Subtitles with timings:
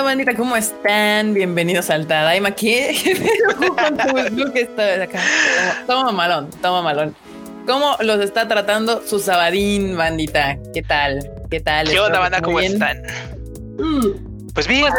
[0.00, 0.34] onda, bandita?
[0.34, 1.34] ¿Cómo están?
[1.34, 2.52] Bienvenidos al Tadaima.
[2.52, 2.96] ¿Qué?
[5.86, 7.14] Toma malón, toma malón.
[7.66, 10.56] ¿Cómo los está tratando su sabadín, bandita?
[10.72, 11.30] ¿Qué tal?
[11.50, 11.88] ¿Qué tal?
[11.88, 12.40] ¿Qué onda, banda?
[12.40, 13.02] ¿Cómo están?
[14.54, 14.92] Pues bien,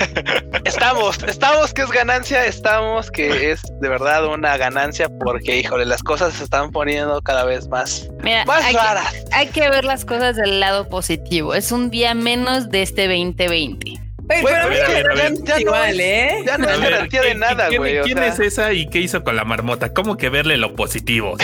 [0.64, 6.02] estamos, estamos que es ganancia, estamos que es de verdad una ganancia porque, híjole, las
[6.02, 8.08] cosas se están poniendo cada vez más,
[8.46, 9.12] más hay raras.
[9.12, 11.54] Que, hay que ver las cosas del lado positivo.
[11.54, 14.05] Es un día menos de este 2020.
[14.28, 16.42] Pero, Güey, pero mira, a ver, a ver, ya igual, ¿eh?
[16.44, 17.98] Ya no es garantía de ¿quién- nada, ¿quién, güey.
[17.98, 19.92] o ¿Quién sea, es esa y qué hizo con la marmota?
[19.92, 21.36] ¿Cómo que verle lo positivo?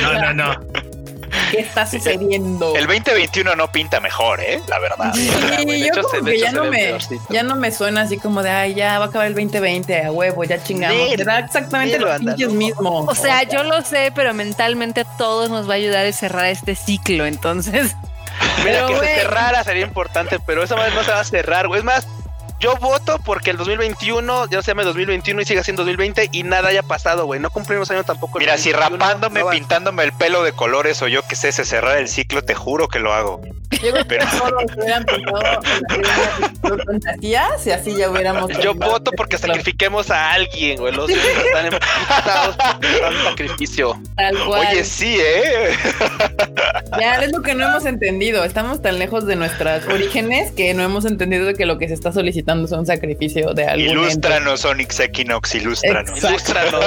[0.00, 0.60] No, no, no.
[1.50, 2.74] ¿Qué está sucediendo?
[2.74, 4.60] El 2021 no pinta mejor, ¿eh?
[4.68, 5.12] La verdad.
[5.14, 7.22] Sí, yo hecho, como que ya no me, peorcito.
[7.30, 10.10] ya no me suena así como de, ay, ya va a acabar el 2020, a
[10.10, 11.12] huevo, ya chingamos.
[11.12, 12.54] Exactamente los pinches no.
[12.54, 13.04] mismos.
[13.08, 16.74] O sea, yo lo sé, pero mentalmente todos nos va a ayudar a cerrar este
[16.74, 17.26] ciclo.
[17.26, 17.94] Entonces,
[18.64, 21.68] Mira, Pero, que se cerrara sería importante, pero esa madre no se va a cerrar,
[21.68, 21.80] güey.
[21.80, 22.06] Es más,
[22.60, 26.68] yo voto porque el 2021 ya se llame 2021 y siga siendo 2020 y nada
[26.68, 27.38] haya pasado, güey.
[27.40, 28.38] No cumplimos año tampoco.
[28.38, 31.64] Mira, si 2021, rapándome, no pintándome el pelo de colores o yo que sé, se
[31.64, 33.42] cerrar el ciclo, te juro que lo hago.
[33.70, 38.50] yo creo que pero- todos hubieran pensado en las fantasías y así ya hubiéramos.
[38.62, 40.94] Yo voto porque sacrifiquemos a alguien, güey.
[40.94, 44.00] Los están emputados por un sacrificio.
[44.16, 44.66] Tal cual.
[44.70, 45.76] Oye, sí, ¿eh?
[46.98, 48.44] Ya es lo que no hemos entendido.
[48.44, 51.94] Estamos tan lejos de nuestros orígenes que no hemos entendido de que lo que se
[51.94, 53.80] está solicitando es un sacrificio de ente.
[53.80, 56.22] Ilústranos, Onyx Equinox, ilústranos.
[56.22, 56.84] Ilústranos.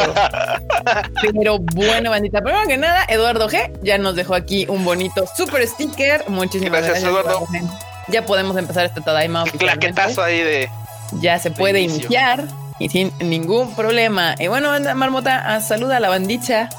[1.38, 5.68] Pero bueno, bandita, primero que nada, Eduardo G ya nos dejó aquí un bonito super
[5.68, 6.24] sticker.
[6.30, 7.46] Muchísimas Gracias, gracias, Eduardo.
[7.48, 7.62] G.
[8.08, 9.44] Ya podemos empezar este Tadaima.
[9.44, 10.70] Claquetazo ahí de.
[11.22, 12.06] Ya se puede inicio.
[12.06, 12.48] iniciar
[12.80, 14.36] y sin ningún problema.
[14.40, 16.70] Y bueno, anda, Marmota, ah, saluda a la bandicha.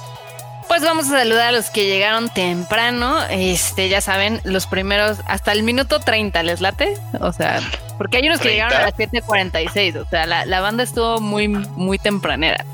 [0.70, 3.18] Pues vamos a saludar a los que llegaron temprano.
[3.28, 6.94] Este, ya saben, los primeros hasta el minuto 30, ¿les late?
[7.20, 7.60] O sea,
[7.98, 8.68] porque hay unos que 30.
[8.68, 9.96] llegaron a las 7:46.
[9.96, 12.64] O sea, la, la banda estuvo muy, muy tempranera.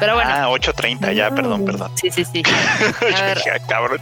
[0.00, 1.92] Pero bueno, Ah, 8.30, ya, perdón, perdón.
[1.94, 2.42] sí, sí, sí.
[3.16, 4.00] A ver, dije, "Ah, cabrón.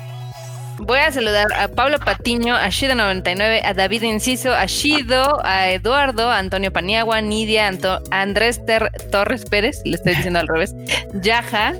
[0.79, 6.31] Voy a saludar a Pablo Patiño, a Shido99, a David Inciso, a Shido, a Eduardo,
[6.31, 10.75] a Antonio Paniagua, Nidia, Anto- a Andrés Ter- Torres Pérez, le estoy diciendo al revés,
[11.13, 11.75] Yaja,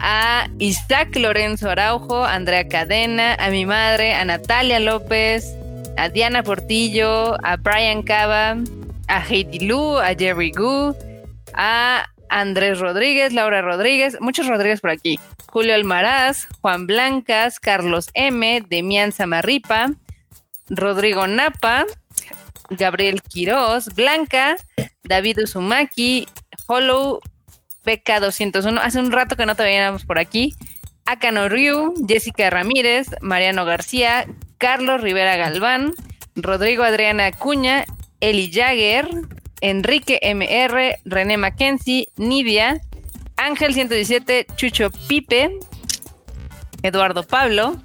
[0.00, 5.54] a Isaac Lorenzo Araujo, Andrea Cadena, a mi madre, a Natalia López,
[5.96, 8.56] a Diana Portillo, a Brian Cava,
[9.08, 10.96] a Heidi Lu, a Jerry Gu,
[11.54, 15.18] a Andrés Rodríguez, Laura Rodríguez, muchos Rodríguez por aquí.
[15.50, 19.92] Julio Almaraz, Juan Blancas, Carlos M, Demián Zamarripa,
[20.68, 21.84] Rodrigo Napa,
[22.70, 24.56] Gabriel Quiroz, Blanca,
[25.02, 26.28] David Uzumaki,
[26.68, 27.20] Hollow,
[27.84, 28.80] PK201.
[28.82, 30.54] Hace un rato que no te veíamos por aquí.
[31.06, 34.26] Akano Ryu, Jessica Ramírez, Mariano García,
[34.58, 35.92] Carlos Rivera Galván,
[36.36, 37.84] Rodrigo Adriana Acuña,
[38.20, 39.08] Eli Jagger,
[39.60, 42.80] Enrique MR, René Mackenzie, Nidia,
[43.36, 45.58] Ángel 117, Chucho Pipe,
[46.82, 47.76] Eduardo Pablo,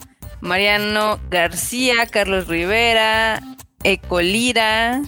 [0.41, 3.41] Mariano García, Carlos Rivera,
[3.83, 5.01] Ecolira,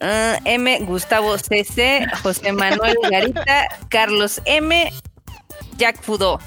[0.00, 0.80] ah, M.
[0.80, 4.92] Gustavo CC, José Manuel Garita, Carlos M.
[5.76, 6.40] Jack Fudó.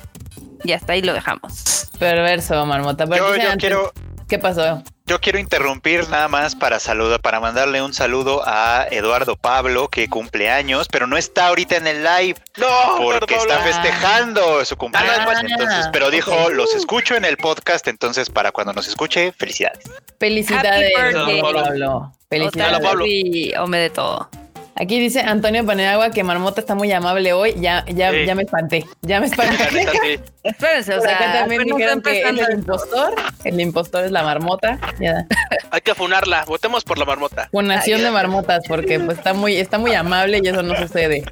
[0.63, 1.87] Y hasta ahí lo dejamos.
[1.99, 3.05] Perverso, Marmota.
[3.07, 3.93] Pero Yo, yo antes, quiero,
[4.29, 4.83] ¿Qué pasó?
[5.09, 10.07] yo quiero interrumpir nada más para saludar, para mandarle un saludo a Eduardo Pablo, que
[10.07, 12.35] cumple años, pero no está ahorita en el live.
[12.57, 12.67] No,
[12.97, 13.73] porque está Pablo.
[13.73, 15.25] festejando su cumpleaños.
[15.27, 19.79] Ah, entonces, pero dijo, los escucho en el podcast, entonces para cuando nos escuche, felicidades.
[20.19, 21.41] Felicidades, Happy birthday.
[21.41, 22.13] Pablo.
[22.29, 22.75] Felicidades.
[22.75, 23.05] Otra Pablo.
[23.07, 24.29] y me de todo.
[24.75, 27.53] Aquí dice Antonio Paneagua que Marmota está muy amable hoy.
[27.59, 28.25] Ya, ya, Sí.
[28.25, 28.85] ya me espanté.
[29.01, 29.57] Ya me espanté.
[30.01, 30.19] Sí.
[30.43, 33.13] Espérense, o sea, acá también dijeron que es el impostor.
[33.43, 34.79] El impostor es la marmota.
[34.99, 35.25] Ya.
[35.71, 36.45] Hay que funarla.
[36.47, 37.49] Votemos por la marmota.
[37.51, 41.23] Funación de marmotas, porque pues está muy, está muy amable y eso no sucede.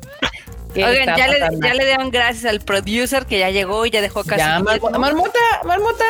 [0.73, 4.01] ¿Qué Oigan, ya le, ya le dieron gracias al producer que ya llegó y ya
[4.01, 4.41] dejó casi.
[4.41, 6.05] Ya, Marmota, marmota, marmota.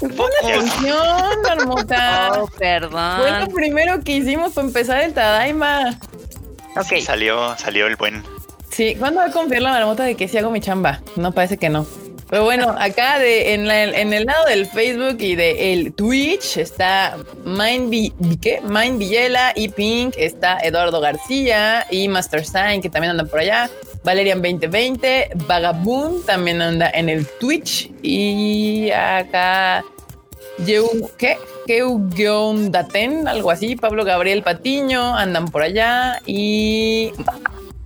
[0.00, 2.28] Pon atención, marmota.
[2.32, 3.48] Oh, Fue lo perdón.
[3.54, 5.96] primero que hicimos para empezar el Tadaima.
[6.76, 6.84] Ok.
[6.88, 8.22] Sí, salió, salió el buen.
[8.70, 11.00] Sí, ¿cuándo va a confiar la marmota de que sí hago mi chamba?
[11.16, 11.86] No parece que no.
[12.30, 16.56] Pero bueno, acá de, en, la- en el lado del Facebook y de el Twitch
[16.56, 18.60] está Mind, ¿qué?
[18.62, 23.68] Mind Villela y Pink, está Eduardo García y Master Sign, que también andan por allá.
[24.04, 27.90] Valerian 2020, Vagabund también anda en el Twitch.
[28.02, 29.84] Y acá
[30.58, 31.38] Yeu, ¿qué?
[31.66, 33.76] Keu-Daten, algo así.
[33.76, 36.20] Pablo Gabriel Patiño, andan por allá.
[36.26, 37.12] Y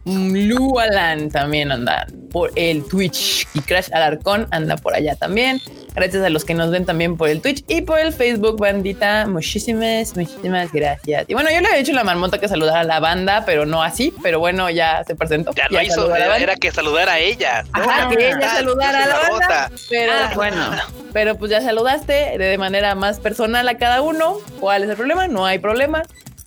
[0.07, 5.61] Lu Alan también anda por el Twitch y Crash Alarcón anda por allá también.
[5.97, 9.27] Gracias a los que nos ven también por el Twitch y por el Facebook, bandita.
[9.27, 11.25] Muchísimas, muchísimas gracias.
[11.27, 13.67] Y bueno, yo le había dicho a la marmota que saludara a la banda, pero
[13.67, 14.13] no así.
[14.23, 15.53] Pero bueno, ya se presentó.
[15.55, 17.65] Ya lo hizo, era, que saludara a ella.
[17.73, 19.71] Ajá, que ella saludara a la banda.
[19.89, 20.71] Pero Ah, bueno,
[21.13, 24.37] pero pues ya saludaste de manera más personal a cada uno.
[24.61, 25.27] ¿Cuál es el problema?
[25.27, 26.03] No hay problema.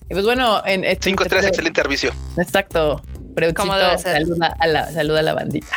[0.10, 2.12] Y pues bueno, en este Cinco estrellas, excelente servicio.
[2.38, 3.02] Exacto.
[3.40, 4.14] Preuchito Como debe ser.
[4.22, 5.76] saluda a la, saluda a la bandita.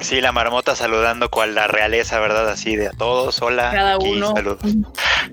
[0.00, 2.48] Sí, la marmota saludando cual la realeza, ¿verdad?
[2.48, 3.40] Así de a todos.
[3.40, 3.70] Hola.
[3.70, 4.32] Cada aquí, uno.
[4.34, 4.58] saludos.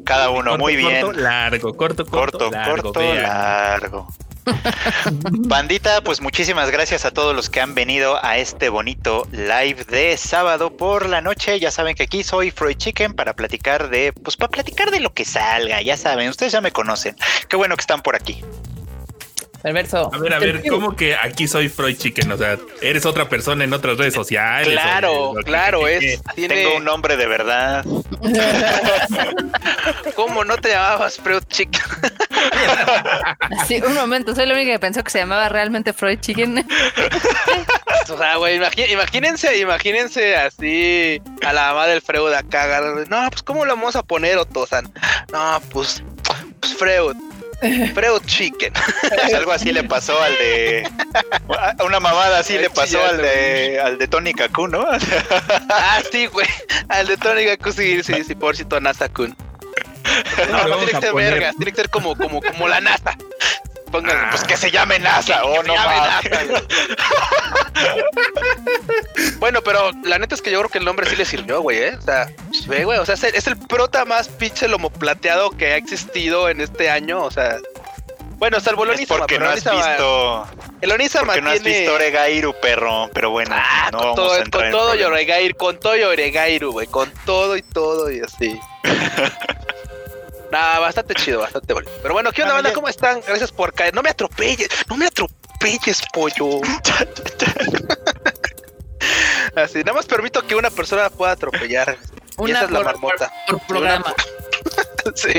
[0.04, 1.02] Cada uno, Corto, muy bien.
[1.02, 4.08] Corto, largo, corto, corto, corto, largo, corto, largo.
[5.48, 10.18] Bandita, pues muchísimas gracias a todos los que han venido a este bonito live de
[10.18, 11.60] sábado por la noche.
[11.60, 15.14] Ya saben que aquí soy Freud Chicken para platicar de, pues para platicar de lo
[15.14, 17.16] que salga, ya saben, ustedes ya me conocen.
[17.48, 18.44] Qué bueno que están por aquí.
[19.62, 20.10] Perverso.
[20.14, 22.32] A ver, a ver, ¿cómo que aquí soy Freud Chicken?
[22.32, 24.70] O sea, eres otra persona en otras redes sociales.
[24.70, 26.00] Claro, claro, que- es.
[26.22, 27.84] que- Tiene, Tengo un nombre de verdad.
[30.16, 31.82] ¿Cómo no te llamabas Freud Chicken?
[33.68, 36.66] Sí, un momento, soy la única que pensó que se llamaba realmente Freud Chicken.
[38.12, 38.56] O sea, güey,
[38.92, 42.82] imagínense, imagínense así a la mamá del Freud acá.
[43.08, 44.92] No, pues ¿cómo lo vamos a poner, Otosan?
[45.32, 46.02] No, pues,
[46.60, 47.16] pues Freud.
[47.94, 48.74] Freud Chicken.
[49.36, 50.90] Algo así le pasó al de.
[51.86, 54.86] Una mamada así Ay, le pasó al de, al de Tony Kaku, ¿no?
[55.70, 56.48] Ah, sí, güey.
[56.90, 59.36] Al de Tony Gaku, sí, sí, sí, por si Nasa-kun.
[60.38, 62.82] No, no Vamos tiene que ser poner- vergas, tiene que ser como, como, como la
[62.82, 63.16] NASA.
[63.92, 64.28] Pongan, Ah.
[64.32, 66.32] pues Pues que se llame NASA, que oh, no llame mames.
[66.32, 66.64] NASA, güey.
[69.40, 71.78] Bueno, pero la neta es que yo creo que el nombre sí le sirvió, güey,
[71.80, 71.96] ¿eh?
[71.98, 74.90] O sea, pues, ve, güey, o sea, es el, es el prota más pinche lomo
[74.90, 77.58] plateado que ha existido en este año, o sea...
[78.38, 80.48] Bueno, salvo el Es Onisama, porque no has visto.
[80.82, 83.10] el Onisama Porque no has visto Oregairu, perro.
[83.14, 85.12] Pero bueno, Ah, no con vamos todo, a entrar con en todo problemas.
[85.12, 88.60] Yoregairu, con todo Yoregairu, güey, con todo y todo y así.
[90.52, 91.92] Nah, bastante chido, bastante bonito.
[92.02, 92.74] Pero bueno, ¿qué onda, banda?
[92.74, 93.22] ¿Cómo están?
[93.26, 93.94] Gracias por caer.
[93.94, 96.62] No me atropelles, no me atropelles, pollo.
[99.56, 101.98] así, nada más permito que una persona pueda atropellar.
[102.38, 103.32] y Una esa es la marmota.
[103.48, 104.14] Por programa.
[105.16, 105.34] sí.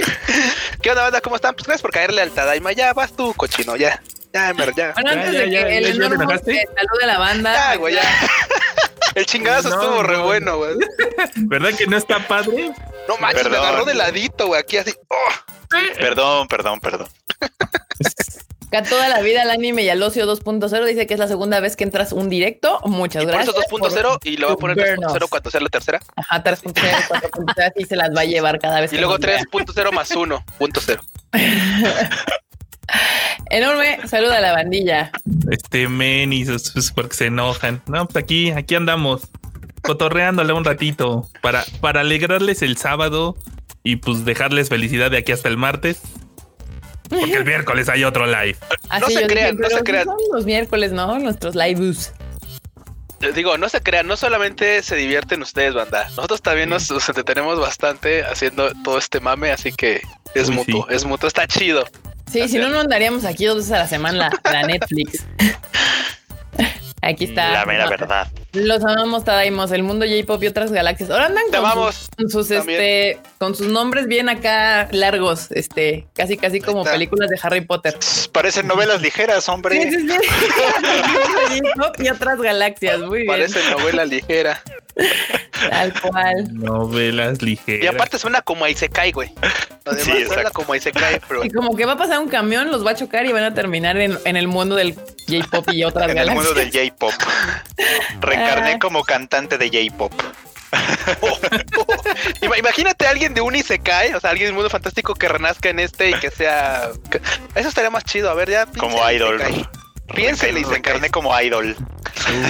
[0.81, 1.21] ¿Qué onda, banda?
[1.21, 1.55] ¿Cómo están?
[1.55, 2.73] Pues gracias por caerle al Tadaima.
[2.73, 4.01] Ya vas tú, cochino, ya.
[4.33, 4.93] Ya, ya.
[4.93, 7.53] Bueno, antes ya, de ya, que ya, el enorme que salude a la banda.
[7.53, 8.03] Ya, güey, ya.
[9.31, 10.25] Chingadazo No, estuvo re no.
[10.25, 10.75] bueno, güey.
[11.37, 12.73] ¿Verdad que no está padre?
[13.09, 13.67] No manches, me Perdón.
[13.69, 14.93] agarró de ladito, güey, aquí así.
[15.09, 15.17] Oh.
[15.99, 17.09] Perdón, perdón, perdón.
[18.73, 21.59] Acá toda la vida al anime y al ocio 2.0 dice que es la segunda
[21.61, 22.81] vez que entras un directo.
[22.85, 23.57] Muchas Y por gracias.
[23.57, 25.13] eso 2.0 y lo voy a poner vernos.
[25.13, 26.01] 3.0 cuando sea la tercera.
[26.17, 29.27] Ajá, 3.0, 4.0, así se las va a llevar cada vez Y que luego nos
[29.27, 29.41] vea.
[29.41, 31.01] 3.0 más 1.0.
[33.51, 35.11] Enorme, saluda a la bandilla.
[35.51, 37.83] Este men y sus, sus- porque se enojan.
[37.87, 39.29] No, pues aquí, aquí andamos.
[39.83, 41.29] Cotorreándole un ratito.
[41.43, 43.37] Para, para alegrarles el sábado
[43.83, 46.01] y pues dejarles felicidad de aquí hasta el martes.
[47.09, 48.57] Porque el miércoles hay otro live.
[48.89, 50.05] Así No se dije, crean, no se crean.
[50.05, 51.19] Son los miércoles, ¿no?
[51.19, 52.13] Nuestros lives.
[53.21, 56.05] Les digo, no se crean, no solamente se divierten ustedes, banda.
[56.11, 60.01] Nosotros también nos, nos entretenemos bastante haciendo todo este mame, así que
[60.35, 60.95] es Uy, mutuo, sí.
[60.95, 61.85] es mutuo, está chido.
[62.31, 65.25] Sí, si no, no andaríamos aquí dos veces a la semana la, la Netflix.
[67.03, 67.51] Aquí está.
[67.53, 68.29] La mera verdad.
[68.53, 71.09] Los amamos, Tadaimos, el mundo J-pop y otras galaxias.
[71.11, 76.81] Ahora andan con sus, este, con sus nombres bien acá largos, este, casi casi como
[76.81, 76.93] está.
[76.93, 77.97] películas de Harry Potter.
[78.33, 79.81] Parecen novelas ligeras, hombre.
[79.91, 80.19] sí, sí.
[81.99, 83.29] Y otras galaxias, muy bien.
[83.29, 84.63] Parece novela ligera.
[85.71, 86.55] Tal cual.
[86.55, 87.95] Novelas Y ligeras.
[87.95, 89.33] aparte suena como a Isekai, güey.
[89.85, 92.71] Además Sí, suena como a Isekai, pero Y como que va a pasar un camión,
[92.71, 94.95] los va a chocar y van a terminar en, en el mundo del
[95.29, 96.45] J-pop y otras En el galaxias.
[96.45, 97.13] mundo del J-pop.
[98.21, 98.79] Reencarné Ah.
[98.81, 100.13] como cantante de J-pop.
[102.43, 105.69] Ima- Imagínate a alguien de un Isekai, o sea, alguien del mundo fantástico que renazca
[105.69, 106.91] en este y que sea.
[107.55, 108.31] Eso estaría más chido.
[108.31, 108.67] A ver, ya.
[108.67, 109.41] Como idol.
[110.13, 110.23] Isekai.
[110.25, 110.71] Piénsale, Isekai.
[110.73, 111.77] Reencarné como idol.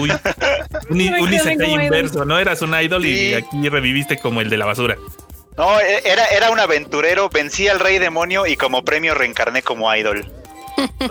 [0.00, 0.10] Uy.
[0.90, 2.38] Un, un isekai inverso, ¿no?
[2.38, 3.30] Eras un idol Sí.
[3.30, 4.96] y aquí reviviste como el de la basura.
[5.56, 9.94] No, e- era, era un aventurero, vencí al rey demonio y como premio reencarné como
[9.94, 10.26] idol.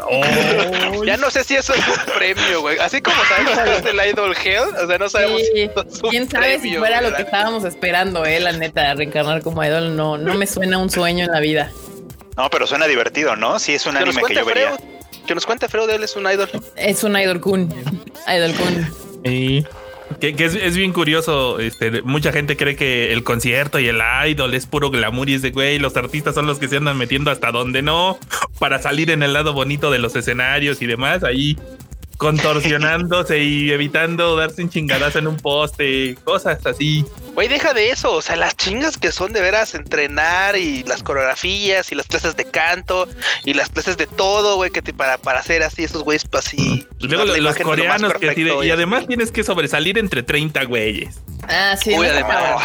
[0.04, 2.80] Oh, Ya no sé si eso es un premio, güey.
[2.80, 5.48] Así como sabemos que es el Idol Hell, o sea, no sabemos Sí.
[5.54, 8.94] si eso es un Quién sabe si fuera lo que estábamos esperando, eh, la neta,
[8.96, 11.72] reencarnar como idol no, no me suena un sueño en la vida.
[12.36, 13.60] No, pero suena divertido, ¿no?
[13.60, 14.74] Sí, es un anime que yo vería.
[14.74, 14.90] Freud.
[15.30, 16.50] Que nos cuente Freud, él es un idol.
[16.76, 17.72] Es un idol kun.
[18.28, 18.88] Idol kun.
[19.24, 19.64] Sí.
[20.20, 24.02] Que, que es, es bien curioso, este, mucha gente cree que el concierto y el
[24.28, 26.98] idol es puro glamour y es de güey, los artistas son los que se andan
[26.98, 28.18] metiendo hasta donde no,
[28.58, 31.56] para salir en el lado bonito de los escenarios y demás, ahí
[32.20, 37.06] contorsionándose y evitando darse un chingadazo en un poste, cosas así.
[37.34, 38.12] Güey, deja de eso.
[38.12, 42.36] O sea, las chingas que son de veras entrenar y las coreografías y las clases
[42.36, 43.08] de canto
[43.46, 46.48] y las clases de todo, güey, que te, para, para hacer así esos güeyes pues,
[46.48, 46.86] así.
[47.00, 49.32] Luego la los imagen de lo más coreanos que así de- perfecto y además tienes
[49.32, 51.22] que sobresalir entre 30 güeyes.
[51.48, 51.92] Ah, sí.
[51.92, 52.64] Uy, no, además.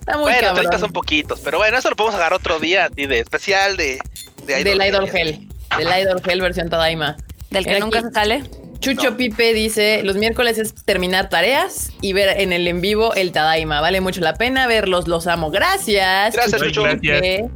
[0.00, 0.56] Está muy Bueno, cabrón.
[0.56, 3.98] 30 son poquitos, pero bueno, eso lo podemos agarrar otro día, así de especial de,
[4.46, 5.48] de Del Idol Hell.
[5.76, 7.18] Del Idol Hell versión Tadaima.
[7.50, 8.08] Del que nunca aquí.
[8.08, 8.44] se sale.
[8.80, 13.32] Chucho Pipe dice, los miércoles es terminar tareas y ver en el en vivo el
[13.32, 13.80] Tadaima.
[13.80, 15.50] Vale mucho la pena verlos, los amo.
[15.50, 16.34] Gracias.
[16.34, 16.82] Gracias, Chucho.
[16.82, 17.20] gracias.
[17.20, 17.50] Pipe,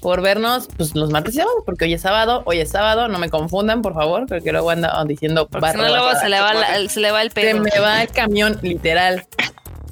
[0.00, 3.18] por vernos, pues los martes y sábados, porque hoy es sábado, hoy es sábado, no
[3.18, 6.54] me confundan, por favor, porque luego andan diciendo Porque si no, luego se le, va
[6.54, 7.60] la- se le va el se pedo.
[7.60, 9.24] me va el camión, literal.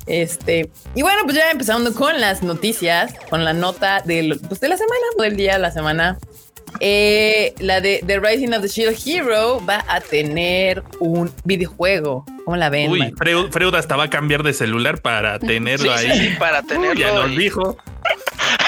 [0.07, 4.69] Este, y bueno, pues ya empezando con las noticias, con la nota del, pues de
[4.69, 6.19] la semana, del día de la semana.
[6.81, 12.25] Eh, la de The Rising of the Shield Hero va a tener un videojuego.
[12.45, 12.91] ¿Cómo la ven?
[12.91, 13.13] Uy?
[13.17, 16.19] Freud, Freud hasta va a cambiar de celular para tenerlo Sí, ahí.
[16.19, 16.95] sí, para Uy, tenerlo.
[17.01, 17.77] ya nos dijo.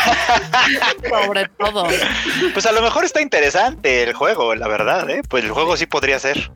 [1.09, 1.87] Sobre todo.
[2.53, 5.23] Pues a lo mejor está interesante el juego, la verdad, ¿eh?
[5.29, 6.51] Pues el juego sí podría ser.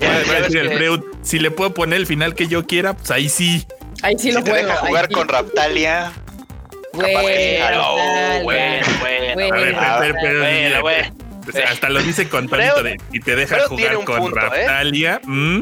[0.00, 3.10] Ya, ya decir el Freud, si le puedo poner el final que yo quiera, pues
[3.10, 3.66] ahí sí.
[4.02, 4.66] Ahí sí Si lo te juego.
[4.66, 5.14] deja ahí jugar sí.
[5.14, 6.12] con Raptalia,
[6.92, 8.82] Güey, capaz que sí, Oh, Raptalia.
[9.34, 10.00] Bueno, bueno.
[10.00, 11.14] Ver, pero- pero- bueno,
[11.68, 14.66] hasta lo dice con tonito de y te deja jugar con punto, ¿eh?
[14.66, 15.20] Raptalia.
[15.24, 15.60] ¿mm?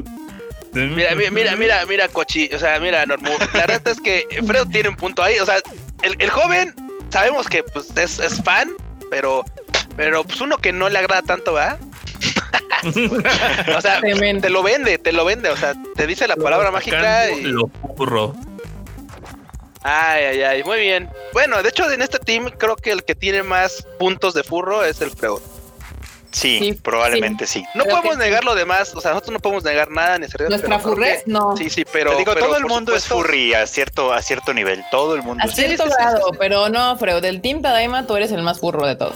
[0.75, 4.64] Mira, mira, mira, mira, mira, Cochi, o sea, mira, Normu, la verdad es que Fredo
[4.67, 5.57] tiene un punto ahí, o sea,
[6.02, 6.75] el, el joven,
[7.11, 8.71] sabemos que pues es, es fan,
[9.11, 9.45] pero,
[9.97, 11.79] pero pues uno que no le agrada tanto, ¿verdad?
[13.76, 14.41] o sea, Tremendo.
[14.43, 17.43] te lo vende, te lo vende, o sea, te dice la palabra mágica y...
[17.43, 18.35] Lo burro.
[19.82, 21.10] Ay, ay, ay, muy bien.
[21.32, 24.84] Bueno, de hecho, en este team creo que el que tiene más puntos de furro
[24.84, 25.40] es el Freud.
[26.32, 27.64] Sí, Sí, probablemente sí.
[27.74, 28.20] No Creo podemos sí.
[28.22, 31.56] negar lo demás, o sea, nosotros no podemos negar nada ni hacer Nuestra furrez, no.
[31.56, 32.10] Sí, sí, pero...
[32.12, 34.82] Te digo, pero todo el mundo es furry a cierto, a cierto nivel.
[34.90, 36.36] Todo el mundo A es cierto grado, sí, sí.
[36.38, 39.14] pero no, Freud, del Team Tadaima tú eres el más burro de todos.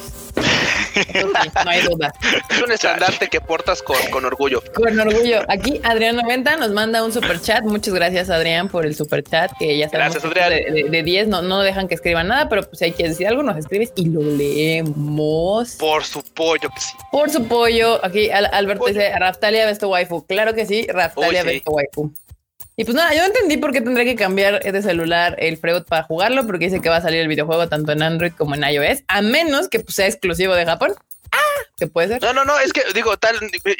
[1.64, 2.12] No hay duda.
[2.50, 4.62] Es un estandarte que portas con, con orgullo.
[4.74, 5.40] Con orgullo.
[5.48, 7.64] Aquí Adrián 90 nos manda un super chat.
[7.64, 9.52] Muchas gracias, Adrián, por el super chat.
[9.58, 10.50] Que ya sabemos Gracias, Adrián.
[10.74, 13.08] De, de- de 10 no, no dejan que escriban nada, pero pues si hay que
[13.08, 15.72] decir algo, nos escribes y lo leemos.
[15.78, 16.92] Por su pollo que sí.
[17.12, 18.04] Por su pollo.
[18.04, 20.26] Aquí Al- Alberto dice: Raftalia ves tu waifu.
[20.26, 22.12] Claro que sí, Raftalia ves tu waifu.
[22.78, 25.84] Y pues nada, yo no entendí por qué tendría que cambiar de celular el Freud
[25.88, 28.64] para jugarlo, porque dice que va a salir el videojuego tanto en Android como en
[28.64, 30.92] iOS, a menos que pues, sea exclusivo de Japón.
[31.36, 32.22] Ah, que puede ser.
[32.22, 33.38] No, no, no, es que digo, tal,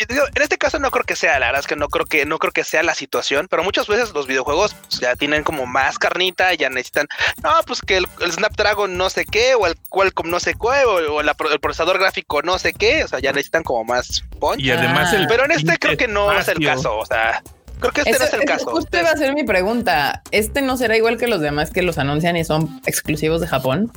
[0.08, 2.26] digo, en este caso no creo que sea, la verdad es que no creo que,
[2.26, 5.66] no creo que sea la situación, pero muchas veces los videojuegos pues, ya tienen como
[5.66, 7.06] más carnita, ya necesitan,
[7.42, 10.84] no, pues que el, el Snapdragon no sé qué, o el Qualcomm no sé qué,
[10.84, 13.84] o, o la pro- el procesador gráfico no sé qué, o sea, ya necesitan como
[13.84, 14.60] más punch.
[14.60, 15.16] Y además Ah.
[15.16, 15.26] el.
[15.26, 17.42] Pero en este creo que no es el caso, o sea,
[17.80, 18.66] creo que este Eso- no es el caso.
[18.70, 20.22] Justo iba a ser mi pregunta.
[20.30, 23.92] ¿Este no será igual que los demás que los anuncian y son exclusivos de Japón?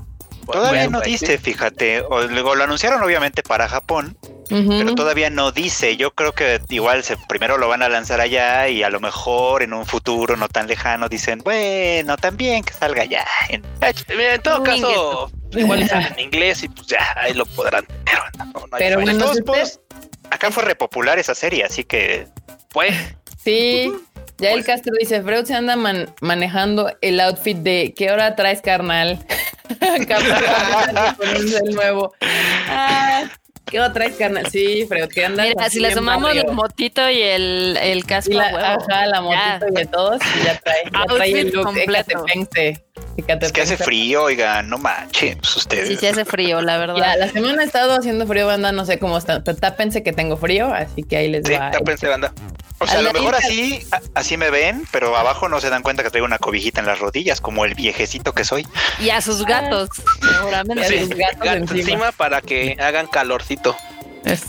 [0.52, 2.02] Todavía Bueno, no pues, dice, fíjate.
[2.02, 4.18] O luego lo anunciaron obviamente para Japón,
[4.50, 5.96] pero todavía no dice.
[5.98, 9.62] Yo creo que igual se, primero lo van a lanzar allá y a lo mejor
[9.64, 13.26] en un futuro no tan lejano dicen, bueno, también que salga ya.
[13.50, 17.86] En- Eh, en todo caso, igual sale en inglés y pues ya, ahí lo podrán.
[18.06, 19.12] Pero, no, no Pero falla.
[19.12, 19.80] de no todos sé modos,
[20.32, 22.28] acá fue repopular esa serie, así que
[22.72, 22.96] Pues,
[23.44, 23.94] Sí.
[24.40, 28.62] Ya el Castro dice, Freud se anda man- manejando el outfit de ¿qué hora traes,
[28.62, 29.20] carnal?
[31.66, 32.14] El nuevo.
[32.70, 33.24] Ah,
[33.66, 34.48] ¿Qué hora traes, carnal?
[34.50, 38.36] Sí, Freud, que andas Mira, si le sumamos el motito y el, el casco, Y
[38.36, 38.58] la, huevo.
[38.58, 39.68] ajá, la motito Ya.
[39.70, 42.26] y de todos, y ya trae, ya trae el look completo.
[43.18, 45.88] Es que hace frío, oigan, no manches ustedes.
[45.90, 46.96] Sí, se hace frío, la verdad.
[46.98, 50.14] Ya, la semana ha estado haciendo frío, banda, no sé cómo está, pero tápense que
[50.14, 51.72] tengo frío, así que ahí les sí, va.
[51.72, 52.34] tápense, banda.
[52.82, 55.84] O sea, a lo mejor así, a- así me ven, pero abajo no se dan
[55.84, 58.66] cuenta que traigo una cobijita en las rodillas, como el viejecito que soy.
[59.02, 59.90] Y a sus gatos,
[60.22, 60.86] seguramente.
[60.88, 61.80] Sí, los gatos gatos encima.
[61.82, 63.76] encima para que hagan calorcito.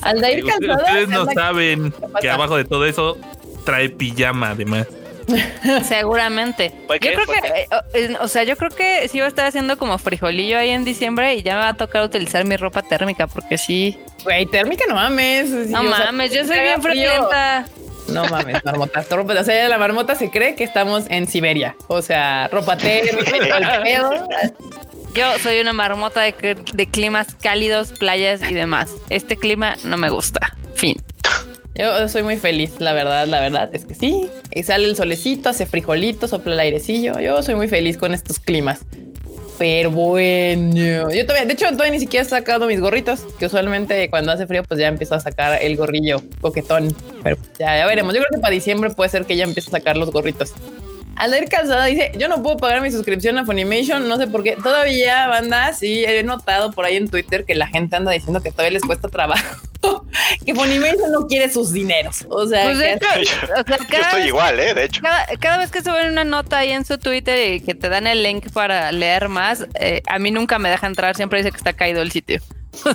[0.02, 0.88] Aldair Ustedes, Calzada.
[0.88, 3.18] ustedes no anda- saben que abajo de todo eso
[3.64, 4.86] trae pijama, además.
[5.88, 6.72] Seguramente.
[6.88, 7.48] Yo creo ¿Por que,
[7.94, 10.70] eh, o- o sea, yo creo que sí va a estar haciendo como frijolillo ahí
[10.70, 13.98] en diciembre y ya me va a tocar utilizar mi ropa térmica porque sí.
[14.24, 15.48] Güey, térmica, no mames.
[15.48, 17.66] Sí, No o sea, mames, yo soy bien friolenta.
[18.08, 19.04] No mames, marmota.
[19.10, 21.76] O sea, la marmota se cree que estamos en Siberia.
[21.88, 23.36] O sea, ropa térmica,
[23.76, 24.28] el pedo.
[25.14, 28.92] Yo soy una marmota de, de climas cálidos, playas y demás.
[29.10, 30.56] Este clima no me gusta.
[30.74, 31.00] Fin.
[31.74, 34.28] Yo soy muy feliz, la verdad, la verdad es que sí.
[34.52, 37.18] Y sale el solecito, hace frijolito, sopla el airecillo.
[37.20, 38.80] Yo soy muy feliz con estos climas.
[39.60, 41.10] súper bueno.
[41.10, 44.46] Yo todavía, de hecho, todavía ni siquiera he sacado mis gorritos, que usualmente cuando hace
[44.46, 46.94] frío, pues ya empiezo a sacar el gorrillo coquetón.
[47.22, 48.14] Pero ya, ya veremos.
[48.14, 50.54] Yo creo que para diciembre puede ser que ya empiece a sacar los gorritos.
[51.16, 54.56] Alder Calzada dice, yo no puedo pagar mi suscripción a Funimation, no sé por qué.
[54.56, 58.50] Todavía, banda, sí, he notado por ahí en Twitter que la gente anda diciendo que
[58.50, 59.69] todavía les cuesta trabajo.
[60.46, 62.26] que Funimation no quiere sus dineros.
[62.28, 64.74] O sea, Pues de que- hecho, o sea, Yo estoy vez- igual, ¿eh?
[64.74, 65.00] De hecho.
[65.02, 68.06] Cada, cada vez que suben una nota ahí en su Twitter y que te dan
[68.06, 71.56] el link para leer más, eh, a mí nunca me deja entrar, siempre dice que
[71.58, 72.40] está caído el sitio.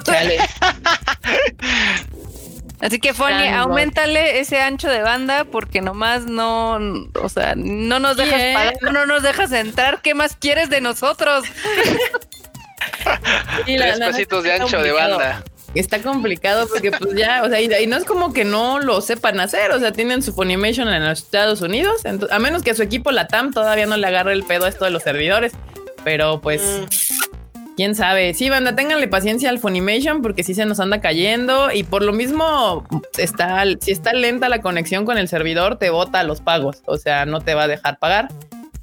[2.82, 6.76] Así que Fonny, aumentale ese ancho de banda porque nomás no,
[7.22, 8.54] o sea, no nos dejas ¿Qué?
[8.54, 10.02] pagar, no nos dejas entrar.
[10.02, 11.46] ¿Qué más quieres de nosotros?
[13.66, 15.44] Y la- Tres la pesitos de ancho de banda.
[15.76, 19.02] Está complicado porque pues ya, o sea, y, y no es como que no lo
[19.02, 22.02] sepan hacer, o sea, tienen su Funimation en los Estados Unidos,
[22.32, 24.86] a menos que su equipo la TAM todavía no le agarre el pedo a esto
[24.86, 25.52] de los servidores,
[26.04, 26.62] pero pues
[27.76, 28.34] quién sabe.
[28.34, 32.14] Sí, banda, ténganle paciencia al Funimation porque sí se nos anda cayendo y por lo
[32.14, 36.98] mismo está si está lenta la conexión con el servidor te bota los pagos, o
[36.98, 38.30] sea, no te va a dejar pagar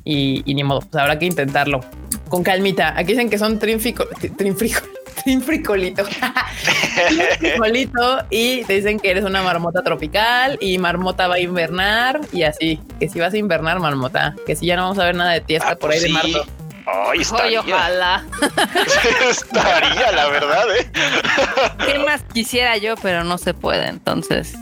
[0.04, 1.80] y, y ni modo, pues habrá que intentarlo.
[2.28, 2.94] Con calmita.
[2.96, 4.06] Aquí dicen que son trinfico,
[4.36, 4.80] trinfrico,
[5.14, 6.04] trinfricolito.
[7.38, 12.42] frijolito y te dicen que eres una marmota tropical y marmota va a invernar y
[12.44, 12.80] así.
[12.98, 14.34] Que si vas a invernar, marmota.
[14.46, 16.02] Que si ya no vamos a ver nada de ti hasta Ah, por ahí pues
[16.02, 16.32] de sí.
[16.34, 16.46] marzo.
[16.84, 17.60] Ay, estaría.
[17.60, 18.24] ojalá.
[19.30, 20.90] estaría, la verdad, ¿eh?
[21.86, 22.96] ¿Qué más quisiera yo?
[22.96, 23.86] Pero no se puede.
[23.88, 24.54] Entonces,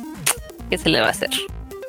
[0.68, 1.30] ¿qué se le va a hacer?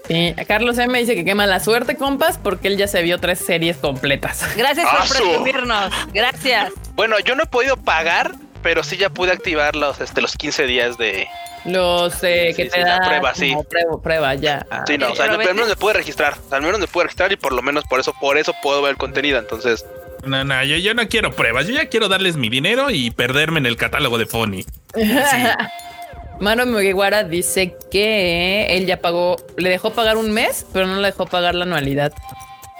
[0.08, 3.18] Sí, a Carlos M dice que qué mala suerte, compas, porque él ya se vio
[3.20, 4.46] tres series completas.
[4.58, 5.94] Gracias por presumirnos.
[6.14, 6.72] Gracias.
[6.96, 10.66] Bueno, yo no he podido pagar, pero sí ya pude activar los, este, los 15
[10.68, 11.28] días de.
[11.66, 13.50] Los eh, que Sí, te sí, la da prueba, sí.
[13.50, 14.66] como prueba, prueba, ya.
[14.88, 16.36] Sí, no, o sea, pero al menos me pude registrar.
[16.50, 18.92] Al menos me pude registrar y por lo menos por eso, por eso puedo ver
[18.92, 19.38] el contenido.
[19.38, 19.86] Entonces,
[20.26, 21.68] No, no, yo, yo no quiero pruebas.
[21.68, 24.66] Yo ya quiero darles mi dinero y perderme en el catálogo de Fonny.
[26.40, 31.08] Mano Mugiwara dice que él ya pagó, le dejó pagar un mes, pero no le
[31.08, 32.12] dejó pagar la anualidad.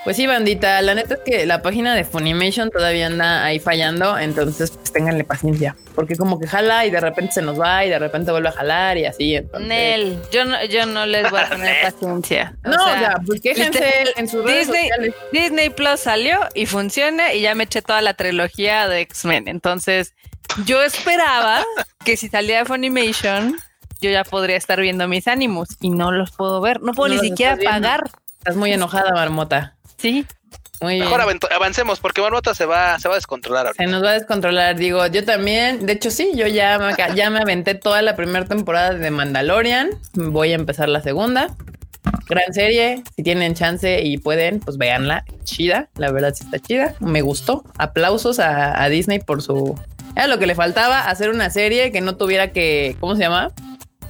[0.04, 4.18] Pues sí, bandita, la neta es que la página de Funimation todavía anda ahí fallando,
[4.18, 7.90] entonces pues ténganle paciencia, porque como que jala y de repente se nos va y
[7.90, 9.36] de repente vuelve a jalar y así.
[9.36, 12.56] entonces- Nel, yo no, yo no les voy a tener paciencia.
[12.64, 15.16] No, o sea, pues quéjense en sus redes Disney, sociales.
[15.34, 19.48] Disney Plus salió y funciona y ya me eché toda la trilogía de X-Men.
[19.48, 20.16] Entonces,
[20.66, 21.64] yo esperaba
[22.04, 23.56] que si salía de Funimation,
[24.02, 26.82] yo ya podría estar viendo mis ánimos y no los puedo ver.
[26.82, 28.10] No puedo No ni siquiera pagar.
[28.40, 29.76] Estás muy enojada, Marmota.
[30.02, 30.26] Sí.
[30.82, 31.06] Muy bien.
[31.06, 33.84] mejor avento- avancemos porque Marmota se va, se va a descontrolar ahorita.
[33.84, 37.30] Se nos va a descontrolar, digo, yo también, de hecho sí, yo ya me, ya
[37.30, 41.56] me aventé toda la primera temporada de Mandalorian, voy a empezar la segunda.
[42.28, 46.96] Gran serie, si tienen chance y pueden, pues véanla, chida, la verdad sí está chida,
[47.00, 47.64] me gustó.
[47.78, 49.80] Aplausos a, a Disney por su...
[50.16, 53.52] Era lo que le faltaba, hacer una serie que no tuviera que, ¿cómo se llama?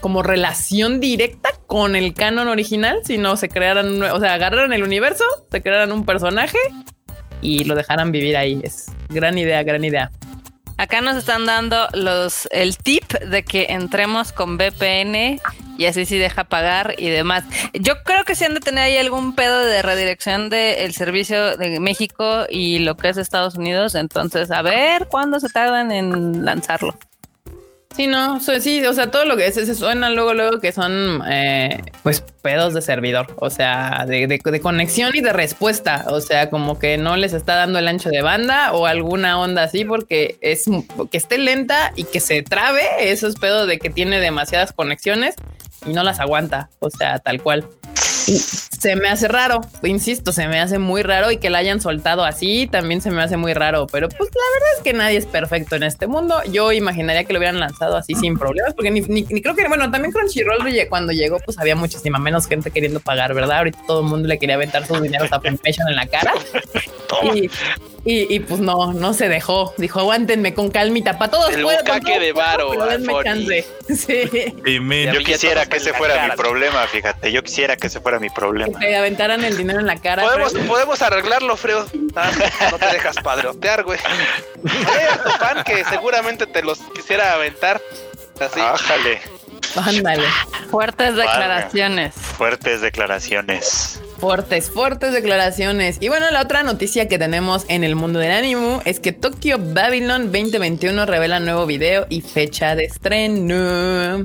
[0.01, 5.23] Como relación directa con el canon original, sino se crearan, o sea, agarraran el universo,
[5.49, 6.57] se crearan un personaje
[7.41, 8.59] y lo dejaran vivir ahí.
[8.63, 10.11] Es gran idea, gran idea.
[10.77, 15.39] Acá nos están dando los el tip de que entremos con VPN
[15.77, 17.43] y así sí deja pagar y demás.
[17.73, 21.79] Yo creo que sí han de tener ahí algún pedo de redirección del servicio de
[21.79, 23.93] México y lo que es Estados Unidos.
[23.93, 26.97] Entonces, a ver cuándo se tardan en lanzarlo.
[27.95, 31.21] Sí, no, so- sí, o sea, todo lo que se suena luego, luego que son,
[31.29, 36.49] eh, pues, pedos de servidor, o sea, de, de- conexión y de respuesta, o sea,
[36.49, 40.37] como que no les está dando el ancho de banda o alguna onda así, porque
[40.41, 40.65] es
[41.11, 45.35] que esté lenta y que se trabe, eso es pedo de que tiene demasiadas conexiones
[45.85, 47.67] y no las aguanta, o sea, tal cual.
[48.81, 51.81] Y se me hace raro, insisto, se me hace muy raro y que la hayan
[51.81, 55.17] soltado así también se me hace muy raro, pero pues la verdad es que nadie
[55.17, 56.35] es perfecto en este mundo.
[56.51, 59.67] Yo imaginaría que lo hubieran lanzado así sin problemas, porque ni, ni- ni creo que,
[59.67, 60.57] bueno, también Crunchyroll
[60.89, 63.59] cuando llegó, pues había muchísima menos gente queriendo pagar, ¿verdad?
[63.59, 66.33] Ahorita todo el mundo le quería aventar sus dineros a Funimation en la cara.
[67.35, 67.49] Y,
[68.05, 69.73] y, y, pues no, no se dejó.
[69.77, 71.17] Dijo, aguántenme con calmita.
[71.19, 72.71] Para todos El puedo, con bucaque todos de varo.
[73.89, 74.29] Sí.
[74.77, 75.05] Amen.
[75.07, 76.29] Ya Yo quisiera que ese fuera cara.
[76.29, 77.31] mi problema, fíjate.
[77.31, 78.70] Yo quisiera que ese fuera mi problema.
[78.79, 80.23] Que aventaran el dinero en la cara.
[80.23, 81.85] Podemos, podemos arreglarlo, Freo.
[82.15, 82.31] Ah,
[82.71, 83.99] no te dejas padrotear, güey.
[84.03, 87.81] Hay a tu fan que seguramente te los quisiera aventar.
[88.39, 88.59] Así.
[88.59, 89.21] Ájale.
[89.75, 90.27] Ándale.
[90.69, 92.15] Fuertes declaraciones.
[92.15, 93.99] Fuertes declaraciones.
[94.19, 95.97] Fuertes, fuertes declaraciones.
[95.99, 99.57] Y bueno, la otra noticia que tenemos en el mundo del ánimo es que Tokyo
[99.59, 104.23] Babylon 2021 revela nuevo video y fecha de estreno.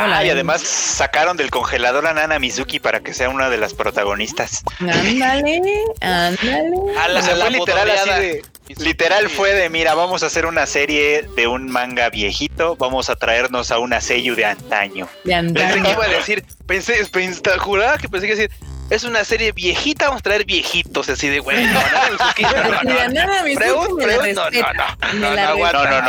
[0.00, 3.58] Hola, Ah, y además sacaron del congelador a Nana Mizuki para que sea una de
[3.58, 4.62] las protagonistas.
[4.80, 5.60] Ándale,
[6.00, 6.78] ándale.
[6.98, 8.42] A la, O sea, a la fue literal así de.
[8.78, 13.16] Literal fue de, mira, vamos a hacer una serie de un manga viejito, vamos a
[13.16, 15.08] traernos a una sello de antaño.
[15.24, 15.90] De Pensé que antaño.
[15.92, 19.52] iba a decir, pensé, pensé, juraba que pensé que iba a decir, es una serie
[19.52, 21.64] viejita, vamos a traer viejitos, así de güey.
[21.66, 22.82] No, no, no, no, no.
[22.82, 23.52] no, no, no, no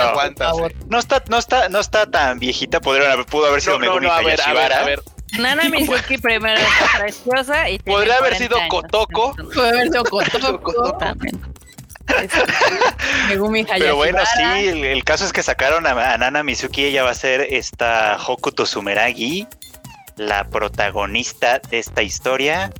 [0.04, 0.69] no, no.
[0.89, 3.91] No está, no está, no está tan viejita, podría haber, pudo haber sido No, no,
[3.93, 5.02] Megumi no, a ver, a ver, a ver.
[5.39, 8.69] Nana Mizuki primero está preciosa y Podría haber 40 sido años.
[8.69, 9.36] Kotoko.
[9.54, 10.98] Puede haber sido Kotoko.
[13.30, 13.80] Megumi Hayashibara.
[13.80, 17.12] Pero bueno, sí, el, el caso es que sacaron a, a Nana Mizuki, ella va
[17.12, 19.48] a ser esta Hokuto Sumeragi,
[20.17, 22.71] la protagonista de esta historia.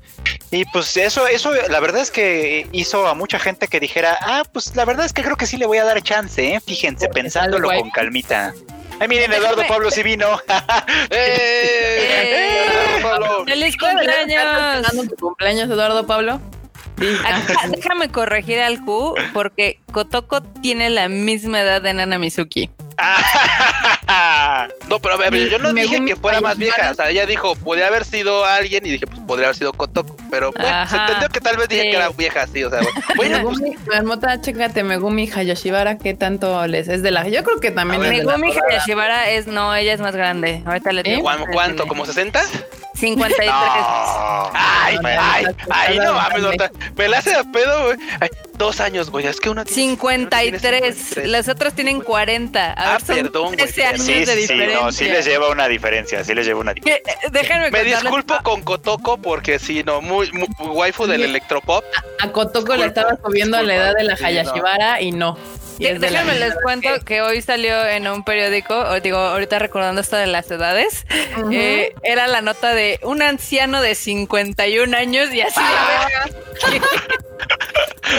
[0.52, 4.44] Y pues eso, eso, la verdad es que hizo a mucha gente que dijera, ah,
[4.52, 6.60] pues la verdad es que creo que sí le voy a dar chance, ¿eh?
[6.60, 8.54] fíjense, Porque pensándolo con calmita.
[9.00, 10.40] Ay, miren, Eduardo Pablo sí vino.
[11.10, 12.68] ¡Eh!
[12.70, 13.00] ¡Eh!
[13.02, 13.44] Pablo!
[13.46, 15.10] ¡Feliz ¿Estás cumpleaños!
[15.10, 16.40] tu cumpleaños, Eduardo Pablo?
[17.26, 22.70] Acá, déjame corregir al Q porque Kotoko tiene la misma edad de Nana Mizuki.
[24.90, 26.92] No, pero a ver, yo no dije que fuera más vieja.
[26.92, 30.16] O sea, ella dijo, podría haber sido alguien y dije, pues podría haber sido Kotoko.
[30.30, 31.90] Pero bueno, se entendió que tal vez dije Sí.
[31.90, 32.64] que era vieja, sí.
[32.64, 32.80] O sea,
[33.16, 37.28] bueno, Megumi, Marmota, chécate, Megumi Hayashibara, ¿qué tanto les es de la?
[37.28, 38.38] Yo creo que también es ver, de la.
[38.38, 40.62] Megumi Hayashibara es, no, ella es más grande.
[40.66, 41.22] Ahorita le digo.
[41.24, 41.88] ¿cuán- ¿cuánto?
[41.88, 42.42] ¿Como 60?
[42.96, 43.48] 53.
[43.48, 44.52] No.
[44.54, 46.44] Ay, No, ay, no, ay, no, mames.
[46.96, 47.98] Me la hace a pedo, güey.
[48.54, 49.26] Dos años, güey.
[49.26, 51.26] Es que uno tiene 53.
[51.28, 52.72] Las otras tienen 40.
[52.72, 54.80] A Ah, ver, son perdón, güey, 13 años Sí, de sí, sí, diferencia.
[54.82, 57.14] no, sí les lleva una diferencia, sí les lleva una diferencia.
[57.14, 61.28] Eh, Déjenme Me disculpo con Kotoko porque sí, no, muy, muy waifu del Sí.
[61.30, 61.84] electropop.
[62.22, 64.24] A Kotoko le estaba subiendo la edad de la Sí.
[64.26, 65.38] Hayashibara y no.
[65.80, 70.16] De- Déjenme les cuento que hoy salió en un periódico, o digo, ahorita recordando esto
[70.16, 71.06] de las edades,
[71.52, 75.60] eh, era la nota de un anciano de 51 años y así
[76.72, 76.80] de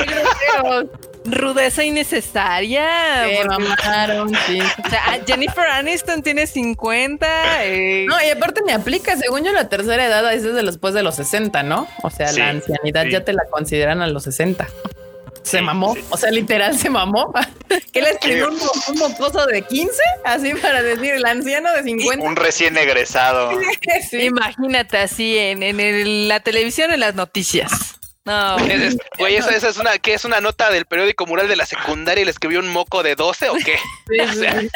[0.06, 0.86] groseros.
[1.26, 2.86] rudeza innecesaria.
[3.26, 4.58] Se porque- mamaron, sí.
[4.60, 7.64] o sea, ah, Jennifer Aniston tiene 50.
[7.64, 11.02] eh, No, y aparte me aplica, según yo, la tercera edad es desde después de
[11.02, 11.88] los 60, ¿no?
[12.02, 13.10] O sea, Sí, la ancianidad sí.
[13.12, 14.66] ya te la consideran a los 60.
[15.44, 17.33] Se mamó, o sea, literal se mamó.
[17.92, 18.54] ¿Qué le escribió un,
[18.88, 19.92] un mocoso de 15?
[20.24, 22.24] Así para decir, el anciano de 50.
[22.24, 23.52] Un recién egresado.
[24.11, 24.22] Sí.
[24.22, 27.70] Imagínate así en, en el- la televisión, en las noticias.
[28.24, 31.57] No, Es- Güey, esa, esa es una, ¿qué es una nota del periódico mural de
[31.57, 33.76] la secundaria y le escribió un moco de 12 o qué?
[34.09, 34.68] Sí, sí, sí.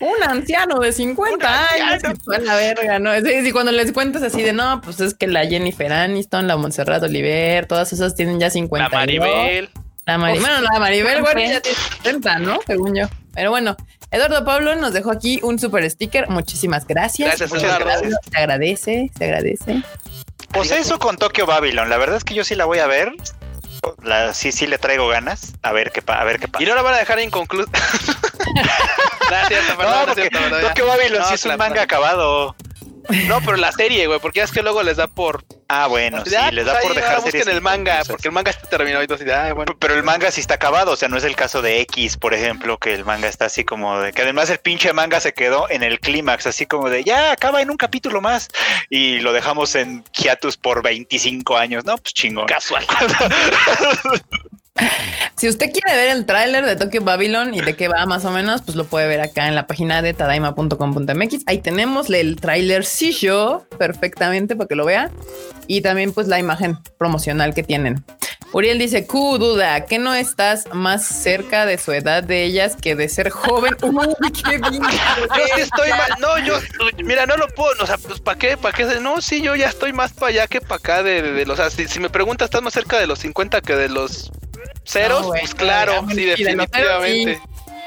[0.00, 2.04] Un anciano de 50 años.
[2.04, 2.18] anciano.
[2.34, 3.14] A la verga, ¿no?
[3.20, 6.56] Sí, sí, cuando les cuentas así de no, pues es que la Jennifer Aniston, la
[6.56, 9.70] Montserrat Oliver, todas esas tienen ya 50 La Maribel.
[10.06, 10.44] La Mari- Uf.
[10.46, 12.58] bueno, la Maribel, güey, ya tiene 70, ¿no?
[12.66, 13.06] Según yo.
[13.34, 13.76] Pero bueno,
[14.10, 16.28] Eduardo Pablo nos dejó aquí un super sticker.
[16.28, 17.28] Muchísimas gracias.
[17.30, 17.86] Gracias, Muchas Eduardo.
[17.86, 18.14] gracias.
[18.30, 19.82] Se agradece, se agradece.
[20.52, 23.12] Pues eso con Tokyo Babylon, la verdad es que yo sí la voy a ver.
[24.02, 25.52] La, sí, sí le traigo ganas.
[25.62, 26.62] A ver qué, pa- a ver qué pasa.
[26.64, 27.70] Y no la van a dejar inconclusa.
[29.28, 30.16] Gracias, No, perdón,
[30.62, 30.68] ya.
[30.68, 32.04] Tokyo Babylon No, sí es un claro, manga claro.
[32.06, 32.56] acabado.
[33.26, 35.44] No, pero la serie, güey, porque es que luego les da por.
[35.68, 38.68] Ah, bueno, sí, Ah, les da por dejar series el manga, porque el manga está
[38.68, 39.76] terminado y todo así de, ay, bueno.
[39.78, 42.34] Pero el manga sí está acabado, o sea, no es el caso de X, por
[42.34, 45.68] ejemplo, que el manga está así como de que además el pinche manga se quedó
[45.70, 48.48] en el clímax, así como de ya acaba en un capítulo más
[48.90, 51.96] y lo dejamos en hiatus por 25 años, ¿no?
[51.96, 52.46] Pues chingón.
[52.46, 52.86] Casual.
[55.36, 58.30] Si usted quiere ver el tráiler de Tokyo Babylon y de qué va más o
[58.30, 61.42] menos, pues lo puede ver acá en la página de tadaima.com.mx.
[61.46, 62.84] Ahí tenemos el tráiler
[63.20, 65.10] yo perfectamente para que lo vea.
[65.66, 68.02] Y también pues la imagen promocional que tienen.
[68.52, 72.94] Uriel dice, Q, duda, que no estás más cerca de su edad de ellas que
[72.94, 73.76] de ser joven?
[73.82, 74.82] Uy, qué bien.
[74.82, 76.18] Yo sí estoy más.
[76.20, 76.58] No, yo.
[77.04, 77.82] Mira, no lo puedo.
[77.82, 78.56] O sea, pues, ¿para qué?
[78.56, 78.84] ¿Para qué?
[79.02, 81.02] No, sí, yo ya estoy más para allá que para acá.
[81.02, 83.60] De, de, de- o sea, si, si me preguntas, ¿estás más cerca de los 50
[83.60, 84.30] que de los
[84.86, 85.22] ceros?
[85.22, 87.40] No, pues claro, no, sí, definitivamente.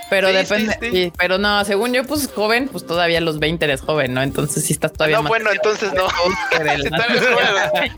[0.09, 0.91] Pero Sí, depende, sí, sí.
[0.91, 4.23] sí, pero no, según yo, pues joven, pues todavía los 20 eres joven, ¿no?
[4.23, 6.07] Entonces sí estás todavía No, más bueno, entonces no.
[6.09, 6.87] Si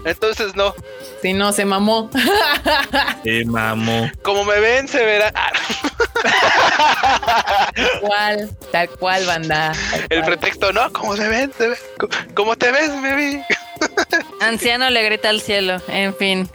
[0.05, 0.75] Entonces no.
[1.21, 2.09] Sí, no, se mamó.
[3.23, 4.11] Eh, mamó.
[4.23, 5.31] Como me ven, se verá.
[5.35, 5.51] Ah,
[7.75, 9.71] Tal cual, tal cual, banda.
[9.91, 11.77] tal el pretexto, no, como se ven, se ven.
[11.97, 13.41] Co- ¿Cómo te ves, baby?
[14.41, 15.81] anciano le grita al cielo.
[15.87, 16.49] En fin.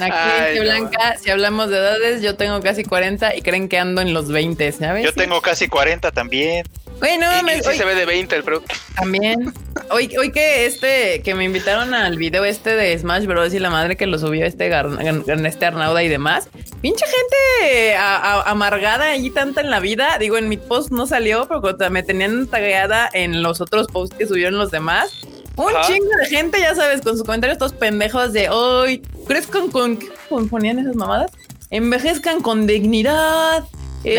[0.00, 0.62] Aquí Ay, no.
[0.62, 4.28] Blanca, si hablamos de edades, yo tengo casi 40 y creen que ando en los
[4.28, 5.04] 20, ¿sabes?
[5.04, 6.66] Yo tengo casi 40 también.
[6.98, 8.62] Bueno, Y- me, y sí hoy se ve de 20 el pro.
[8.94, 9.52] también.
[9.90, 13.52] Hoy, hoy que este, que me invitaron al video este de Smash Bros.
[13.54, 16.48] y la madre que lo subió este, Gar- Gar- este Arnauda y demás.
[16.80, 20.16] Pinche gente a- a- amargada allí tanta en la vida.
[20.20, 24.26] Digo, en mi post no salió, pero me tenían tagueada en los otros posts que
[24.26, 25.10] subieron los demás.
[25.56, 25.86] Un Ajá.
[25.86, 29.02] chingo de gente, ya sabes, con sus comentarios todos pendejos de hoy.
[29.32, 30.08] ¿Crees con, con qué
[30.50, 31.30] ponían esas mamadas?
[31.70, 33.64] envejezcan con dignidad.
[34.04, 34.10] Ay,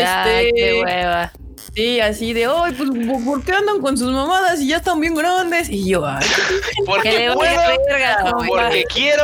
[0.48, 1.32] Este, qué hueva.
[1.72, 2.90] sí, así de, ay, pues,
[3.24, 5.68] ¿por qué andan con sus mamadas y ya están bien grandes?
[5.70, 6.26] Y yo, ay,
[6.76, 9.22] Que Porque le puedo, verga, porque quiero,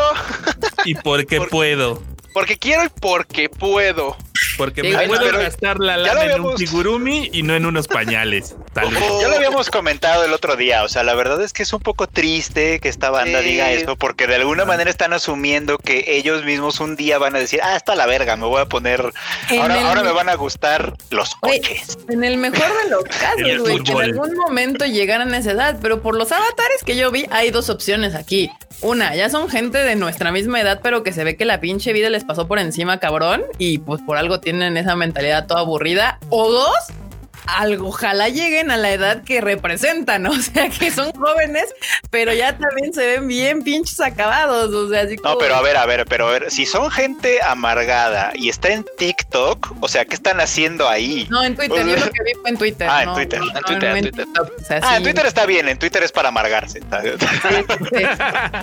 [0.84, 2.02] Y porque Por- puedo.
[2.32, 4.16] porque quiero y porque puedo.
[4.60, 7.64] Porque Sí, me güey, puedo pero gastar la lana en un figurumi y no en
[7.64, 8.54] unos pañales.
[8.74, 9.02] Tal vez.
[9.02, 9.22] Ojo.
[9.22, 11.80] Ya lo habíamos comentado el otro día, o sea, la verdad es que es un
[11.80, 13.48] poco triste que esta banda Sí.
[13.50, 17.38] diga eso, porque de alguna manera están asumiendo que ellos mismos un día van a
[17.38, 19.00] decir, ah, está la verga, me voy a poner,
[19.50, 21.98] ahora, el- ahora me van a gustar los Oye, coches.
[22.08, 25.78] En el mejor de los casos, güey, que en algún momento llegaran a esa edad,
[25.80, 28.50] pero por los avatares que yo vi, hay dos opciones aquí.
[28.82, 31.92] Una, ya son gente de nuestra misma edad, pero que se ve que la pinche
[31.92, 36.18] vida les pasó por encima, cabrón, y pues por algo tienen esa mentalidad toda aburrida.
[36.28, 36.74] O dos,
[37.46, 41.66] algo, ojalá lleguen a la edad que representan, o sea, que son jóvenes,
[42.10, 45.62] pero ya también se ven bien pinches acabados, o sea, así No, como- pero a
[45.62, 49.88] ver, a ver, pero a ver, si son gente amargada y está en TikTok, o
[49.88, 51.26] sea, ¿qué están haciendo ahí?
[51.30, 52.88] No, en Twitter, yo lo que vi fue en Twitter.
[52.90, 53.40] Ah, en no, Twitter.
[53.40, 54.24] no, En Twitter, no en Twitter.
[54.26, 55.02] TikTok, o sea, Ah, en sí.
[55.04, 56.80] Twitter está bien, en Twitter es para amargarse.
[56.80, 58.04] Sí,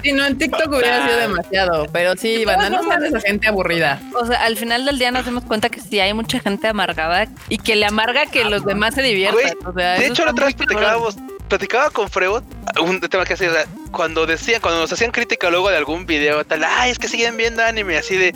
[0.03, 4.01] sí, no, en TikTok hubiera sido demasiado, pero sí, banda, no esa gente aburrida.
[4.19, 7.27] O sea, al final del día nos dimos cuenta que sí hay mucha gente amargada
[7.49, 9.41] y que le amarga que los demás se diviertan.
[9.41, 12.43] Güey, o sea, de hecho, la otra vez platicábamos, platicaba con Freud
[12.81, 16.05] un tema que hacía, o sea, cuando decían, cuando nos hacían crítica luego de algún
[16.05, 18.35] video, tal, ay, es que siguen viendo anime, así de,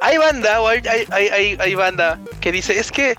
[0.00, 3.16] hay banda, o hay, hay, hay, hay, hay banda que dice, es que,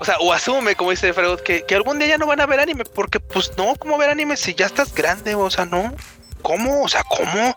[0.00, 2.46] o sea, o asume, como dice Freud, que, que algún día ya no van a
[2.46, 5.34] ver anime, porque pues no, ¿cómo ver anime si ya estás grande?
[5.34, 5.94] O sea, no,
[6.42, 6.82] ¿cómo?
[6.82, 7.54] O sea, ¿cómo?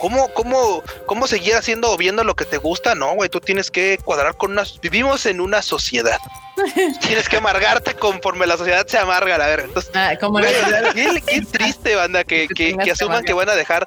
[0.00, 2.94] ¿Cómo, cómo, cómo seguir haciendo o viendo lo que te gusta?
[2.94, 4.64] No, güey, tú tienes que cuadrar con una...
[4.80, 6.18] Vivimos en una sociedad.
[7.00, 9.64] tienes que amargarte conforme la sociedad se amarga, la verga.
[9.66, 13.54] Entonces, Ah, Güey, la- qué, qué triste, banda, que, Que que, asuman que van a
[13.54, 13.86] dejar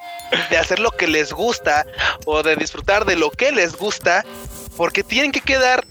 [0.49, 1.85] de hacer lo que les gusta
[2.25, 4.25] o de disfrutar de lo que les gusta
[4.77, 5.85] porque tienen que quedar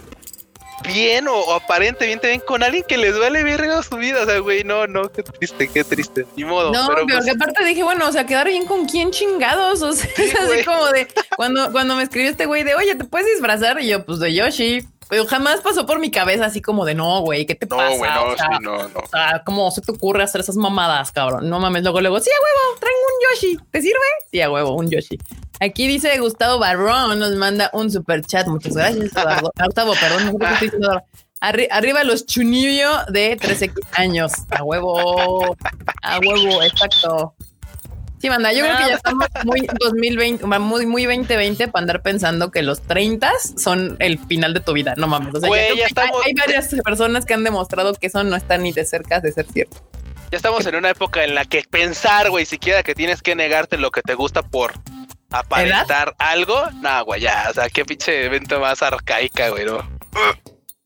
[0.86, 4.22] bien o, o aparentemente bien con alguien que les vale verga su vida.
[4.22, 6.26] O sea, güey, no, no, qué triste, qué triste.
[6.36, 6.72] Ni modo.
[6.72, 9.82] No, pero pues, que aparte dije, bueno, o sea, quedar bien con quién chingados.
[9.82, 13.04] O sea, es así como de cuando, cuando me escribió este güey de oye, ¿te
[13.04, 13.80] puedes disfrazar?
[13.80, 14.86] Y yo, pues de Yoshi.
[15.08, 17.96] Pero jamás pasó por mi cabeza así como de no, güey, ¿qué te no, pasa?
[17.96, 19.00] güey, no, o sea, sí, no, no.
[19.00, 21.50] o sea, ¿cómo se te ocurre hacer esas mamadas, cabrón?
[21.50, 23.70] No mames, luego, luego, sí, a huevo, traigo un Yoshi.
[23.72, 23.98] ¿Te sirve?
[24.30, 25.18] Sí, a huevo, un Yoshi.
[25.60, 28.46] Aquí dice Gustavo Barrón, nos manda un super chat.
[28.46, 29.10] Muchas gracias.
[29.16, 31.02] Ah, Gustavo, perdón, no sé qué estoy diciendo.
[31.42, 34.32] Arri- arriba los chunillo de 13 años.
[34.50, 35.56] A huevo.
[36.02, 37.34] A huevo, exacto.
[38.20, 42.50] Sí, manda, yo creo que ya estamos muy 2020, muy, muy 2020 para andar pensando
[42.50, 44.92] que los 30 son el final de tu vida.
[44.98, 45.34] No mames.
[45.34, 48.22] O sea, Güey, ya que hay- estamos- hay varias personas que han demostrado que eso
[48.24, 49.78] no está ni de cerca de ser cierto.
[50.30, 53.78] Ya estamos en una época en la que pensar, güey, siquiera que tienes que negarte
[53.78, 54.74] lo que te gusta por
[55.30, 59.78] aparentar algo, no, güey, ya, o sea, qué pinche evento más arcaica, güey, ¿no?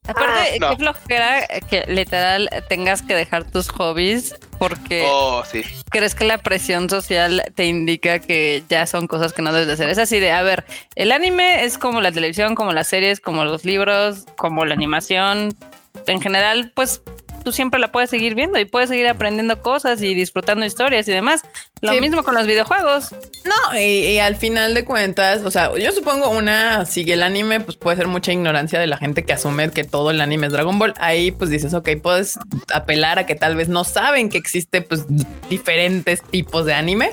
[0.06, 0.70] Aparte, no.
[0.70, 5.62] qué flojera que literal tengas que dejar tus hobbies porque Oh, sí.
[5.88, 9.72] crees que la presión social te indica que ya son cosas que no debes de
[9.72, 9.88] hacer.
[9.88, 13.44] Es así de, a ver, el anime es como la televisión, como las series, como
[13.46, 15.56] los libros, como la animación.
[16.06, 17.00] En general, pues
[17.44, 21.12] tú siempre la puedes seguir viendo y puedes seguir aprendiendo cosas y disfrutando historias y
[21.12, 21.42] demás.
[21.80, 22.00] Lo Sí.
[22.00, 23.12] mismo con los videojuegos.
[23.44, 27.60] No, y, y al final de cuentas, o sea, yo supongo una, sigue el anime,
[27.60, 30.52] pues puede ser mucha ignorancia de la gente que asume que todo el anime es
[30.52, 30.94] Dragon Ball.
[30.98, 32.38] Ahí pues dices, ok, puedes
[32.72, 35.04] apelar a que tal vez no saben que existe pues
[35.50, 37.10] diferentes tipos de anime.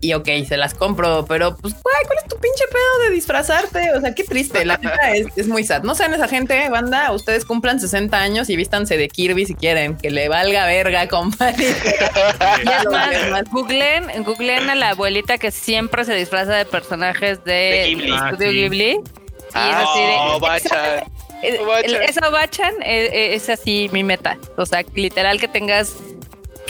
[0.00, 3.92] Y ok, se las compro, pero pues, güey, ¿cuál es tu pinche pedo de disfrazarte?
[3.96, 5.82] O sea, qué triste, la neta es, es muy sad.
[5.82, 9.96] No sean esa gente, banda, ustedes cumplan 60 años y vístanse de Kirby si quieren,
[9.96, 11.66] que le valga verga, compadre.
[13.40, 18.10] Es googleen, googleen a la abuelita que siempre se disfraza de personajes de, De Ghibli.
[18.12, 18.44] Estudio Ah, sí.
[18.44, 18.90] Ghibli.
[18.90, 21.04] Y es así de, Oh, bacha.
[21.42, 21.84] Eh, Obachan.
[21.94, 23.10] el- Esa Obachan es,
[23.42, 24.36] es así mi meta.
[24.56, 25.94] O sea, literal que tengas,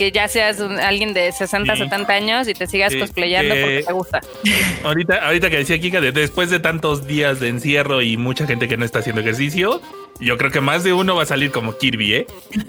[0.00, 1.82] que ya seas un- alguien de 60, Sí.
[1.82, 4.20] 70 años y te sigas Sí, cosplayando que- porque te gusta.
[4.82, 8.66] Ahorita, ahorita que decía Kika, de- después de tantos días de encierro y mucha gente
[8.66, 9.82] que no está haciendo ejercicio,
[10.18, 12.26] yo creo que más de uno va a salir como Kirby, ¿eh?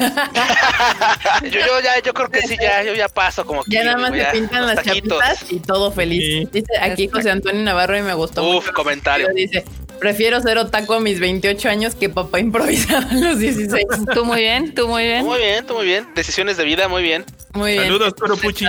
[1.43, 3.97] Yo, yo ya, yo creo que sí, ya, yo ya paso como Ya que, nada
[3.97, 5.19] más te ya, pintan las taquitos.
[5.19, 6.21] chapitas y todo feliz.
[6.23, 6.49] Sí.
[6.51, 8.73] Dice aquí José Antonio Navarro y me gustó Uf, mucho.
[8.73, 9.27] comentario.
[9.33, 9.63] Dice,
[10.01, 13.85] prefiero ser otaku a mis 28 años que papá improvisado a los 16.
[14.13, 15.23] Tú muy bien, tú muy bien.
[15.23, 16.07] Muy bien, tú muy bien.
[16.15, 17.23] Decisiones de vida, muy bien.
[17.53, 17.83] Muy bien.
[17.85, 18.65] Saludos, Toro Puchi.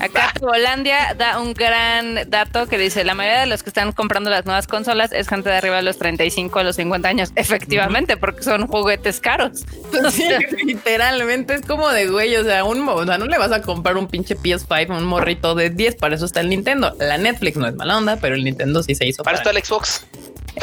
[0.00, 4.30] Acá Holandia da un gran dato que dice, la mayoría de los que están comprando
[4.30, 7.32] las nuevas consolas es gente de arriba de los 35 a los 50 años.
[7.36, 9.64] Efectivamente, porque son juguetes caros.
[10.12, 10.28] Sí,
[10.64, 13.60] literalmente es como de güey, o sea, un, mo- o sea, no le vas a
[13.60, 16.94] comprar un pinche PS5 a un morrito de 10, para eso está el Nintendo.
[17.00, 19.24] La Netflix no es mala onda, pero el Nintendo sí se hizo.
[19.24, 20.06] Para para- esto el Xbox.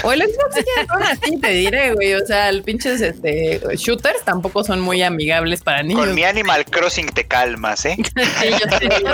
[0.03, 2.13] O el Xbox ya son así, te diré, güey.
[2.15, 5.99] O sea, el pinches este, shooters tampoco son muy amigables para niños.
[5.99, 7.97] Con mi Animal Crossing te calmas, ¿eh?
[8.15, 9.11] Sí, yo sé, yo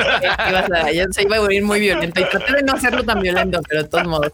[0.86, 3.62] sé yo se iba a volver muy violento y traté de no hacerlo tan violento,
[3.68, 4.32] pero de todos modos.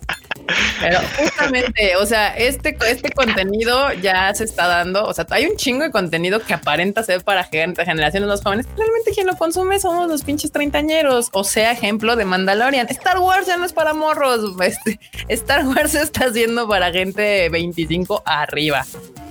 [0.80, 5.58] Pero justamente, o sea, este, este contenido ya se está dando, o sea, hay un
[5.58, 9.80] chingo de contenido que aparenta ser para gente, generaciones más jóvenes, realmente quien lo consume
[9.80, 12.88] somos los pinches treintañeros, o sea, ejemplo de Mandalorian.
[12.90, 17.22] Star Wars ya no es para morros, este, Star Wars se está haciendo para gente
[17.22, 18.86] de 25 arriba.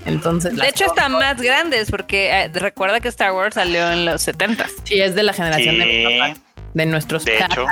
[0.05, 4.23] Entonces, De hecho, están más grandes porque eh, recuerda que Star Wars salió en los
[4.23, 6.46] 70 sí, es de la generación de mi papá.
[6.77, 7.65] De nuestros De hecho.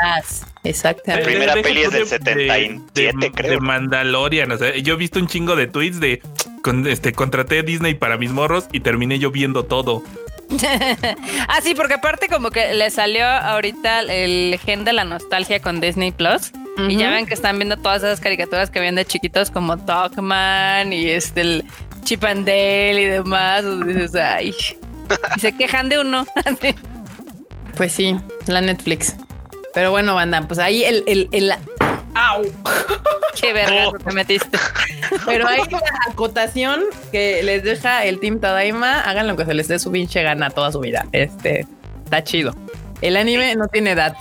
[0.63, 1.27] Exactamente.
[1.31, 3.51] primera Deja peli es del de- 77, de, creo.
[3.51, 4.51] De Mandalorian.
[4.51, 6.23] O sea, yo he visto un chingo de tweets de
[6.63, 10.03] con, este contraté Disney para mis morros y terminé yo viendo todo.
[11.49, 15.83] ah, sí, porque aparte como que le salió ahorita el gen de la nostalgia con
[15.83, 16.53] Disney Plus.
[16.89, 20.95] Y ya ven que están viendo todas esas caricaturas que ven de chiquitos como Dogman
[20.95, 21.65] y este el
[22.05, 23.65] Chip and Dale y demás.
[23.65, 24.55] Y dices, ay.
[25.37, 26.27] Y se quejan de uno.
[27.77, 29.17] Pues sí, la Netflix.
[29.75, 31.53] Pero bueno, banda, pues ahí el, el, el
[32.15, 32.45] ¡Au!
[33.41, 34.59] Qué verga te metiste.
[35.27, 39.69] Pero ahí la acotación que les deja el Team Tadaima, hagan lo que se les
[39.69, 41.07] dé su pinche gana toda su vida.
[41.13, 41.67] Este
[42.05, 42.55] está chido.
[43.01, 44.17] El anime no tiene edad.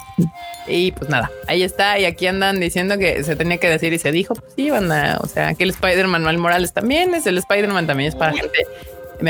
[0.68, 2.00] Y pues nada, ahí está.
[2.00, 4.34] Y aquí andan diciendo que se tenía que decir y se dijo.
[4.34, 5.20] Pues sí, banda.
[5.22, 8.40] O sea, que el Spider-Man Manuel Morales también es el Spider-Man, también es para Uy.
[8.40, 8.66] gente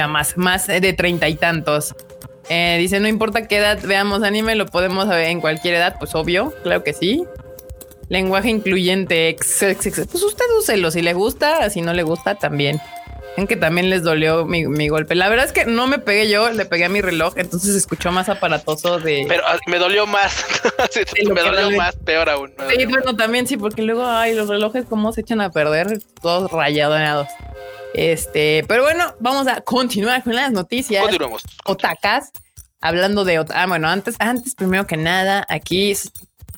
[0.07, 1.93] más, más de treinta y tantos.
[2.49, 5.95] Eh, dice, no importa qué edad veamos anime, lo podemos ver en cualquier edad.
[5.99, 7.25] Pues obvio, claro que sí.
[8.09, 10.07] Lenguaje incluyente, ex, ex, ex.
[10.07, 12.81] pues usted úselo si le gusta, si no le gusta también.
[13.35, 15.15] Ven que también les dolió mi, mi golpe.
[15.15, 18.11] La verdad es que no me pegué yo, le pegué a mi reloj, entonces escuchó
[18.11, 19.25] más aparatoso de...
[19.27, 20.45] Pero ah, me dolió más.
[21.33, 22.53] Me dolió más, peor aún.
[22.69, 26.51] Sí, bueno, también sí, porque luego, ay, los relojes cómo se echan a perder, todos
[26.51, 27.27] rayados.
[27.93, 31.01] Este, pero bueno, vamos a continuar con las noticias.
[31.01, 31.43] Continuemos.
[31.65, 32.31] Otacas,
[32.81, 35.95] hablando de, ah, bueno, antes, antes, primero que nada, aquí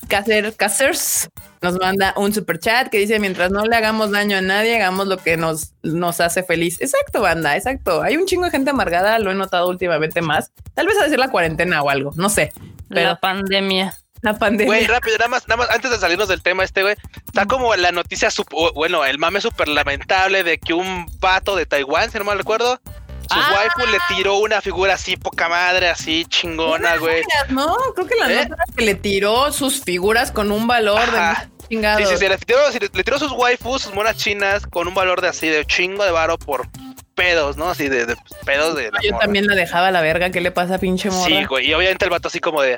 [0.08, 1.28] Cacer, Cacers
[1.62, 5.08] nos manda un super chat que dice, mientras no le hagamos daño a nadie, hagamos
[5.08, 6.80] lo que nos, nos hace feliz.
[6.80, 8.02] Exacto, banda, exacto.
[8.02, 10.52] Hay un chingo de gente amargada, lo he notado últimamente más.
[10.74, 12.52] Tal vez a decir la cuarentena o algo, no sé.
[12.88, 13.94] Pero La pandemia.
[14.32, 14.66] La pandemia.
[14.66, 17.74] Güey, rápido, nada más, nada más, antes de salirnos del tema este, güey, está como
[17.76, 18.28] la noticia,
[18.74, 22.80] bueno, el mame súper lamentable de que un vato de Taiwán, si no mal recuerdo,
[23.28, 23.54] su Ah.
[23.56, 27.22] waifu le tiró una figura así, poca madre, así chingona, güey.
[27.48, 28.34] No, creo que la ¿Eh?
[28.48, 31.40] nota era que le tiró sus figuras con un valor Ajá.
[31.40, 32.08] de muchos chingados.
[32.08, 32.60] Sí, sí, sí, le tiró,
[32.92, 36.12] le tiró sus waifus, sus monas chinas, con un valor de así, de chingo de
[36.12, 36.68] varo por
[37.16, 37.70] pedos, ¿no?
[37.70, 39.24] Así de, de pedos de la Yo morra.
[39.24, 40.30] también la dejaba a la verga.
[40.30, 41.26] ¿Qué le pasa, pinche morra?
[41.26, 41.66] Sí, güey.
[41.68, 42.76] Y obviamente el vato así como de,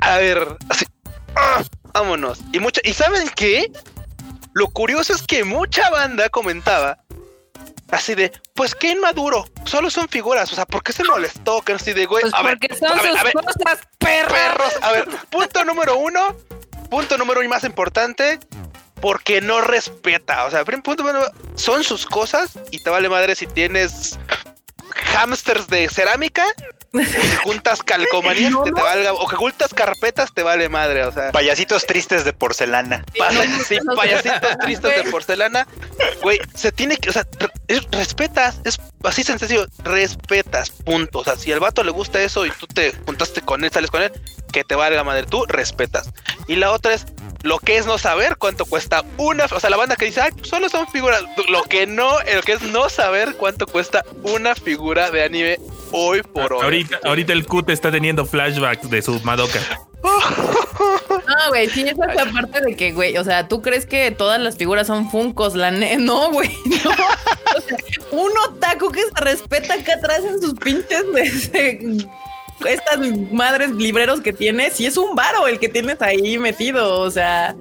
[0.00, 0.84] a ver, así,
[1.34, 2.40] ah, vámonos.
[2.52, 3.70] Y mucha, y ¿saben qué?
[4.54, 6.98] Lo curioso es que mucha banda comentaba
[7.90, 11.62] así de, pues qué inmaduro, solo son figuras, o sea, ¿por qué se molestó?
[11.62, 14.32] Que así de, güey, Pues a ver, porque son a sus ver, cosas, perros.
[14.32, 16.36] perros, a ver, punto número uno,
[16.90, 18.40] punto número y más importante,
[19.00, 23.46] porque no respeta, o sea, punto número son sus cosas y te vale madre si
[23.46, 24.18] tienes
[25.14, 26.44] hamsters de cerámica
[27.04, 31.32] si juntas calcomanías No, te, valga, o que juntas carpetas te vale madre, o sea,
[31.32, 33.04] Payasitos tristes de porcelana.
[33.66, 35.66] sí, no, payasitos tristes de porcelana,
[36.22, 37.26] güey, se tiene que, o sea,
[37.68, 42.46] es- respetas, es así sencillo, respetas, punto, o sea, si al vato le gusta eso
[42.46, 44.12] y tú te juntaste con él, sales con él,
[44.52, 46.10] que te valga madre, tú respetas.
[46.46, 47.06] Y la otra es
[47.42, 50.30] lo que es no saber cuánto cuesta una, o sea, la banda que dice, ay,
[50.32, 54.54] pues solo son figuras, lo que no, lo que es no saber cuánto cuesta una
[54.54, 55.58] figura de anime
[55.96, 56.62] hoy por hoy.
[56.62, 59.60] Ahorita, ahorita el te está teniendo flashbacks de su Madoka.
[61.26, 64.10] No, güey, sí, esa es la parte de que, güey, o sea, tú crees que
[64.12, 66.90] todas las figuras son funcos, la ne no, güey, no.
[66.90, 67.76] O sea,
[68.12, 72.06] un otaku que se respeta acá atrás en sus pinches de-
[72.70, 72.98] estas
[73.32, 77.56] madres libreros que tienes, sí es un varo el que tienes ahí metido, o sea,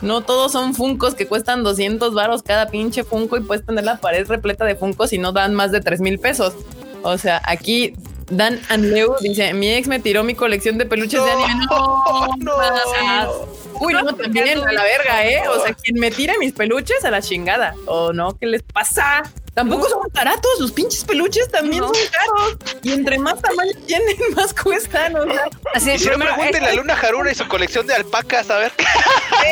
[0.00, 3.96] no todos son funcos que cuestan 200 varos cada pinche funco y puedes tener la
[3.96, 6.54] pared repleta de funcos y no dan más de 3 mil pesos.
[7.02, 7.94] O sea, aquí
[8.30, 11.66] Dan Anleu dice, mi ex me tiró mi colección de peluches de anime.
[11.70, 13.48] No.
[13.80, 15.48] Uy, no, también a la verga, ¿eh?
[15.48, 17.74] O sea, quien me tire mis peluches a la chingada.
[17.86, 18.36] ¿O no?
[18.38, 19.22] ¿Qué les pasa?
[19.58, 21.88] Tampoco son baratos, los pinches peluches también No.
[21.88, 22.56] son caros.
[22.84, 25.16] Y entre más tamaño tienen, más cuestan.
[25.16, 27.84] O sea, Así, Y si no primero, pregúntenle a este- Luna Haruna y su colección
[27.88, 28.72] de alpacas, a ver.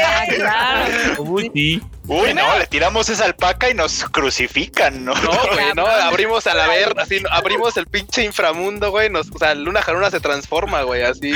[0.08, 1.22] Ah, claro.
[1.22, 1.82] Uy, sí.
[2.06, 5.14] Uy, no, le tiramos esa alpaca y nos crucifican, ¿no?
[5.14, 9.38] No, güey, no, abrimos a la ver, así, abrimos el pinche inframundo, güey, nos, o
[9.38, 11.32] sea, Luna Haruna se transforma, güey, así.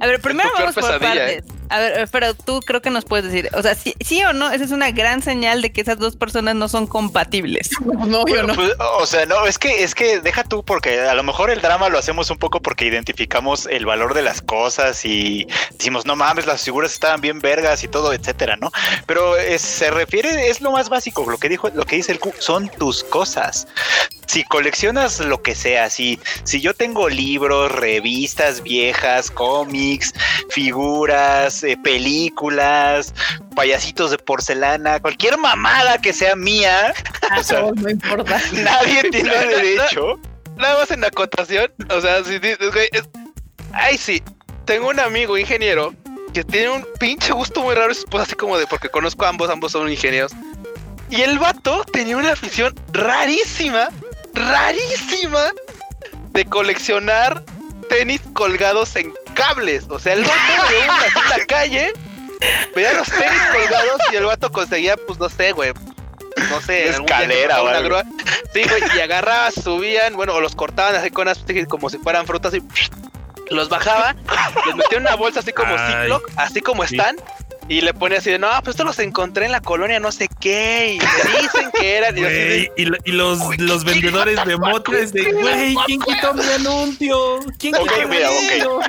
[0.00, 1.44] A ver, primero vamos por pesadilla, partes.
[1.70, 4.50] A ver, pero tú creo que nos puedes decir, o sea, sí, sí o no,
[4.50, 7.70] esa es una gran señal de que esas dos personas no son compatibles.
[8.10, 8.54] No, yo no.
[8.54, 11.60] Pues, o sea, no, es que, es que deja tú, porque a lo mejor el
[11.60, 16.16] drama lo hacemos un poco porque identificamos el valor de las cosas y decimos, no
[16.16, 18.70] mames, las figuras estaban bien vergas y todo, etcétera, ¿no?
[19.06, 22.18] Pero es- se refiere, es lo más básico, lo que dijo, lo que dice el
[22.18, 23.68] Q, son tus cosas.
[24.26, 30.14] Si coleccionas lo que sea, si, si yo tengo libros, revistas viejas, cómics,
[30.48, 33.14] figuras, eh, películas,
[33.54, 36.92] payasitos de porcelana, cualquier mamada que sea mía,
[37.38, 38.40] o sea, Ah, no importa.
[38.52, 40.18] nadie tiene derecho.
[40.56, 43.08] Nada más en acotación, o sea, si dices, güey, es-
[43.72, 44.22] ay, sí,
[44.66, 45.94] tengo un amigo ingeniero
[46.34, 49.48] que tiene un pinche gusto muy raro, pues así como de, porque conozco a ambos,
[49.50, 50.32] ambos son ingenieros.
[51.08, 53.88] Y el vato tenía una afición rarísima,
[54.34, 55.50] rarísima,
[56.30, 57.42] de coleccionar
[57.90, 59.84] tenis colgados en cables.
[59.90, 61.92] O sea, el vato de una en la calle,
[62.74, 65.72] veía los tenis colgados y el vato conseguía, pues no sé, güey.
[66.48, 68.04] No sé, Una escalera o una grúa.
[68.54, 72.26] Sí, güey, y agarraba, subían, bueno, o los cortaban así con unas como si fueran
[72.26, 72.62] frutas y
[73.50, 74.14] los bajaba,
[74.64, 75.76] los metía en una bolsa así como.
[75.76, 77.16] Ziploc, así como están.
[77.70, 80.28] Y le pone así de, no, pues esto los encontré en la colonia no sé
[80.40, 80.94] qué.
[80.94, 82.18] Y me dicen que eran.
[82.18, 86.42] Y, de, y, lo- y los, los vendedores de motos de, güey, ¿quién quitó mi
[86.56, 87.38] anuncio?
[87.58, 88.84] ¿Quién Ok, quitó mi mira, ok.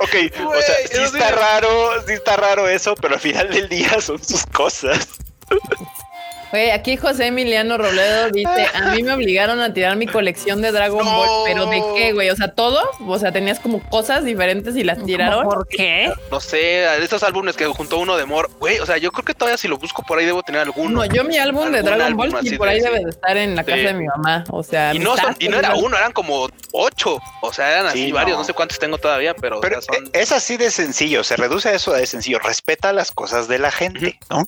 [0.00, 0.14] Ok,
[0.44, 1.68] o sea, sí está raro,
[2.06, 5.08] sí está raro eso, pero al final del día son sus cosas.
[6.52, 10.70] Güey, aquí José Emiliano Robledo dice, a mí me obligaron a tirar mi colección de
[10.72, 11.16] Dragon No.
[11.16, 12.30] Ball, pero ¿de qué, güey?
[12.30, 15.44] O sea, todo, o sea, tenías como cosas diferentes y las tiraron.
[15.44, 16.12] ¿Por qué?
[16.30, 18.48] no sé, de esos álbumes que juntó uno de Mor.
[18.58, 20.90] Güey, o sea, yo creo que todavía si lo busco por ahí debo tener alguno.
[21.00, 23.56] No, yo mi álbum de Dragon álbum Ball sí, por ahí debe de estar en
[23.56, 24.44] la casa de mi mamá.
[24.50, 27.18] O sea, y no, son- y no era uno, eran como ocho.
[27.42, 28.36] O sea, eran así Sí, varios.
[28.36, 28.42] no.
[28.42, 28.44] No.
[28.46, 31.36] sé cuántos tengo todavía, pero, o Pero sea, son- eh, es así de sencillo, se
[31.36, 32.38] reduce a eso de sencillo.
[32.38, 34.44] Respeta las cosas de la gente, ¿no?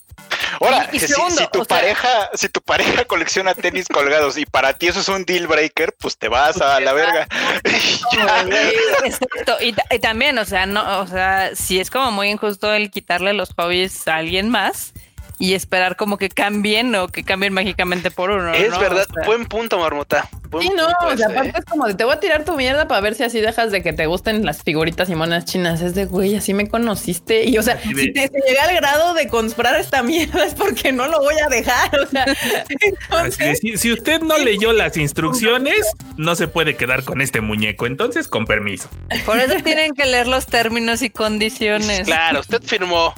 [0.61, 4.37] Ahora, Y- y si, segundo, si tu sea- pareja, si tu pareja colecciona tenis colgados
[4.37, 7.27] y para ti eso es un deal breaker, pues te vas a la verga.
[8.13, 8.43] Ya.
[9.05, 9.57] Exacto.
[9.61, 13.33] Y, y también, o sea, no, o sea, si es como muy injusto el quitarle
[13.33, 14.93] los hobbies a alguien más
[15.39, 18.53] y esperar como que cambien o que cambien mágicamente por uno.
[18.55, 18.81] es ¿no?
[18.81, 19.07] verdad.
[19.09, 20.29] O sea, Buen punto, Marmota.
[20.51, 21.55] Buen Sí, no, punto o sea, ese, aparte ¿eh?
[21.59, 23.83] es como de te voy a tirar tu mierda para ver si así dejas de
[23.83, 25.81] que te gusten las figuritas y monas chinas.
[25.81, 27.45] Es de güey, así me conociste.
[27.45, 30.93] Y o sea, si te, te llega al grado de comprar esta mierda es porque
[30.93, 31.99] no lo voy a dejar.
[32.01, 32.25] O sea,
[32.81, 35.87] entonces, si, si usted no leyó las instrucciones,
[36.17, 37.87] no se puede quedar con este muñeco.
[37.87, 38.89] Entonces, con permiso.
[39.25, 42.07] Por eso tienen que leer los términos y condiciones.
[42.07, 43.15] Claro, usted firmó.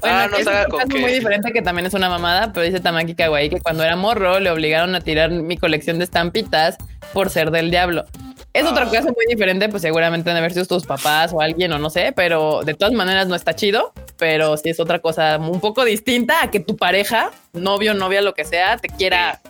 [0.00, 2.64] Bueno, ah, no es un con caso muy diferente que también es una mamada, pero
[2.64, 6.76] dice Tamaki Kawaii que cuando era morro le obligaron a tirar mi colección de estampitas
[7.12, 8.04] por ser del diablo.
[8.52, 8.90] Es otro Ah.
[8.90, 11.88] caso muy diferente, pues seguramente han de haber sido tus papás o alguien o no
[11.88, 15.84] sé, pero de todas maneras no está chido, pero sí es otra cosa un poco
[15.84, 19.40] distinta a que tu pareja, novio, novia, lo que sea, te quiera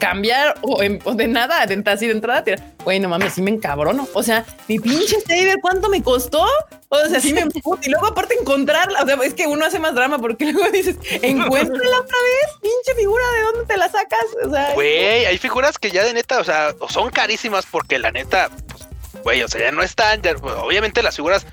[0.00, 2.56] cambiar o, en- o de nada, de, así de entrada, tira.
[2.82, 4.08] Güey, no mames, sí me encabrono.
[4.14, 6.44] O sea, mi pinche saber, ¿cuánto me costó?
[6.88, 7.42] O sea, sí me.
[7.82, 10.96] Y luego aparte encontrarla, o sea, es que uno hace más drama porque luego dices,
[11.22, 14.24] encuéntrala otra vez, pinche figura, ¿de dónde te la sacas?
[14.44, 17.98] O sea, Güey, hay figuras que ya de neta, o sea, o son carísimas porque
[18.00, 18.88] la neta, pues,
[19.22, 20.22] güey, o sea, ya no están.
[20.22, 21.46] ya- obviamente las figuras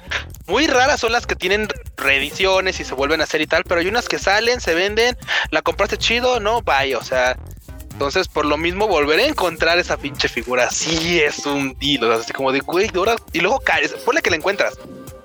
[0.47, 1.67] muy raras son las que tienen
[1.97, 5.17] reediciones y se vuelven a hacer y tal, pero hay unas que salen, se venden,
[5.51, 7.37] la compraste chido, no, vaya, o sea.
[7.97, 12.03] Entonces, por lo mismo, volver a encontrar esa pinche figura sí es un deal.
[12.03, 12.91] O sea, así como de, güey.
[13.33, 13.59] Y luego,
[14.05, 14.77] ponle que la encuentras.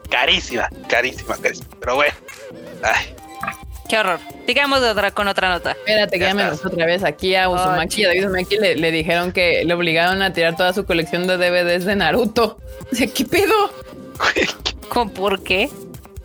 [0.08, 1.68] Carísima, carísima, carísima.
[1.78, 2.14] Pero bueno.
[2.82, 3.14] Ay,
[3.90, 4.20] Qué horror.
[4.46, 5.72] Sigamos de otra, con otra nota.
[5.72, 8.76] Espérate, que Ya ya me otra vez aquí a Uzumaki y a David Uzumaki le,
[8.76, 12.56] le dijeron que le obligaron a tirar toda su colección de DVDs de Naruto.
[12.90, 13.70] O sea, ¿qué pedo?
[14.88, 15.68] ¿Con por qué?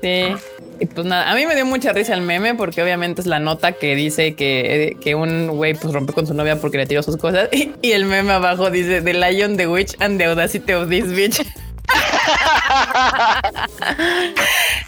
[0.01, 0.33] Sí.
[0.79, 3.39] Y pues nada, a mí me dio mucha risa el meme porque obviamente es la
[3.39, 7.01] nota que dice que, que un güey pues rompe con su novia porque le tiró
[7.01, 10.89] sus cosas y, el meme abajo dice The Lion, the Witch and the Audacity of
[10.89, 11.45] this bitch.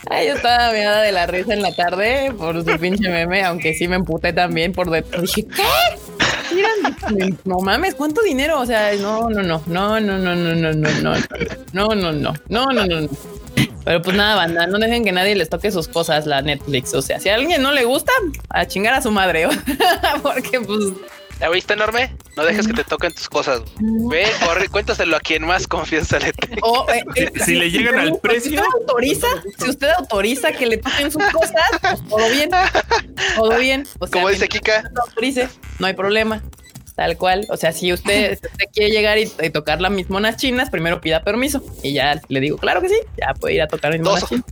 [0.09, 3.73] Ay, yo estaba mirada de la risa en la tarde por su pinche meme, aunque
[3.73, 5.21] sí me emputé también por dentro.
[5.21, 5.63] Dije, ¿qué?
[7.45, 8.59] No mames, ¿cuánto dinero?
[8.59, 11.15] O sea, no, no, no, no, no, no, no, no, no, no,
[11.73, 13.09] no, no, no, no, no, no, no.
[13.89, 16.93] Pero pues nada, banda, no dejen que nadie les toque sus cosas la Netflix.
[16.93, 18.11] O sea, si a alguien no le gusta,
[18.51, 19.47] a chingar a su madre.
[20.21, 20.93] Porque pues
[21.39, 22.15] ¿Ya viste, enorme?
[22.37, 23.61] No dejes que te toquen tus cosas.
[23.79, 26.57] Ve, corre, cuéntaselo a quien más confianza le tenga.
[26.61, 28.61] O, eh, eh, Si le llegan al Si precio.
[28.61, 29.27] usted autoriza,
[29.57, 32.51] si usted autoriza que le toquen sus cosas, pues todo bien.
[33.37, 33.87] Todo bien.
[33.97, 36.43] O sea, Como dice Kika, usted autorice, no hay problema.
[36.99, 37.45] Tal cual.
[37.49, 38.37] O sea, si usted,
[38.73, 41.63] quiere llegar y, y tocar las mis monas chinas, primero pida permiso.
[41.81, 44.43] Y ya le digo, claro que sí, ya puede ir a tocar mis monas chinas.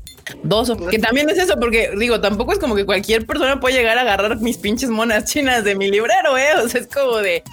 [0.44, 3.76] dos, o- que también es eso, porque digo, tampoco es como que cualquier persona puede
[3.76, 6.54] llegar a agarrar mis pinches monas chinas de mi librero, eh.
[6.64, 7.44] O sea, es como de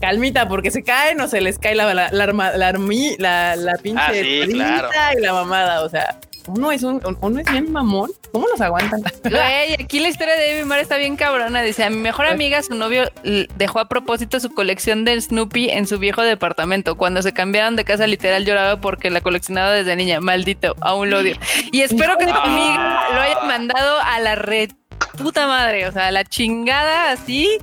[0.00, 2.72] calmita, porque se caen o se les cae la, la, la, la,
[3.18, 5.18] la, la pinche Ah, sí, colita claro.
[5.18, 5.82] y la mamada.
[5.82, 6.18] O sea,
[6.50, 8.10] uno es un, uno es bien mamón.
[8.32, 9.02] ¿Cómo los aguantan?
[9.24, 11.62] Güey, aquí la historia de Amy Mar está bien cabrona.
[11.62, 13.10] Dice, a mi mejor amiga, su novio
[13.56, 16.96] dejó a propósito su colección de Snoopy en su viejo departamento.
[16.96, 20.20] Cuando se cambiaron de casa, literal lloraba porque la coleccionaba desde niña.
[20.20, 21.36] Maldito, aún lo odio.
[21.72, 24.70] Y espero que tu amiga lo haya mandado a la red
[25.18, 25.86] puta madre.
[25.86, 27.58] O sea, a la chingada así,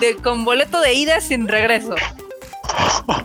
[0.00, 1.94] de, con boleto de ida sin regreso.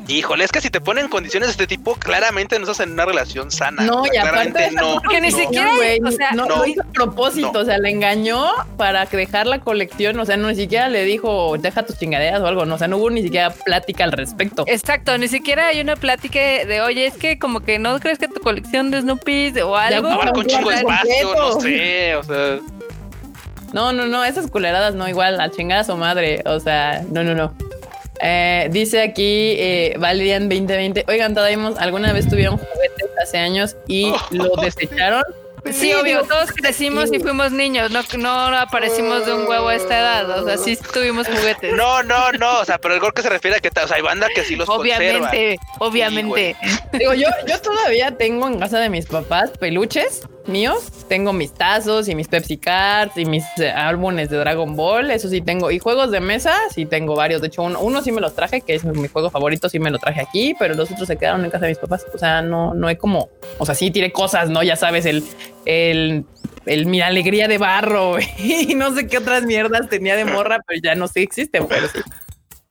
[0.08, 3.06] Híjole, es que si te ponen condiciones de este tipo, claramente no estás en una
[3.06, 3.84] relación sana.
[3.84, 5.02] No, O sea, y aparte claramente no.
[5.02, 5.38] porque ni no.
[5.38, 6.58] siquiera- No, güey, o sea, no, no.
[6.58, 7.60] lo hizo a propósito, No.
[7.60, 8.48] o sea, le engañó
[8.78, 12.48] para dejar la colección, o sea, no ni siquiera le dijo deja tus chingaderas o
[12.48, 14.64] algo, no, o sea, no hubo ni siquiera plática al respecto.
[14.68, 18.28] Exacto, ni siquiera hay una plática de, oye, es que como que no crees que
[18.28, 20.10] tu colección de Snoopy o algo.
[20.10, 22.60] Ya, con espacio, no sé, o sea.
[23.74, 27.24] No, no, no, esas culeradas no, igual, a chingar a su madre, o sea, no,
[27.24, 27.54] no, no.
[28.26, 34.12] Eh, dice aquí eh, Valerian 2020, oigan, Tadaimos, ¿alguna vez tuvieron juguetes hace años y
[34.12, 34.18] Oh.
[34.32, 35.24] lo desecharon?
[35.72, 39.76] Sí, obvio, digo, todos crecimos y fuimos niños, no, no aparecimos de un huevo a
[39.76, 41.74] esta edad, o sea, sí tuvimos juguetes.
[41.74, 43.96] No, no, no, o sea, pero el gol que se refiere a que, o sea,
[43.96, 44.98] hay banda que sí los conserva.
[45.30, 46.56] obviamente, obviamente.
[47.00, 50.92] Digo, yo, yo todavía tengo en casa de mis papás peluches míos.
[51.08, 55.12] Tengo mis tazos y mis Pepsi Cards y mis eh, álbumes de Dragon Ball.
[55.12, 55.72] Eso sí tengo.
[55.72, 57.42] Y juegos de mesa, sí tengo varios.
[57.42, 59.92] De hecho, uno, uno sí me los traje, que es mi juego favorito, sí me
[59.92, 62.06] lo traje aquí, pero los otros se quedaron en casa de mis papás.
[62.14, 64.64] O sea, no, no hay como, o sea, sí tiré cosas, ¿no?
[64.64, 65.24] Ya sabes, el,
[65.66, 66.26] el,
[66.66, 70.80] el mi alegría de barro y no sé qué otras mierdas tenía de morra, pero
[70.84, 72.00] ya no sé existen, pero sí.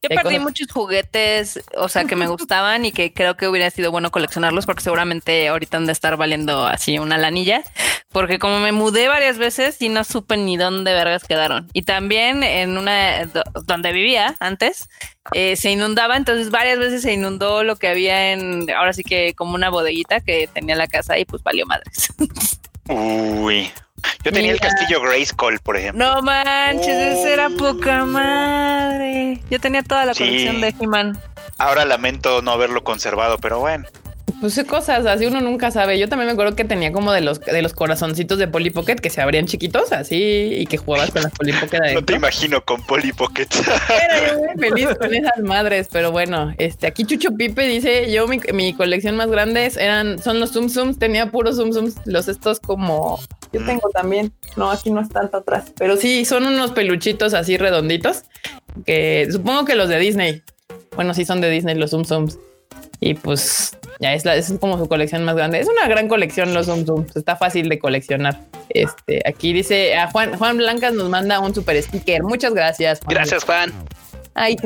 [0.03, 3.71] Yo perdí cosas- muchos juguetes, o sea, que me gustaban y que creo que hubiera
[3.71, 7.63] sido bueno coleccionarlos porque seguramente ahorita han de estar valiendo así una lanilla,
[8.11, 11.69] porque como me mudé varias veces y no supe ni dónde vergas quedaron.
[11.73, 14.89] Y también en una do- donde vivía antes,
[15.35, 19.35] eh, se inundaba, entonces varias veces se inundó lo que había en, ahora sí que
[19.35, 22.13] como una bodeguita que tenía la casa y pues valió madres.
[22.89, 23.71] Uy.
[24.25, 26.05] Yo tenía el castillo Grayskull, por ejemplo.
[26.15, 29.41] No manches, ese era poca madre.
[29.51, 30.25] Yo tenía toda la Sí.
[30.25, 31.19] colección de He-Man.
[31.59, 33.85] Ahora lamento no haberlo conservado, pero bueno.
[34.41, 35.99] Pues cosas así uno nunca sabe.
[35.99, 38.97] Yo también me acuerdo que tenía como de los de los corazoncitos de Polly Pocket
[38.97, 42.65] que se abrían chiquitos así y que jugabas con las Polly Pocket No te imagino
[42.65, 43.47] con Polly Pocket.
[43.89, 48.27] Era yo muy feliz con esas madres, pero bueno, este aquí Chucho Pipe dice, yo
[48.27, 52.27] mi, mi colección más grande eran son los Zoom Zooms, tenía puros Zoom Zooms, los
[52.29, 53.21] estos como
[53.53, 54.33] yo tengo también.
[54.57, 58.25] No, aquí no es tanto atrás, pero sí son unos peluchitos así redonditos
[58.87, 60.43] que supongo que los de Disney.
[60.97, 62.39] Bueno, sí son de Disney los Zoom Zooms.
[63.05, 65.59] Y pues ya es, la, es como su colección más grande.
[65.59, 67.17] Es una gran colección los Zoom Zooms.
[67.17, 68.39] Está fácil de coleccionar.
[68.69, 72.23] Este aquí dice a Juan Juan Blancas nos manda un super sticker.
[72.23, 73.01] Muchas gracias.
[73.01, 73.15] Juan.
[73.17, 73.73] Gracias, Juan.
[74.35, 74.57] Ay,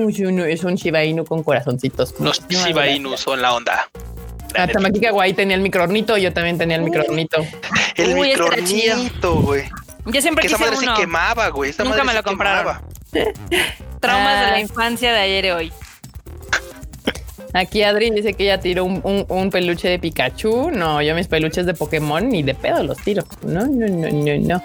[0.47, 2.11] es un Shiba Inu con corazoncitos.
[2.21, 2.99] Los Muchísimas Shiba gracias.
[3.01, 3.89] Inu son la onda.
[4.55, 7.39] Ah, Tamaki Kawaii tenía el microornito, yo también tenía el microornito.
[7.97, 9.65] El Uy, ese era microornito, güey.
[10.05, 10.95] Yo siempre Que esa quise madre uno.
[10.97, 11.71] se quemaba, güey.
[11.79, 12.77] Nunca madre me lo compraron.
[14.01, 14.51] Traumas de Ah.
[14.53, 15.73] la infancia de ayer y hoy.
[17.57, 20.71] Aquí Adri dice que ella tiró un, un- peluche de Pikachu.
[20.71, 23.25] No, yo mis peluches de Pokémon ni de pedo los tiro.
[23.43, 24.63] No, no, no, no, no.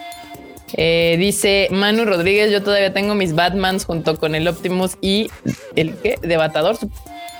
[0.73, 5.29] Eh, dice Manu Rodríguez, yo todavía tengo mis Batmans junto con el Optimus y
[5.75, 6.15] el ¿qué?
[6.21, 6.77] Debatador,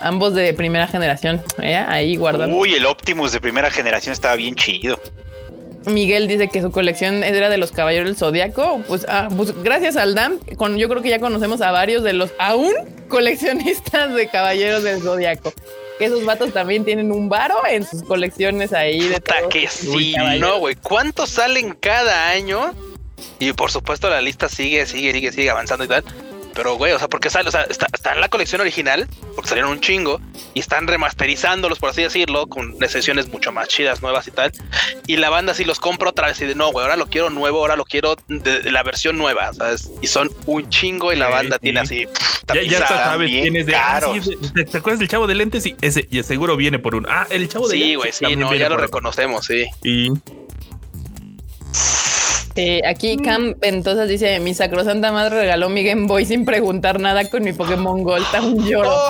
[0.00, 1.42] ambos de primera generación.
[1.62, 2.56] Eh, Ahí guardando.
[2.56, 4.98] Uy, el Optimus de primera generación estaba bien chido.
[5.86, 8.82] Miguel dice que su colección era de los Caballeros del Zodiaco.
[8.86, 12.12] Pues, ah, pues gracias al DAM, con, yo creo que ya conocemos a varios de
[12.12, 12.72] los aún
[13.08, 15.52] coleccionistas de Caballeros del Zodiaco.
[16.00, 20.12] Esos vatos también tienen un varo en sus colecciones ahí de Puta todos que sí,
[20.14, 20.48] caballeros.
[20.48, 20.74] no, güey.
[20.76, 22.74] ¿Cuántos salen cada año?
[23.38, 26.04] Y por supuesto la lista sigue, sigue, sigue, sigue avanzando y tal.
[26.54, 29.48] Pero, güey, o sea, porque sale, o sea, está, está en la colección original, porque
[29.48, 30.20] salieron un chingo,
[30.54, 34.52] y están remasterizándolos, por así decirlo, con sesiones mucho más chidas, nuevas y tal.
[35.06, 37.30] Y la banda sí los compra otra vez y de no, güey, ahora lo quiero
[37.30, 39.90] nuevo, ahora lo quiero de, de la versión nueva, ¿sabes?
[40.00, 41.62] Y son un chingo y la banda sí.
[41.62, 42.06] tiene así.
[42.06, 43.74] pff, Ya, sabes bien quién es de.
[43.74, 45.62] ah, sí, ¿Te acuerdas del chavo de lentes?
[45.62, 47.06] Sí, ese, y seguro viene por un.
[47.08, 47.88] Ah, el chavo de lentes.
[47.88, 49.66] Sí, güey, sí, no, ya lo reconocemos, sí.
[49.82, 50.10] Y
[52.54, 57.28] Eh, aquí Cam entonces dice: Mi sacrosanta madre regaló mi Game Boy sin preguntar nada
[57.30, 58.24] con mi Pokémon Gold.
[58.30, 58.92] Tan lloro.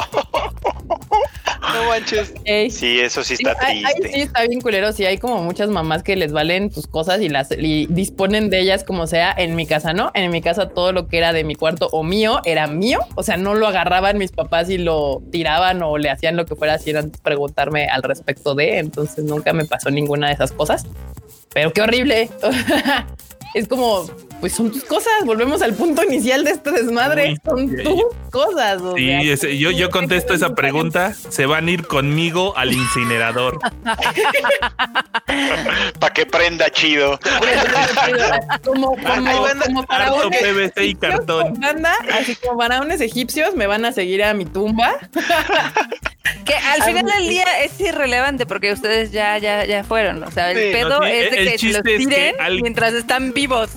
[1.74, 2.34] No manches.
[2.44, 2.70] Ey.
[2.70, 4.12] Sí, eso sí está Ahí- ahí triste.
[4.12, 4.92] sí está bien culero.
[4.92, 8.60] Sí, hay como muchas mamás que les valen tus cosas y las y disponen de
[8.60, 9.32] ellas como sea.
[9.38, 10.10] En mi casa, ¿no?
[10.12, 12.98] En mi casa todo lo que era de mi cuarto o mío era mío.
[13.14, 16.56] O sea, no lo agarraban mis papás y lo tiraban o le hacían lo que
[16.56, 18.78] fuera sin antes preguntarme al respecto de.
[18.78, 20.84] Entonces nunca me pasó ninguna de esas cosas.
[21.54, 22.28] Pero qué horrible.
[23.54, 24.06] es como,
[24.40, 25.12] pues son tus cosas.
[25.24, 27.30] Volvemos al punto inicial de este desmadre.
[27.32, 28.80] Uy, son tus cosas.
[28.82, 31.12] o Sí, sea, ese- yo, yo contesto esa pregunta.
[31.14, 33.58] Se van a ir conmigo al incinerador.
[35.98, 37.18] Para que prenda chido.
[38.64, 41.54] como, como, Ahí van a- como Harto faraones PVC y cartón.
[41.60, 44.94] banda, así como faraones egipcios me van a seguir a mi tumba.
[46.44, 50.22] Que al final del día es irrelevante porque ustedes ya, ya, ya fueron.
[50.22, 51.96] O sea, el Sí, pedo no, sí, es de el que los chiste es que
[51.98, 53.70] tiren al- mientras están vivos.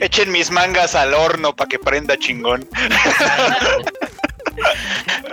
[0.00, 2.68] Echen mis mangas al horno para que prenda chingón.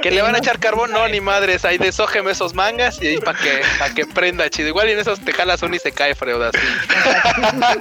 [0.01, 1.63] Que le van a echar carbón, no, ni madres.
[1.63, 4.69] Ahí desójeme esos mangas y ahí para que, pa' que prenda chido.
[4.69, 6.57] Igual y en esos te jalas uno y se cae, Freud, así.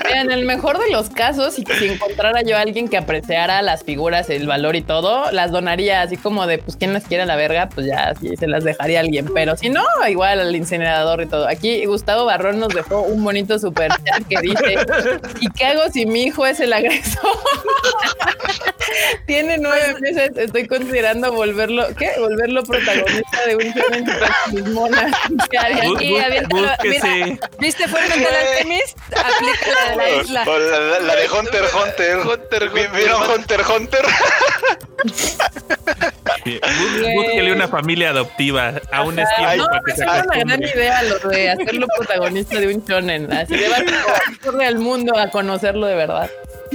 [0.05, 3.63] Mira, en el mejor de los casos, si, si encontrara yo a alguien que apreciara
[3.63, 7.25] las figuras, el valor y todo, las donaría así como de, pues, quien las quiera
[7.25, 9.31] la verga, pues ya, se las dejaría alguien.
[9.35, 11.49] Pero si no, igual al incinerador y todo.
[11.49, 14.77] Aquí Gustavo Barrón nos dejó un bonito super chat que dice,
[15.41, 17.31] ¿y qué hago si mi hijo es el agresor?
[19.27, 22.13] Tiene nueve meses, estoy considerando volverlo, ¿qué?
[22.19, 24.05] Volverlo protagonista de un show en
[24.55, 25.13] mis monas.
[27.59, 28.99] ¿Viste Fuermente el Alchemist?
[29.17, 30.45] Aplica la de la isla.
[30.47, 32.19] O la, la- la de Hunter Hunter.
[32.19, 33.61] Hunter, Hunter, ¿Vieron Hunter.
[33.63, 34.05] Hunter
[37.15, 39.25] Búsquele una familia adoptiva a un No,
[39.67, 43.33] para que es una gran idea lo de hacerlo protagonista de un shonen.
[43.33, 43.55] Así
[44.43, 46.31] corre al mundo a conocerlo de verdad.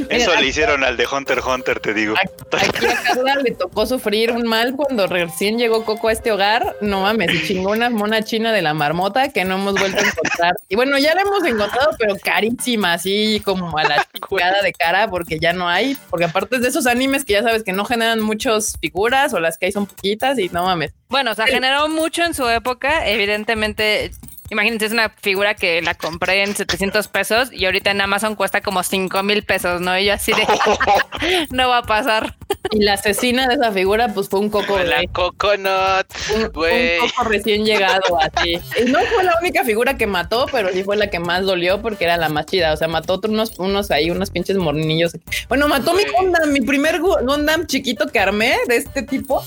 [0.10, 2.16] Eso Mira, le hicieron al de Hunter x Hunter, te digo.
[2.52, 6.76] Aquí a Carla le tocó sufrir un mal cuando recién llegó Coco a este hogar.
[6.82, 10.56] No mames, chingó una mona china de la marmota que no hemos vuelto a encontrar.
[10.70, 15.08] Y bueno, ya la hemos encontrado, pero carísima, así como a la chingada de cara,
[15.10, 15.98] porque ya no hay.
[16.10, 19.39] Porque aparte es de esos animes que ya sabes que no generan muchas figuras o
[19.39, 20.93] las que hay son poquitas y no mames.
[21.10, 23.08] Bueno, o sea, generó mucho en su época.
[23.08, 24.12] Evidentemente,
[24.50, 28.62] imagínense, es una figura que la compré en 700 pesos y ahorita en Amazon cuesta
[28.62, 29.98] como 5 mil pesos, ¿no?
[29.98, 30.46] Y yo así de,
[31.52, 32.36] no va a pasar.
[32.72, 37.00] Y la asesina de esa figura, pues fue un coco La de coconut, un, güey.
[37.00, 38.60] un coco recién llegado así.
[38.80, 41.82] Y no fue la única figura que mató, pero sí fue la que más dolió
[41.82, 42.74] porque era la más chida.
[42.74, 45.14] O sea, mató otros unos, unos ahí, unos pinches mornillos.
[45.48, 46.04] Bueno, mató mi.
[46.06, 49.43] Gundam, mi primer Gu- Gundam chiquito que armé de este tipo.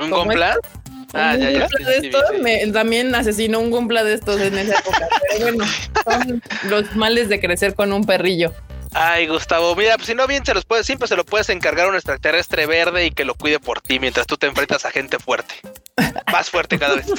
[0.00, 0.56] ¿Un ¿Cómo complan?
[1.14, 1.58] Ah, un ya, ya.
[1.60, 2.42] Gunpla sí, de sí, estos, sí.
[2.42, 5.08] me- también asesinó un Gumpla de estos en esa época.
[5.30, 5.64] Pero bueno,
[6.04, 8.52] son los males de crecer con un perrillo.
[8.94, 11.86] Ay, Gustavo, mira, pues si no bien se los puedes, siempre se lo puedes encargar
[11.86, 14.90] a un extraterrestre verde y que lo cuide por ti mientras tú te enfrentas a
[14.90, 15.54] gente fuerte.
[16.30, 17.06] Más fuerte cada vez.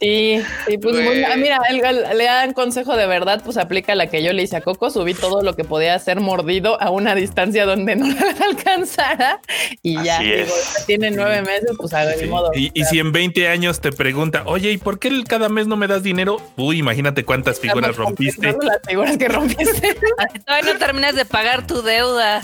[0.00, 4.06] Sí, sí, pues muy- mira, el- el- le dan consejo de verdad, pues aplica la
[4.06, 7.14] que yo le hice a Coco, subí todo lo que podía ser mordido a una
[7.16, 8.06] distancia donde no
[8.40, 9.40] la alcanzara
[9.82, 12.26] y ya, Así digo, ya tiene nueve meses, pues a ver, Sí.
[12.26, 12.50] modo.
[12.54, 15.76] Y, y si en 20 años te pregunta, oye, ¿y por qué cada mes no
[15.76, 16.40] me das dinero?
[16.56, 18.56] Uy, imagínate cuántas figuras rompiste.
[18.62, 19.96] Las figuras que rompiste.
[20.46, 22.42] Todavía no terminas de pagar tu deuda.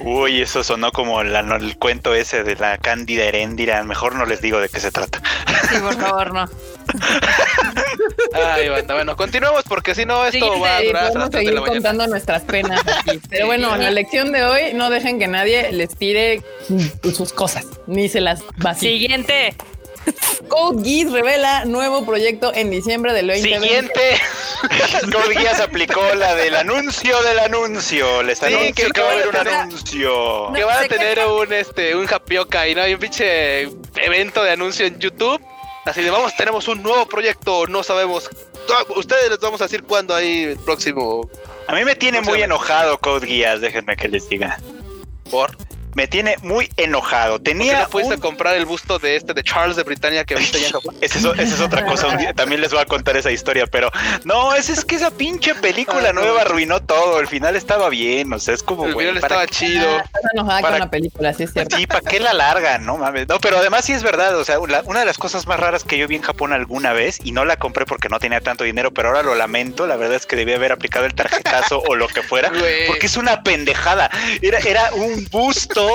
[0.00, 3.82] Uy, eso sonó como la- no, el cuento ese de la cándida heréndira.
[3.84, 5.20] Mejor no les digo de qué se trata.
[5.70, 6.48] Sí, por favor, no.
[8.32, 11.44] Ay, banda, bueno, continuemos porque si no esto va a durar hasta podemos las 3
[11.44, 13.20] de seguir contando nuestras penas aquí.
[13.28, 16.42] Pero bueno, la lección de hoy, no dejen que nadie les tire
[17.14, 18.90] sus cosas, ni se las vacíe.
[18.92, 19.54] Siguiente.
[20.48, 23.66] Code Geass revela nuevo proyecto en diciembre del 2020.
[23.66, 24.20] Siguiente.
[25.12, 28.22] Code Geass aplicó la del anuncio del anuncio.
[28.22, 30.52] Les Sí, anuncio que- que va a haber un anuncio.
[30.54, 33.62] que van a tener un este un japioca y no hay un pinche
[33.96, 35.40] evento de anuncio en YouTube.
[35.84, 38.28] Así de vamos, tenemos un nuevo proyecto, no sabemos.
[38.96, 41.30] Ustedes les vamos a decir cuándo hay el próximo
[41.66, 44.58] A mí me tiene muy enojado Code Geass, déjenme que les diga.
[45.30, 45.56] por.
[45.98, 47.32] Me tiene muy enojado.
[47.38, 50.24] ¿Por qué Tenía no pudiste un- comprar el busto de este de Charles de Britannia
[50.24, 50.94] que viste ya en Japón?
[51.00, 53.32] Esa es, o- esa es otra cosa, un día también les voy a contar esa
[53.32, 53.90] historia, pero
[54.24, 56.20] no, es, es que esa pinche película Ah, no.
[56.20, 59.88] nueva arruinó todo, el final estaba bien, o sea, es como, El ¿para estaba chido.
[59.98, 61.76] Ah, estás enojada Para- con la película, sí es cierto.
[61.76, 62.78] Sí, ¿para qué la larga?
[62.78, 63.26] No mames.
[63.26, 64.36] No, pero además sí es verdad.
[64.38, 66.92] O sea, la- una de las cosas más raras que yo vi en Japón alguna
[66.92, 69.88] vez y no la compré porque no tenía tanto dinero, pero ahora lo lamento.
[69.88, 72.50] La verdad es que debía haber aplicado el tarjetazo o lo que fuera,
[72.86, 74.10] porque es una pendejada.
[74.42, 75.87] Era, era un busto,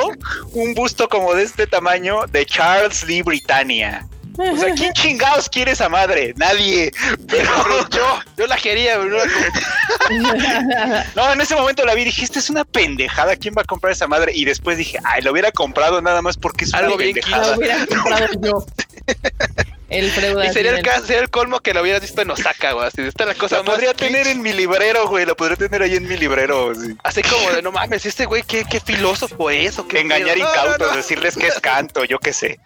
[0.51, 4.07] un busto como de este tamaño de Charles Lee Britannia.
[4.37, 6.33] O sea, ¿quién chingados quiere esa madre?
[6.37, 6.91] Nadie.
[7.27, 7.49] Pero
[7.89, 11.05] yo, yo la quería, güey, no la compré.
[11.15, 13.35] no, en ese momento la vi y dije, esta es una pendejada.
[13.35, 14.31] ¿Quién va a comprar esa madre?
[14.35, 17.51] Y después dije, ay, lo hubiera comprado nada más porque es Algo una bien pendejada.
[17.51, 18.65] Lo hubiera comprado yo.
[19.89, 20.05] El.
[20.05, 20.39] Y sería el,
[20.75, 22.87] así, caso, sería el colmo que lo hubieras visto en Osaka, güey.
[22.87, 25.25] Así, esta es la cosa más podría tener en mi librero, güey.
[25.25, 26.73] La podría tener ahí en mi librero.
[26.75, 26.95] sí.
[27.03, 30.37] Así como de, no mames, este güey, qué, qué filósofo es, o qué Engañar.
[30.37, 30.97] No, no, incautos, no.
[30.97, 32.59] decirles que es canto, yo qué sé.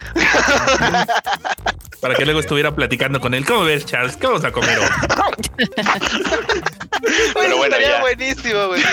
[2.01, 3.45] Para que luego estuviera platicando con él.
[3.45, 4.15] ¿Cómo ves, Charles?
[4.18, 4.88] ¿Qué vamos a comer hoy?
[7.34, 8.01] Pero bueno, estaría ya.
[8.01, 8.84] buenísimo, güey.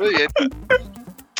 [0.00, 0.28] Muy bien.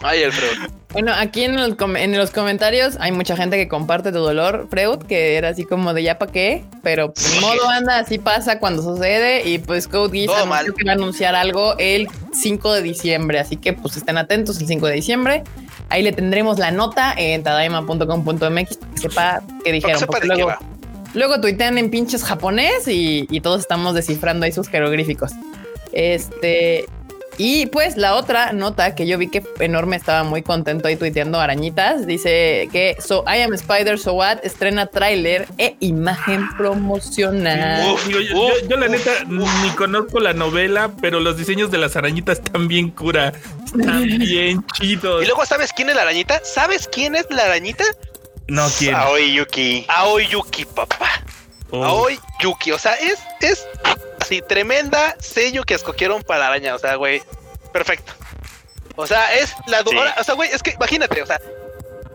[0.03, 0.53] Ay, Alfredo.
[0.93, 4.67] Bueno, aquí en, el com- en los comentarios hay mucha gente que comparte tu dolor,
[4.69, 7.41] Freud, que era así como de ya pa' qué, pero pues, Sí.
[7.41, 11.35] modo anda, así pasa cuando sucede y pues Code Geass anunció que va a anunciar
[11.35, 15.45] algo el 5 de diciembre, así que pues estén atentos el 5 de diciembre.
[15.89, 20.03] Ahí le tendremos la nota en tadaima.com.mx para que sepa qué dijeron.
[20.07, 20.55] porque
[21.15, 25.33] luego tuitean en pinches japonés y, y todos estamos descifrando ahí sus jeroglíficos.
[25.93, 26.87] Este,
[27.39, 31.41] y pues la otra nota que yo vi que enorme estaba muy contento ahí tuiteando
[31.41, 32.07] arañitas.
[32.07, 37.93] Dice que So I Am Spider So What estrena tráiler e imagen promocional.
[37.93, 41.97] Uf, yo, yo- yo la neta ni conozco la novela, pero los diseños de las
[41.97, 43.33] arañitas están bien cura.
[43.65, 45.23] Están bien chidos.
[45.23, 46.41] Y luego, ¿sabes quién es la arañita?
[46.45, 47.85] ¿Sabes quién es la arañita?
[48.49, 48.99] No quiero.
[48.99, 49.87] Aoi Yuki.
[49.89, 51.09] Aoi Yuki, papá.
[51.71, 51.83] Oh.
[51.85, 52.73] Aoi Yuki.
[52.73, 53.67] O sea, es, es
[54.23, 56.75] así tremenda sello que escogieron para la araña.
[56.75, 57.23] O sea, güey,
[57.73, 58.13] perfecto.
[58.97, 59.97] O sea, es la Sí.
[59.97, 61.41] ahora, O sea, güey, es que imagínate, o sea,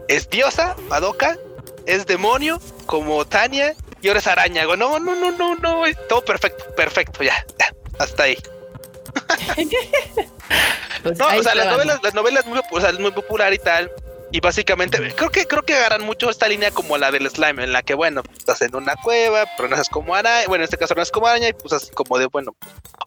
[0.07, 1.37] es diosa, Madoka,
[1.85, 4.65] es demonio, como Tania, y ahora es araña.
[4.65, 5.95] Güey, no, no, no, no, no, güey.
[6.07, 8.37] Todo perfecto, perfecto, ya, ya, hasta ahí.
[11.03, 13.53] Pues No, ahí o sea, las novelas, las novelas muy, o sea, es muy popular
[13.53, 13.91] y tal.
[14.31, 17.71] Y básicamente, creo que creo que agarran mucho esta línea como la del slime, en
[17.71, 20.65] la que, bueno, pues, estás en una cueva, pero no haces como araña, bueno, en
[20.65, 22.55] este caso no es como araña, y pues así como de, bueno,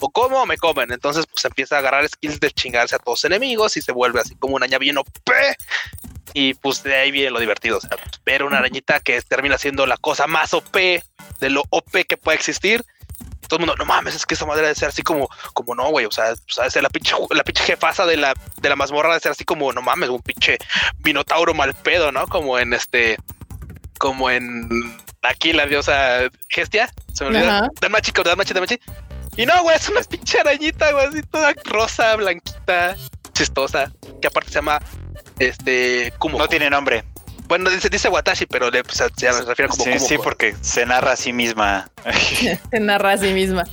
[0.01, 0.93] o como o me comen.
[0.93, 4.35] Entonces, pues empieza a agarrar skills de chingarse a todos enemigos y se vuelve así
[4.37, 5.09] como una araña bien OP.
[6.33, 9.87] Y pues de ahí viene lo divertido, o sea, ver una arañita que termina siendo
[9.87, 12.85] la cosa más OP de lo OP que puede existir.
[13.51, 15.91] Todo el mundo, no mames, es que esa madre debe ser así como, como no,
[15.91, 16.07] güey.
[16.07, 19.09] O sea, o sea, ser la pinche, la pinche jefasa de la, de la mazmorra
[19.09, 20.57] debe ser así como, no mames, un pinche
[21.05, 22.29] minotauro mal pedo, ¿no?
[22.29, 23.19] Como en este,
[23.99, 24.69] como en
[25.23, 26.93] aquí la diosa Gestia.
[27.13, 27.51] Se me olvidó.
[27.51, 27.69] Ajá.
[27.81, 28.81] Danmachi, Danmachi, Danmachi.
[29.37, 32.97] Y no, güey, es una pinche arañita, güey, así toda rosa, blanquita,
[33.33, 33.91] chistosa,
[34.23, 34.81] que aparte se llama
[35.41, 36.39] este Kumo.
[36.39, 37.05] No tiene nombre.
[37.51, 40.21] Bueno, dice, dice Watashi, pero le, pues, se, se refiere como Sí, sí, pues.
[40.21, 41.91] porque se narra a sí misma.
[42.71, 43.65] Se narra a sí misma.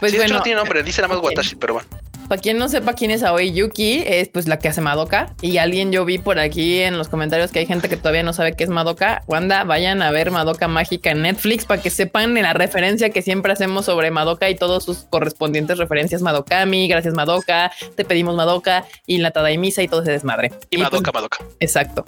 [0.00, 1.22] Pues Sí, bueno, no tiene nombre, dice nada más.
[1.22, 1.88] Watashi, pero bueno.
[2.28, 5.32] Para quien no sepa quién es Aoi Yuki, es pues la que hace Madoka.
[5.42, 8.32] Y alguien yo vi por aquí en los comentarios que hay gente que todavía no
[8.32, 9.22] sabe qué es Madoka.
[9.28, 13.52] Wanda, vayan a ver Madoka Mágica en Netflix para que sepan la referencia que siempre
[13.52, 16.20] hacemos sobre Madoka y todos sus correspondientes referencias.
[16.22, 20.52] Madokami, gracias Madoka, te pedimos Madoka y la Tadaimisa y todo ese desmadre.
[20.70, 21.38] Y pues, Madoka, Madoka.
[21.60, 22.04] exacto.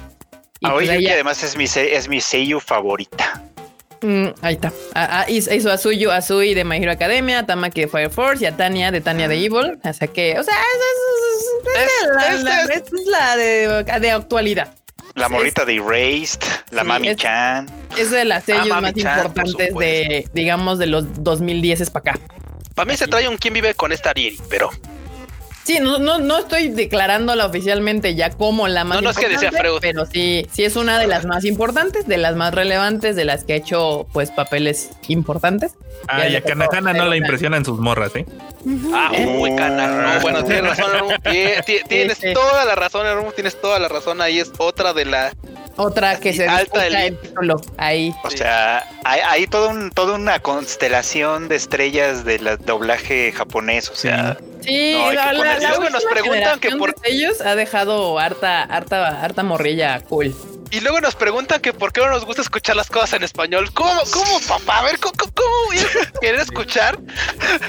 [0.63, 3.43] Y Aoi pues ella- además es mi, es mi seiyuu favorita.
[4.03, 4.73] Mm, ahí está.
[4.95, 8.43] A- a- hizo a Suyu Azui de My Hero Academia, a Tamaki de Fire Force
[8.45, 9.79] y a Tania de Tania de Evil.
[9.85, 10.55] O sea que, o sea,
[11.77, 12.07] es, es-
[13.07, 14.75] la, Es- de, de actualidad.
[15.15, 16.41] La morrita de Erased,
[16.71, 17.67] la Sí, Mami Chan.
[17.99, 22.21] Es de las sellos Ah, más Chan, importantes de, digamos, de los 2010 para acá.
[22.75, 24.71] Para mí se trae un quién vive con esta Ariel, pero
[25.65, 29.29] Sí, no, no, no estoy declarándola oficialmente ya como la más No, no, es que
[29.29, 29.79] decía Freud.
[29.81, 33.45] pero sí, sí es una de las más importantes, de las más relevantes, de las
[33.45, 35.75] que ha hecho pues papeles importantes.
[36.09, 38.27] Ah, y a Kanahana no la impresionan sus morras, ¿eh?
[38.93, 40.15] Ah, uy, cana.
[40.15, 40.91] No, bueno, tienes razón,
[41.23, 42.35] Tienes Sí, sí.
[42.35, 43.07] toda la razón.
[43.37, 44.21] Tienes toda la razón.
[44.21, 45.33] Ahí es otra de la.
[45.83, 48.15] Otra que se Alta el título ahí.
[48.25, 53.91] O sea, hay, hay todo un, toda una constelación de estrellas del doblaje japonés.
[53.91, 55.33] O sea, Sí, No, la,
[55.91, 60.35] nos preguntan que por- ellos ha dejado harta, harta, harta morrilla cool.
[60.73, 63.71] Y luego nos preguntan que por qué no nos gusta escuchar las cosas en español.
[63.75, 64.79] ¿Cómo, cómo, papá?
[64.79, 65.13] A ver, ¿cómo,
[65.67, 66.99] voy a querer escuchar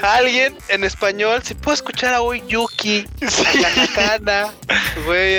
[0.02, 1.42] a alguien en español?
[1.44, 4.54] Si puedo escuchar a hoy Yuki, a Kanakana,
[5.04, 5.38] güey,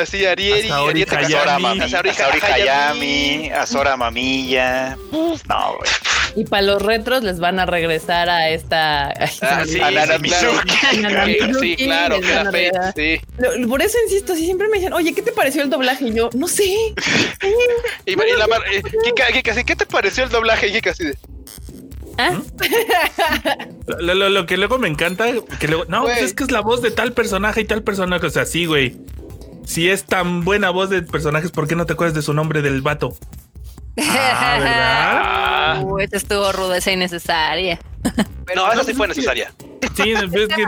[0.00, 1.36] así a Ariel, A Saori Ariete Hayami.
[1.36, 2.56] Azora, Kasama, Mami, a Saori Azori Hayami.
[2.56, 4.96] Hayami, Azora Mamilla.
[5.48, 5.90] No, güey.
[6.34, 9.08] Y para los retros les van a regresar a esta.
[9.08, 10.14] ay, Ah, sí, A claro.
[10.14, 13.66] Sí, Mizuki, Sí, claro, que sí.
[13.66, 16.06] Por eso insisto, sí, siempre me dicen, oye, ¿qué te pareció el doblaje?
[16.06, 16.64] Y yo, no sé.
[18.06, 18.82] Y, y la mar, eh,
[19.64, 20.68] ¿qué te pareció el doblaje?
[20.68, 21.16] Y así de,
[22.18, 22.40] ¿Ah?
[24.00, 25.26] Lo, lo- lo que luego me encanta,
[25.58, 28.26] que luego, no, pues es que es la voz de tal personaje y tal personaje.
[28.26, 28.96] O sea, sí, güey.
[29.64, 32.62] Si es tan buena voz de personajes, ¿por qué no te acuerdas de su nombre
[32.62, 33.16] del vato?
[33.98, 35.98] Ah, ¿verdad?
[36.00, 37.78] Esta estuvo rudeza innecesaria.
[38.54, 39.52] no, esa sí fue necesaria.
[39.94, 40.64] Sí, es que.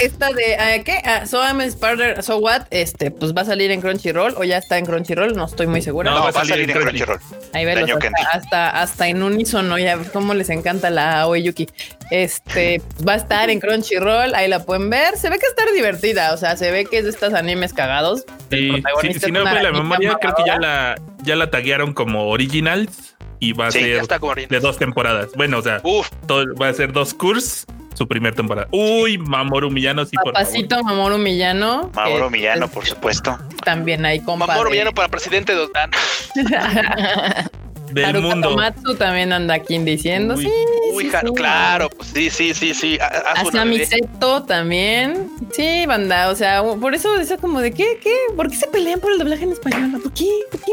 [0.00, 1.00] Esta de ah, ¿qué?
[1.04, 2.62] Ah, so I'm a Spider, so what?
[2.70, 5.82] Este, pues va a salir en Crunchyroll o ya está en Crunchyroll, no estoy muy
[5.82, 6.10] segura.
[6.10, 7.18] No, No, va a salir en Crunchyroll.
[7.52, 7.84] Ahí Ken.
[7.86, 11.68] hasta, hasta, hasta en unísono, ya cómo les encanta la Aoi Yuki.
[12.10, 15.16] Este va a estar en Crunchyroll, ahí la pueden ver.
[15.16, 18.24] Se ve que está divertida, o sea, se ve que es de estos animes cagados.
[18.50, 18.70] Sí,
[19.02, 23.14] si, si no fue la memoria, creo que ya la, ya la taguearon como originals
[23.38, 25.28] y va a Sí, ser de dos temporadas.
[25.34, 27.64] Bueno, o sea, Uf, todo- va a ser dos cursos,
[27.94, 28.68] su primer temporada.
[28.72, 30.34] Uy, Mamoru Millano, sí, por favor.
[30.34, 31.90] Papacito Mamoru Millano.
[31.94, 33.38] Mauro que Millano, es por supuesto.
[33.64, 34.46] También hay compa.
[34.46, 35.66] Mamoru de- Villano para presidente de...
[35.74, 35.88] ah,
[37.92, 38.48] Del Haruka mundo.
[38.50, 40.44] Tomatsu también anda aquí diciendo, Uy.
[40.44, 40.50] sí.
[40.92, 41.34] Uy, sí, claro, sí.
[41.34, 42.98] claro, pues sí, sí, sí, sí.
[43.36, 43.84] Asami.
[43.84, 45.30] Seto también.
[45.52, 46.30] Sí, banda.
[46.30, 49.18] O sea, por eso decía como de qué, qué, ¿por qué se pelean por el
[49.18, 50.00] doblaje en español?
[50.02, 50.28] ¿Por qué?
[50.50, 50.72] ¿Por qué?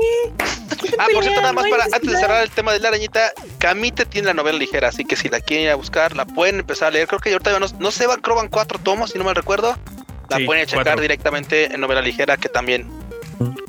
[0.70, 2.74] ¿Por qué se Ah, por cierto, nada más No para antes de cerrar el tema
[2.74, 5.76] de la arañita, Camite tiene la novela ligera, así que si la quieren ir a
[5.76, 7.08] buscar, la pueden empezar a leer.
[7.08, 9.78] Creo que ahorita no, no se van, creo van cuatro tomos, si no mal recuerdo.
[10.30, 11.02] La Sí, pueden checar cuatro.
[11.02, 12.90] directamente en novela ligera, que también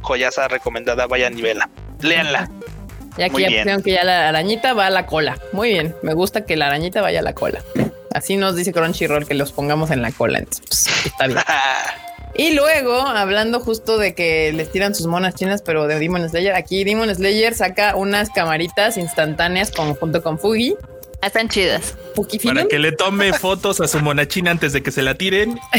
[0.03, 1.69] joyaza recomendada, vaya a nivela.
[2.01, 2.51] Léanla.
[3.17, 3.63] Y aquí Muy ya bien.
[3.63, 5.39] pusieron que ya la arañita va a la cola.
[5.53, 5.95] Muy bien.
[6.03, 7.63] Me gusta que la arañita vaya a la cola.
[8.13, 10.39] Así nos dice Crunchyroll que los pongamos en la cola.
[10.39, 11.39] Entonces, pues, está bien.
[12.35, 16.55] Y luego, hablando justo de que les tiran sus monas chinas, pero de Demon Slayer,
[16.55, 20.77] aquí Demon Slayer saca unas camaritas instantáneas con, junto con Fugi.
[21.21, 21.97] Ah, Están chidas.
[22.45, 25.59] Para que le tome fotos a su monachina antes de que se la tiren.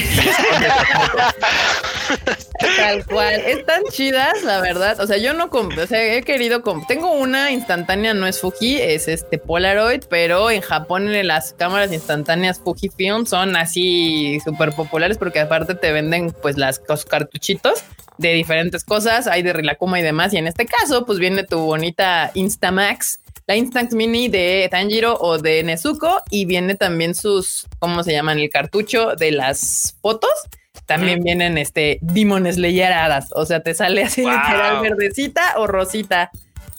[2.78, 3.34] Tal cual.
[3.46, 5.00] Están chidas, la verdad.
[5.00, 8.82] O sea, yo no compré, o sea, he querido Tengo una instantánea, no es Fuji,
[8.82, 15.18] es este Polaroid, pero en Japón en las cámaras instantáneas Fujifilm son así súper populares
[15.18, 17.84] porque aparte te venden pues las los cartuchitos
[18.18, 20.34] de diferentes cosas, hay de Rilakuma y demás.
[20.34, 23.20] Y en este caso, pues viene tu bonita Instamax.
[23.50, 28.38] La Instax Mini de Tanjiro o de Nezuko y viene también sus, ¿cómo se llaman?
[28.38, 30.30] El cartucho de las fotos
[30.86, 33.30] también vienen este Demon Slayeradas.
[33.34, 34.34] O sea, te sale así Wow.
[34.34, 36.30] literal verdecita o rosita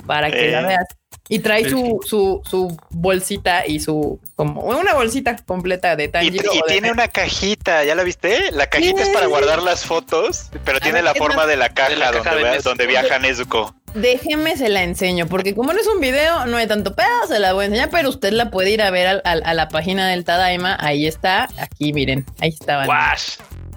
[0.06, 0.64] para que la Eh.
[0.66, 0.84] veas.
[1.28, 6.52] Y trae su, su, su bolsita y su, como una bolsita completa de Y, Tanjiro.
[6.52, 8.50] y de- tiene una cajita, ¿ya la viste?
[8.52, 11.96] La cajita es para guardar las fotos, pero tiene la forma de la caja, de
[11.96, 13.74] la caja donde, de donde viaja Nezuko.
[13.94, 17.40] Déjeme se la enseño, porque como no es un video, no hay tanto pedo, se
[17.40, 19.68] la voy a enseñar, pero usted la puede ir a ver al- al- a la
[19.68, 20.76] página del Tadaima.
[20.78, 22.86] Ahí está, aquí miren, ahí estaban.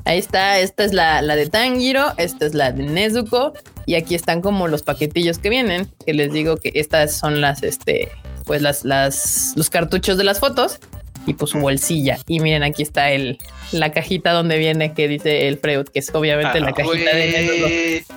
[0.05, 3.53] Ahí está, esta es la, la de Tanjiro, esta es la de Nezuko
[3.86, 7.64] y aquí están como los paquetillos que vienen, que les digo que estas son las,
[7.64, 8.09] este,
[8.45, 10.80] pues las, las, los cartuchos de las fotos
[11.26, 12.20] y pues su bolsilla.
[12.28, 13.38] Y miren, aquí está el,
[13.72, 17.32] la cajita donde viene que dice el Freud, que es obviamente la Ah, cajita de
[17.32, 18.16] Nezuko.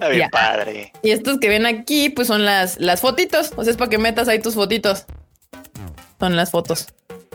[0.00, 0.28] Está bien Ya.
[0.30, 0.92] padre.
[1.02, 3.52] Y estos que ven aquí, pues son las, las fotitos.
[3.56, 5.04] O sea, es para que metas ahí tus fotitos.
[6.18, 6.86] Son las fotos.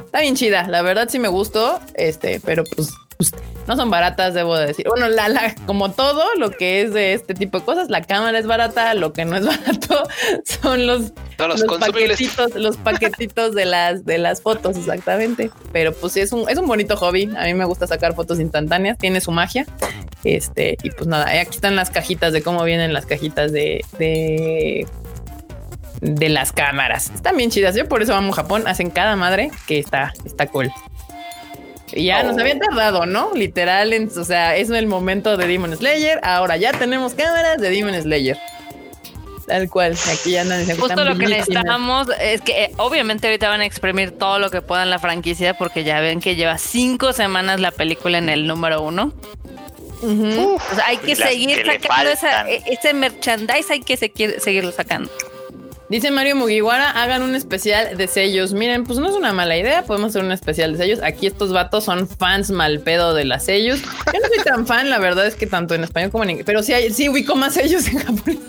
[0.03, 0.67] Está bien chida.
[0.67, 1.79] La verdad sí me gustó.
[1.93, 3.31] Este, pero pues, pues,
[3.67, 4.85] no son baratas, debo de decir.
[4.87, 8.37] Bueno, la, la, como todo lo que es de este tipo de cosas, la cámara
[8.37, 8.93] es barata.
[8.93, 10.03] Lo que no es barato
[10.45, 15.49] son los, los, paquetitos, los paquetitos de las, de las fotos, exactamente.
[15.71, 17.29] Pero pues sí, es un, es un bonito hobby.
[17.37, 19.65] A mí me gusta sacar fotos instantáneas, tiene su magia.
[20.23, 24.87] Este, y pues nada, aquí están las cajitas de cómo vienen las cajitas de, de,
[26.01, 27.09] de las cámaras.
[27.15, 27.75] Están bien chidas.
[27.75, 28.67] Yo por eso amo Japón.
[28.67, 30.71] Hacen cada madre que está, está cool.
[31.95, 33.31] Y ya nos habían tardado, ¿no?
[33.33, 36.19] Literal, en- o sea, es el momento de Demon Slayer.
[36.23, 38.37] Ahora ya tenemos cámaras de Demon Slayer.
[39.47, 39.95] Tal cual.
[40.11, 44.11] Aquí ya diciendo Justo lo que necesitamos es que eh, obviamente ahorita van a exprimir
[44.11, 48.17] todo lo que puedan la franquicia porque ya ven que lleva cinco semanas la película
[48.17, 49.13] en el número uno.
[50.01, 50.57] Ujú.
[50.71, 54.71] O sea, hay que seguir que sacando esa, e- ese merchandise, hay que seguir- seguirlo
[54.71, 55.09] sacando.
[55.87, 58.53] Dice Mario Mugiwara, hagan un especial de sellos.
[58.53, 60.99] Miren, pues no es una mala idea, podemos hacer un especial de sellos.
[61.03, 63.81] Aquí estos vatos son fans mal pedo de las sellos.
[63.81, 66.45] Yo no soy tan fan, la verdad es que tanto en español como en inglés,
[66.45, 68.39] pero sí, hay, sí ubico más sellos en japonés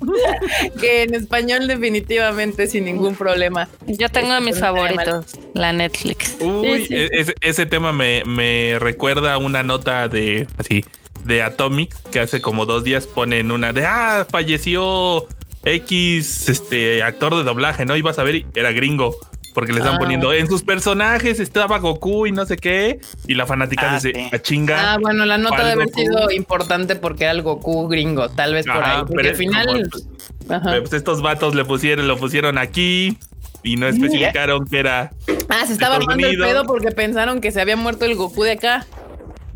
[0.80, 3.68] que en español definitivamente sin ningún problema.
[3.86, 4.74] Yo tengo mis Este, mal.
[4.74, 6.36] favoritos, la Netflix.
[6.40, 6.94] Uy, Sí, sí.
[6.96, 10.84] e- ese, ese tema me, me recuerda a una nota de así
[11.24, 15.26] de Atomic que hace como dos días ponen una de ah falleció
[15.66, 17.96] X este actor de doblaje, ¿no?
[17.96, 19.16] Ibas a ver y era gringo.
[19.52, 19.98] Porque le están Ah.
[19.98, 23.00] poniendo en sus personajes estaba Goku y no sé qué.
[23.26, 24.28] Y la fanática Ah, dice sí.
[24.30, 24.92] a chinga.
[24.94, 26.00] Ah, bueno, la nota ¿Cuál debe haber Goku?
[26.00, 28.98] sido importante porque era el Goku gringo, tal vez por Ajá, ahí.
[29.00, 29.66] Porque pero al final.
[29.90, 30.70] como, Ajá.
[30.70, 33.16] Pero, pues estos vatos le pusieron, lo pusieron aquí
[33.62, 35.10] y no especificaron que era.
[35.48, 38.52] Ah, se estaba armando el pedo porque pensaron que se había muerto el Goku de
[38.52, 38.86] acá.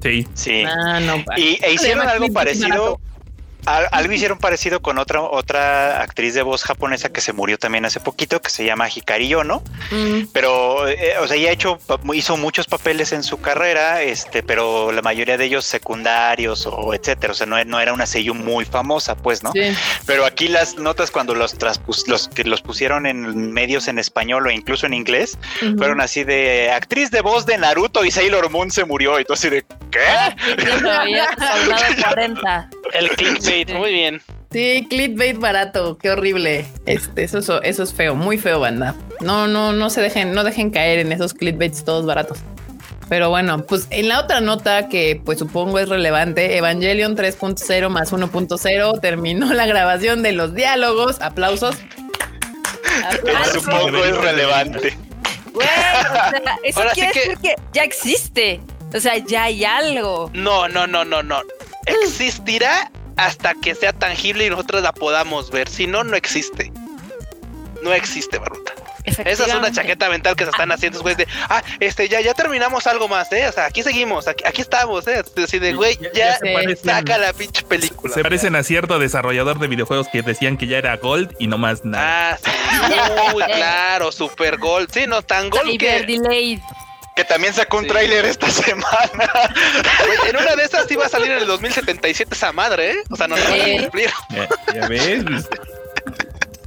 [0.02, 0.26] Sí.
[0.32, 0.62] Sí.
[0.66, 1.16] Ah, no.
[1.36, 2.98] Y, e hicieron algo parecido.
[3.66, 8.00] Algo hicieron parecido con otra otra actriz de voz japonesa que se murió también hace
[8.00, 11.78] poquito, que se llama Hikari Ono, Mm, pero eh, o sea, ella hecho
[12.14, 17.32] hizo muchos papeles en su carrera, este, pero la mayoría de ellos secundarios o etcétera,
[17.32, 19.50] o sea, no, no era una seiyuu muy famosa, pues, ¿no?
[19.52, 19.60] sí.
[20.06, 24.46] Pero aquí las notas cuando los traspus- los que los pusieron en medios en español
[24.46, 25.38] o incluso en inglés
[25.78, 29.32] fueron así de actriz de voz de Naruto y Sailor Moon se murió y tú
[29.34, 30.00] así de ¿qué?
[30.64, 32.70] Yo todavía soldado 40.
[32.92, 34.22] El clickbait, muy bien.
[34.52, 36.66] Sí, clickbait barato, qué horrible.
[36.86, 38.94] Este, eso, eso, eso es feo, muy feo, banda.
[39.20, 42.38] No, no, no se dejen, no dejen caer en esos clickbaits todos baratos.
[43.08, 48.12] Pero bueno, pues en la otra nota que pues supongo es relevante, Evangelion 3.0 más
[48.12, 51.20] 1.0 terminó la grabación de los diálogos.
[51.20, 51.76] Aplausos.
[53.52, 54.96] Supongo es relevante.
[55.52, 56.32] Güey, o sea,
[56.64, 58.60] eso Ahora sí quiere que- decir que ya existe.
[58.94, 60.30] O sea, ya hay algo.
[60.34, 61.40] No, no, no, no, no.
[61.86, 65.68] Existirá hasta que sea tangible y nosotros la podamos ver.
[65.68, 66.72] Si no, no existe.
[67.82, 68.72] No existe, Baruta.
[69.24, 72.34] Esa es una chaqueta mental que se están haciendo después de, ah, este, ya, ya
[72.34, 73.48] terminamos algo más, eh.
[73.48, 75.22] O sea, aquí seguimos, aquí, aquí estamos, eh.
[75.42, 76.84] Así de, güey, Ya- ya, ya se parecen.
[76.90, 78.12] saca la pinche película.
[78.12, 81.56] Se parecen a cierto desarrollador de videojuegos que decían que ya era Gold y no
[81.56, 82.32] más nada.
[82.32, 83.34] Ah, sí.
[83.34, 84.86] Uy, claro, super gol.
[84.92, 86.60] Sí, no, tan gol Cyber que delayed.
[87.20, 87.90] Que también sacó un Sí.
[87.90, 89.30] tráiler esta semana.
[90.26, 92.96] en una de esas iba a salir en el 2077 esa madre, ¿eh?
[93.10, 94.10] O sea, no se va a cumplir.
[94.30, 95.24] Ya, ya ves.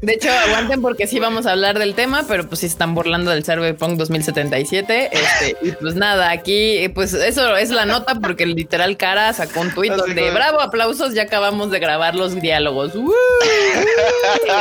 [0.01, 3.31] De hecho, aguanten porque sí vamos a hablar del tema, pero pues sí están burlando
[3.31, 5.09] del Cyberpunk 2077.
[5.11, 9.73] Este, y pues nada, aquí, pues eso es la nota porque literal cara sacó un
[9.73, 12.91] tuit como- bravo, aplausos, ya acabamos de grabar los diálogos.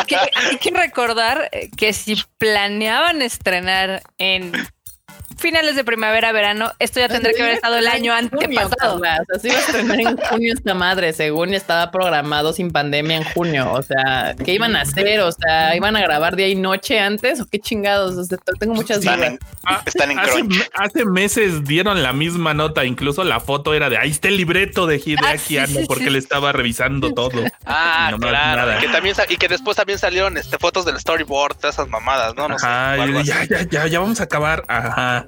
[0.07, 4.53] Que hay que recordar que si planeaban estrenar en
[5.43, 9.01] finales de primavera, verano, esto ya tendría que haber estado el año antepasado.
[9.01, 9.23] Carla.
[9.23, 13.17] O sea, se iba a estrenar en junio esta madre, según estaba programado sin pandemia
[13.19, 13.71] en junio.
[13.73, 15.21] O sea, ¿qué iban a hacer?
[15.21, 17.41] O sea, ¿iban a grabar día y noche antes?
[17.41, 18.17] ¿O qué chingados?
[18.17, 19.31] O sea, tengo muchas Están dudas.
[19.33, 20.43] en, Ah, están en Hace,
[20.75, 24.87] hace meses dieron la misma nota, incluso la foto era de ahí está el libreto
[24.87, 26.11] de Hideaki Ah, sí, Anno", sí, porque sí.
[26.11, 27.43] le estaba revisando todo.
[27.67, 28.63] Ah, No claro.
[28.63, 28.79] nada.
[28.79, 32.35] Y que, también, y que después también salieron este, fotos del storyboard, todas esas mamadas,
[32.37, 32.49] ¿no?
[32.49, 32.57] No.
[32.57, 33.49] Ajá, ya, así.
[33.51, 34.65] ya, ya, ya vamos a acabar.
[34.69, 35.27] Ajá.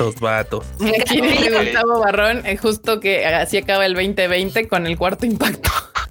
[0.00, 0.64] Los vatos.
[1.00, 1.50] Aquí dice.
[1.50, 5.70] Gustavo Barrón, eh, justo que así acaba el 2020 con el cuarto impacto.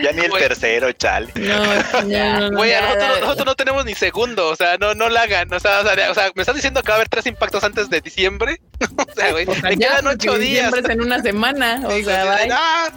[0.00, 0.40] Ya ni el Güey.
[0.44, 1.32] tercero, chale.
[1.34, 3.20] No, no, no, no, Güey, a ya, nosotros, ya.
[3.22, 6.10] nosotros no tenemos ni segundo, o sea, no, no la hagan, o sea, o sea,
[6.12, 8.60] o sea, me estás diciendo que va a haber tres impactos antes de diciembre,
[8.96, 10.66] o sea, güey, O sea, me ya, quedan ocho días.
[10.66, 11.82] diciembre es en una semana.
[11.84, 12.48] O Sí, sea, bye.
[12.52, 12.88] ah,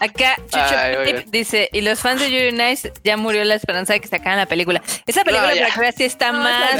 [0.00, 4.00] Acá Chucho Ay, dice, y los fans de Yuri Nice ya murió la esperanza de
[4.00, 4.82] que sacaran la película.
[5.06, 6.76] Esa película, No, para sí está No, más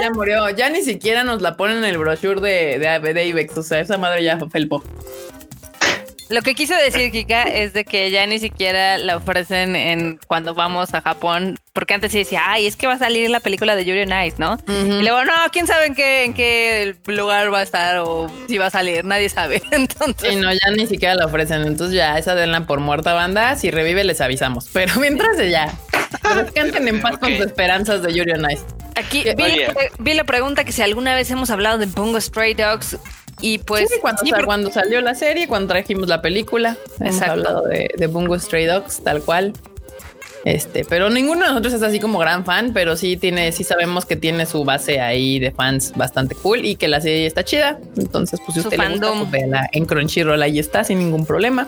[0.00, 0.50] ya murió.
[0.50, 3.56] Ya ni siquiera nos la ponen en el brochure de, de, de Ibex.
[3.58, 4.82] O sea, esa madre ya felpó.
[6.28, 10.54] Lo que quiso decir Kika es de que ya ni siquiera la ofrecen en cuando
[10.54, 13.76] vamos a Japón, porque antes sí decía, ay, es que va a salir la película
[13.76, 14.58] de Yuri on Ice, ¿no?
[14.66, 18.58] Y luego, no, quién sabe en qué, en qué lugar va a estar o si
[18.58, 19.62] va a salir, nadie sabe.
[19.70, 21.62] Entonces, Sí, no, ya ni siquiera la ofrecen.
[21.62, 23.54] Entonces ya esa denla por muerta banda.
[23.56, 24.68] Si revive, les avisamos.
[24.72, 25.72] Pero mientras de ya.
[26.34, 28.62] Descansen en paz con sus esperanzas de Yuri on Ice.
[28.94, 29.24] aquí
[29.98, 32.96] vi la pregunta que si alguna vez hemos hablado de Bungo Stray Dogs
[33.40, 36.22] y pues sí, cuando, sí, o sea, porque- cuando salió la serie, cuando trajimos la
[36.22, 37.32] película, hemos Exacto.
[37.32, 39.52] hablado de, de Bungo Stray Dogs, tal cual.
[40.46, 44.06] Este, pero ninguno de nosotros es así como gran fan, pero sí tiene, sí sabemos
[44.06, 47.80] que tiene su base ahí de fans bastante cool y que la serie está chida.
[47.96, 51.66] Entonces, pues si usted le gusta, pues, véala en Crunchyroll ahí está sin ningún problema.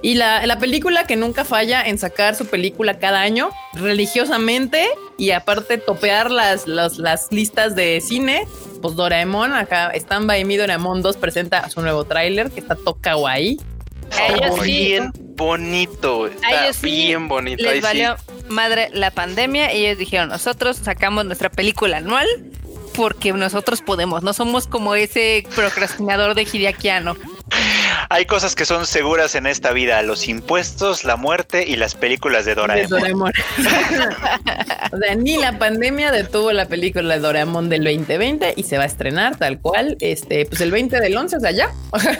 [0.00, 4.86] Y la, la película que nunca falla en sacar su película cada año religiosamente
[5.18, 8.46] y aparte topear las, las, las listas de cine.
[8.80, 13.14] Pues Doraemon, acá Stand By Me Doraemon 2 presenta su nuevo tráiler que está toca
[13.14, 13.58] guay.
[14.28, 14.86] Ellos sí.
[14.86, 17.62] bien bonito, está ellos sí bien bonito.
[17.62, 17.82] les ahí sí.
[17.82, 18.16] valió
[18.48, 22.26] madre la pandemia y ellos dijeron, nosotros sacamos nuestra película anual
[22.94, 27.16] porque nosotros podemos, no somos como ese procrastinador de Hideakiano.
[28.12, 32.44] Hay cosas que son seguras en esta vida: los impuestos, la muerte y las películas
[32.44, 32.88] de de Doraemon.
[32.90, 33.32] Doraemon.
[34.92, 38.82] o sea, ni la pandemia detuvo la película de Doraemon del 2020 y se va
[38.82, 41.70] a estrenar tal cual, este, pues el 20 del 11, o sea, ya.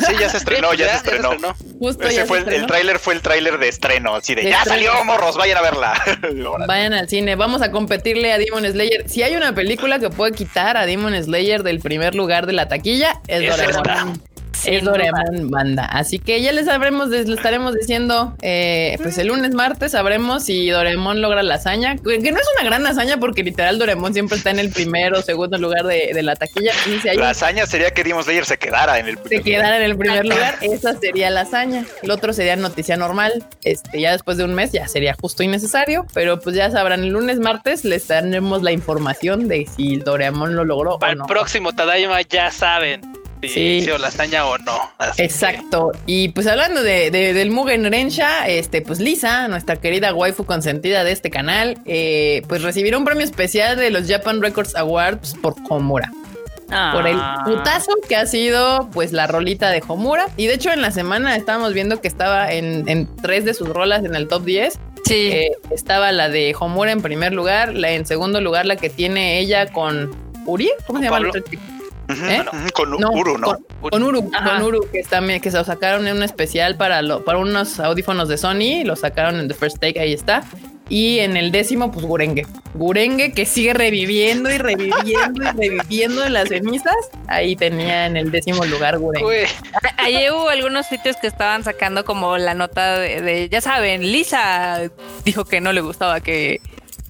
[0.07, 1.55] Sí, ya se estrenó, Sí, ya, pues se estrenó.
[1.79, 4.51] Justo Ese ya fue se el, tráiler fue el tráiler de estreno, así de De
[4.51, 4.87] ya estreno.
[4.93, 6.03] salió, morros, vayan a verla.
[6.69, 9.09] Vayan al cine, vamos a competirle a Demon Slayer.
[9.09, 12.69] Si hay una película que puede quitar a Demon Slayer del primer lugar de la
[12.69, 13.77] taquilla, es Es Doraemon.
[13.77, 14.30] esta.
[14.67, 14.85] Es.
[14.85, 15.85] Doraemon banda.
[15.87, 20.69] Así que ya les sabremos, les estaremos diciendo, eh, pues el lunes, martes sabremos si
[20.71, 24.51] Doraemon logra la hazaña, que no es una gran hazaña porque literal Doraemon siempre está
[24.51, 26.73] en el primero o segundo lugar de, de la taquilla.
[26.87, 29.43] Y si hay La un- hazaña sería que Demon Slayer se quedara en el se
[29.43, 31.85] quedara en el primer lugar, esa sería la hazaña.
[32.03, 33.45] El otro sería noticia normal.
[33.65, 37.03] Este, ya después de un mes ya sería justo y necesario, pero pues ya sabrán,
[37.05, 41.19] el lunes, martes les daremos la información de si Doraemon lo logró Para o el
[41.19, 41.27] no.
[41.27, 43.01] próximo Tadaima ya saben
[43.43, 43.61] si Sí.
[43.79, 44.79] hizo lasaña o no.
[44.99, 45.93] Así que- Exacto.
[46.07, 51.05] Y pues hablando de, de- del Mugen Rensha, este, pues Lisa, nuestra querida waifu consentida
[51.05, 55.55] de este canal, eh, pues recibirá un premio especial de los Japan Records Awards por
[55.69, 56.11] Homura.
[56.93, 57.43] Por el Ah.
[57.45, 60.27] putazo que ha sido pues la rolita de Homura.
[60.37, 63.69] Y de hecho en la semana estábamos viendo que estaba en, en tres de sus
[63.69, 64.79] rolas en el top 10.
[65.05, 65.31] Sí.
[65.33, 69.41] Eh, estaba la de Homura en primer lugar, la en segundo lugar la que tiene
[69.41, 70.15] ella con
[70.47, 70.71] Uri.
[70.87, 71.17] ¿Cómo se llama?
[71.19, 71.41] el Pablo.
[71.41, 71.43] otro
[72.13, 72.45] ¿Eh?
[72.75, 73.47] Con No, Uru, ¿no?
[73.81, 74.51] Con, con Uru, Ajá.
[74.57, 77.79] con Uru, que también que se lo sacaron en un especial para lo, para unos
[77.81, 80.43] audífonos de Sony, lo sacaron en The First Take, ahí está.
[80.93, 82.47] Y en el décimo, pues Gurenge.
[82.75, 86.97] Gurenge que sigue reviviendo y reviviendo y reviviendo en las cenizas.
[87.29, 92.39] Ahí tenía en el décimo lugar A- Ayer hubo algunos sitios que estaban sacando como
[92.39, 94.91] la nota de, de- ya saben, Lisa
[95.25, 96.61] dijo que no le gustaba que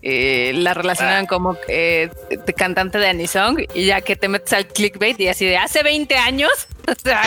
[0.02, 4.66] eh, la relacionaran como eh, de cantante de Anisong y ya que te metes al
[4.66, 6.50] clickbait y así de hace 20 años,
[6.98, 7.22] o sea,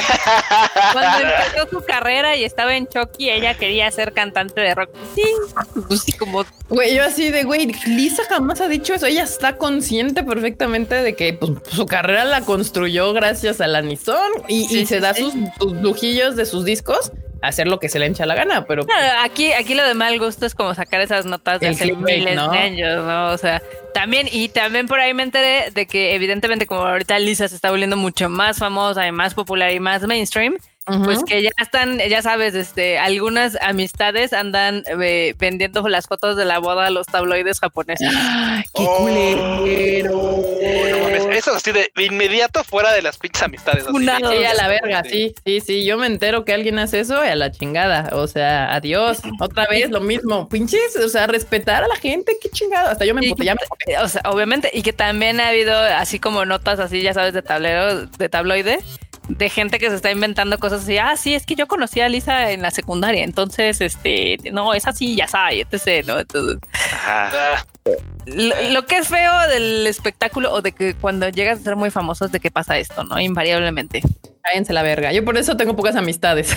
[0.94, 4.90] cuando empezó su carrera y estaba en Chucky, ella quería ser cantante de rock.
[5.16, 5.24] Sí,
[5.88, 9.06] pues sí, como Güey, yo así de, güey, Lisa jamás ha dicho eso.
[9.06, 14.32] Ella está consciente perfectamente de que pues, su carrera la construyó gracias a la Nissan
[14.48, 15.22] y, Sí, y se sí, da sí.
[15.24, 17.12] sus, sus lujillos de sus discos
[17.44, 19.94] a hacer lo que se le hincha la gana, pero Claro, aquí, aquí lo de
[19.94, 22.50] mal gusto es como sacar esas notas de hace miles ¿no?
[22.50, 23.28] de años, ¿no?
[23.34, 23.62] O sea,
[23.94, 27.70] también, y también por ahí me enteré de que evidentemente como ahorita Lisa se está
[27.70, 31.04] volviendo mucho más famosa y más popular y más mainstream, Ujú.
[31.04, 36.44] pues que ya están, ya sabes, este, algunas amistades andan eh, vendiendo las fotos de
[36.46, 38.10] la boda a los tabloides japoneses.
[38.14, 38.98] Ay, qué Oh.
[38.98, 40.14] culero.
[40.14, 43.84] no mames, eso así de, de inmediato fuera de las pinches amistades.
[43.84, 44.32] así Funado.
[44.32, 45.86] Sí, a la verga, sí, sí, sí.
[45.86, 48.10] Yo me entero que alguien hace eso y a la chingada.
[48.14, 49.20] O sea, adiós.
[49.40, 50.50] Otra vez lo mismo.
[50.50, 52.92] Pinches, o sea, respetar a la gente, qué chingada.
[52.92, 55.78] Hasta yo me Y emputé, ya me o sea, obviamente, y que también ha habido
[55.78, 58.80] así como notas así, ya sabes, de tablero, de tabloide,
[59.28, 60.98] de gente que se está inventando cosas así.
[60.98, 64.88] Ah, sí, es que yo conocí a Lisa en la secundaria, entonces, este, no, es
[64.88, 66.06] así, ya sabes, etc.
[66.06, 66.20] ¿no?
[66.20, 66.58] Entonces,
[66.94, 67.66] Ajá.
[68.26, 71.92] Lo, lo que es feo del espectáculo o de que cuando llegas a ser muy
[71.92, 73.20] famoso es de que pasa esto, ¿no?
[73.20, 74.02] Invariablemente.
[74.42, 75.12] Cállense la verga.
[75.14, 76.56] Yo por eso tengo pocas amistades.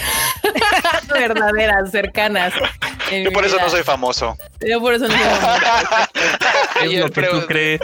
[1.12, 2.52] Verdaderas, cercanas.
[3.10, 3.64] Yo por eso vida.
[3.64, 4.36] no soy famoso.
[4.60, 6.10] Yo por eso no soy famosa.
[6.82, 7.80] Es lo que tú crees.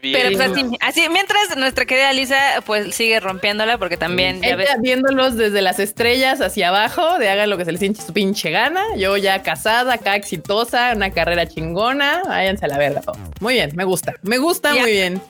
[0.00, 0.18] Bien.
[0.22, 2.36] Pero pues así, así, mientras nuestra querida Lisa
[2.66, 7.50] pues sigue rompiéndola porque también, ya ves, viéndolos desde las estrellas hacia abajo, de hagan
[7.50, 8.82] lo que se les hinche su pinche gana.
[8.96, 12.22] Yo ya casada, acá exitosa, una carrera chingona.
[12.26, 13.18] Váyanse a la verga todos.
[13.40, 14.14] Muy bien, me gusta.
[14.22, 14.82] Me gusta Ya.
[14.82, 15.20] muy bien.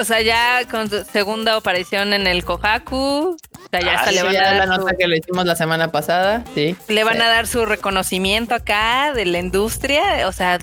[0.00, 3.36] o sea, ya con su segunda aparición en el Kohaku, o
[3.70, 5.16] sea, ya Ah, hasta sí, le van, ya a la dar nota su, que le
[5.18, 6.44] hicimos la semana pasada.
[6.54, 6.76] Sí.
[6.86, 7.20] le van Sí.
[7.22, 10.58] a dar su reconocimiento acá de la industria, o sea,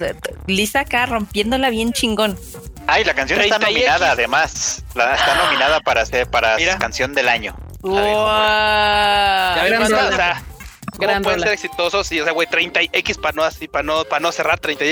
[0.47, 2.37] Lisa acá rompiéndola bien chingón.
[2.91, 4.13] Ay, la canción está 30 y nominada X.
[4.13, 4.83] además.
[4.95, 6.77] La, está nominada para ser para Mira.
[6.77, 7.55] canción del año.
[7.81, 7.95] Wow.
[7.95, 10.07] Ya gran rola.
[10.07, 10.43] o sea,
[10.97, 11.45] ¿cómo Gran pueden rola.
[11.45, 12.11] ser exitosos?
[12.11, 14.59] Y, o sea, güey, 30 y X para no así, para no, para no cerrar
[14.59, 14.85] 30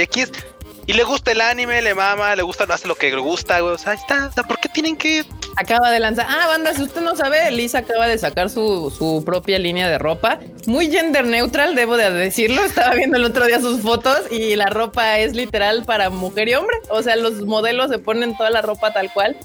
[0.88, 3.74] y le gusta el anime, le mama, le gusta, hace lo que le gusta, güey.
[3.74, 4.28] O sea, ahí está.
[4.28, 5.26] O sea, ¿por qué tienen que
[5.58, 6.28] Acaba de lanzar.
[6.30, 9.98] Ah, banda, si usted no sabe, Lisa acaba de sacar su, su propia línea de
[9.98, 10.40] ropa.
[10.68, 12.64] Muy gender neutral, debo de decirlo.
[12.64, 16.54] Estaba viendo el otro día sus fotos y la ropa es literal para mujer y
[16.54, 16.78] hombre.
[16.90, 19.36] O sea, los modelos se ponen toda la ropa tal cual.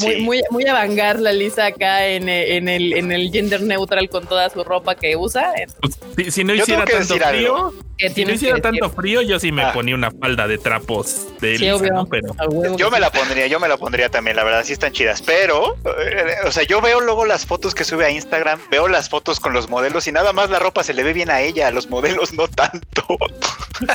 [0.00, 0.20] Muy, Sí.
[0.22, 4.26] muy, muy avangar la Lisa acá en, eh, en el, en el gender neutral con
[4.26, 5.52] toda su ropa que usa.
[5.80, 7.74] Pues, si, si no hiciera tanto frío, algo.
[7.98, 8.62] Que si no hiciera decir.
[8.62, 9.72] tanto frío, yo sí me Ah.
[9.72, 11.92] ponía una falda de trapos de Sí, Elisa, obvio.
[11.92, 12.06] ¿no?
[12.06, 15.20] Pero Yo me la pondría, yo me la pondría también, la verdad sí están chidas,
[15.20, 19.08] pero, eh, o sea, yo veo luego las fotos que sube a Instagram, veo las
[19.08, 21.66] fotos con los modelos y nada más la ropa se le ve bien a ella,
[21.66, 23.04] a los modelos no tanto.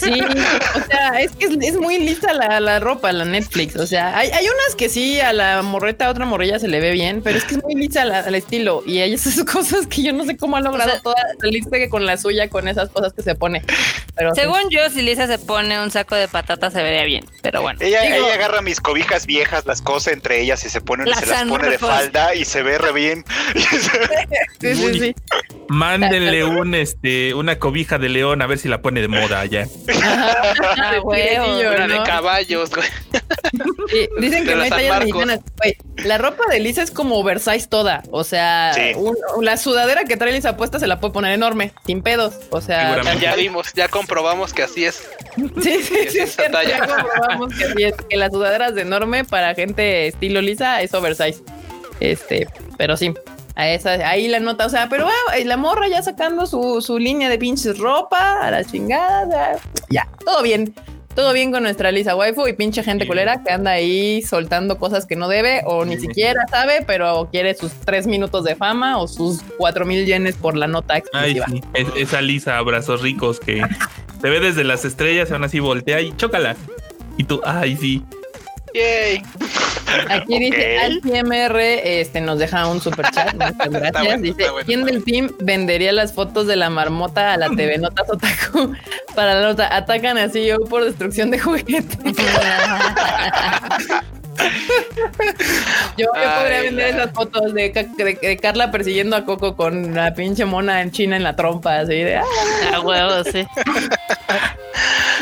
[0.02, 3.76] Sí, o sea, es que es, es muy lista la, la ropa, la Netflix.
[3.76, 6.80] O sea, hay, hay unas que sí, a la morreta, a otra morrilla se le
[6.80, 8.84] ve bien, pero es que es muy lista la- al estilo.
[8.86, 11.90] Y hay esas cosas que yo no sé cómo ha logrado O sea- toda salirse
[11.90, 13.62] con la suya, con esas cosas que se pone.
[14.16, 14.42] Pero sí.
[14.42, 17.80] Según yo, si Lisa se pone un saco de patatas se vería bien, pero bueno.
[17.82, 21.20] Ella, Digo- ella agarra mis cobijas viejas, las cose entre ellas y se pone, Las
[21.20, 23.24] se las pone de falda y se ve re bien.
[24.60, 25.16] Sí, sí, sí.
[25.68, 29.68] Mándenle un este una cobija de león a ver si la pone de moda allá.
[30.02, 31.46] Ah, huevo.
[31.60, 32.88] Una de caballos, güey.
[33.90, 35.40] Sí, dicen De que no hay tallas mexicanas.
[35.58, 38.04] Güey, la ropa de Lisa es como oversize toda.
[38.12, 38.94] O sea, Sí.
[38.96, 39.16] un-
[39.46, 42.34] la sudadera que trae Lisa puesta se la puede poner enorme, sin pedos.
[42.50, 43.00] O sea.
[43.22, 45.08] Ya vimos, ya comprobamos que así es.
[45.62, 46.20] Sí, sí,
[46.68, 50.94] ya comprobamos que, sí es, que las sudaderas de enorme para gente estilo Lisa es
[50.94, 51.44] oversize.
[52.00, 52.48] Este,
[52.78, 53.14] pero sí.
[53.56, 56.98] A esa, ahí la nota, o sea, pero ah, la morra ya sacando su, su
[56.98, 59.60] línea de pinches ropa a la chingada.
[59.92, 60.74] Ya, todo bien.
[61.16, 63.08] Todo bien con nuestra Lisa waifu y pinche gente Sí.
[63.08, 67.54] culera que anda ahí soltando cosas que no debe o ni siquiera sabe, pero quiere
[67.54, 71.62] sus tres minutos de fama o sus cuatro mil yenes por la nota Ay, sí.
[71.74, 73.62] Es- esa Lisa, abrazos ricos que
[74.22, 76.56] te ve desde las estrellas aún así voltea y chócala.
[77.18, 78.04] Y tú, ay, sí.
[78.74, 79.22] Yay.
[80.10, 80.80] Aquí dice.
[80.80, 83.34] AltiMR, este nos deja un super chat.
[83.34, 84.04] Muchas gracias.
[84.04, 87.78] bueno, dice: bueno, ¿Quién del team vendería las fotos de la marmota a la TV
[87.78, 88.74] Notas Otaku?
[89.16, 91.98] Para la nota, atacan a CEO por destrucción de juguetes.
[95.98, 99.26] yo, yo Ay, podría vender la- esas fotos de, Ca- de- de Carla persiguiendo a
[99.26, 102.18] Coco con la pinche mona en China en la trompa, así de.
[102.18, 102.24] "Ah,
[102.74, 103.46] A huevo, sí.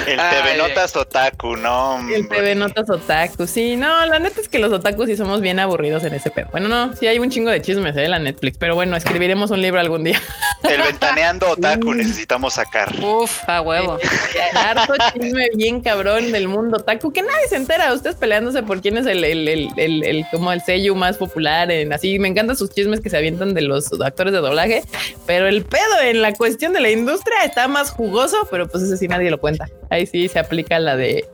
[0.08, 0.58] El TV ay.
[0.58, 2.00] Notas Otaku, no.
[2.10, 2.28] El.
[2.28, 3.46] TV Notas Otaku.
[3.46, 6.48] Sí, no, la neta es que los otakus sí somos bien aburridos en ese pedo.
[6.52, 9.62] Bueno, no, sí hay un chingo de chismes, eh, la Netflix, pero bueno, escribiremos un
[9.62, 10.20] libro algún día.
[10.64, 12.94] El ventaneando Otaku necesitamos sacar.
[13.04, 13.98] Uf, a huevo.
[14.56, 17.94] Harto chisme bien cabrón del mundo otaku que nadie se entera.
[17.94, 21.94] Ustedes peleándose por quién es el, el, el, el, como el sello más popular en
[21.94, 22.20] así.
[22.20, 24.84] Me encantan sus chismes que se avientan de los actores de doblaje,
[25.26, 28.98] pero el pedo en la cuestión de la industria está más jugoso, pero pues ese
[28.98, 29.70] sí nadie lo cuenta.
[29.90, 31.28] Ahí sí se aplica la de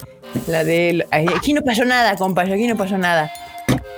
[0.47, 3.31] la de aquí no pasó nada, compadre, aquí no pasó nada.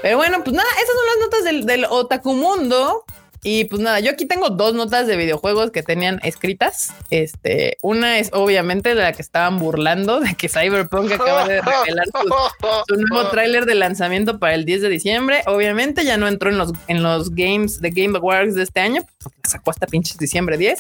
[0.02, 3.04] Pero bueno, pues nada, esas son las notas del, del otaku mundo.
[3.44, 6.94] Y pues nada, yo aquí tengo dos notas de videojuegos que tenían escritas.
[7.10, 12.96] Este, una es obviamente la que estaban burlando de que Cyberpunk acaba de revelar su,
[12.96, 15.42] su nuevo tráiler de lanzamiento para el 10 de diciembre.
[15.46, 19.04] Obviamente ya no entró en los, en los games de Game Awards de este año,
[19.24, 20.80] porque sacó hasta pinches diciembre 10.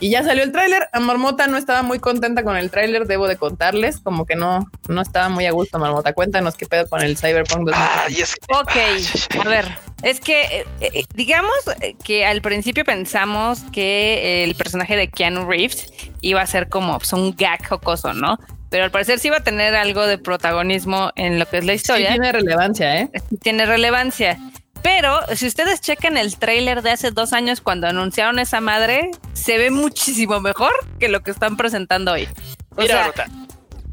[0.00, 0.88] Y ya salió el tráiler.
[0.92, 4.70] A Marmota no estaba muy contenta con el tráiler, debo de contarles, como que no,
[4.88, 6.12] no estaba muy a gusto, Marmota.
[6.12, 7.74] Cuéntanos qué pedo con el Cyberpunk 2000.
[8.06, 9.64] Ay, es que- Ok, a ver,
[10.04, 11.50] es que eh, eh, digamos
[11.80, 16.96] eh, que al principio pensamos que el personaje de Keanu Reeves iba a ser como
[16.98, 18.38] pues, un gag jocoso, ¿no?
[18.70, 21.72] Pero al parecer sí iba a tener algo de protagonismo en lo que es la
[21.72, 22.10] Sí, historia.
[22.10, 23.10] tiene relevancia, ¿eh?
[23.42, 24.38] tiene relevancia.
[24.82, 29.58] Pero si ustedes checan el tráiler de hace dos años cuando anunciaron esa madre, se
[29.58, 32.28] ve muchísimo mejor que lo que están presentando hoy.
[32.76, 33.26] O Mira, sea, Rota,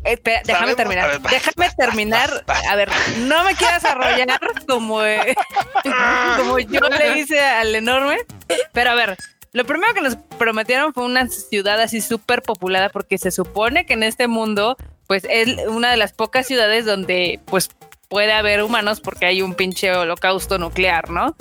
[0.04, 1.10] eh, espera, déjame terminar.
[1.10, 2.46] ver, déjame terminar.
[2.70, 2.90] A ver,
[3.20, 5.36] no me quieras arrollar como, eh,
[6.38, 8.18] como yo le hice al enorme.
[8.72, 9.18] Pero a ver,
[9.54, 13.94] lo primero que nos prometieron fue una ciudad así súper populada porque se supone que
[13.94, 17.70] en este mundo, pues es una de las pocas ciudades donde pues
[18.10, 21.36] puede haber humanos porque hay un pinche holocausto nuclear, ¿no?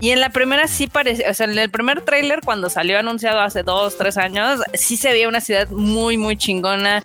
[0.00, 3.40] Y en la primera sí parece, o sea, en el primer tráiler cuando salió anunciado
[3.40, 7.02] hace dos, tres años, sí se veía una ciudad muy, muy chingona,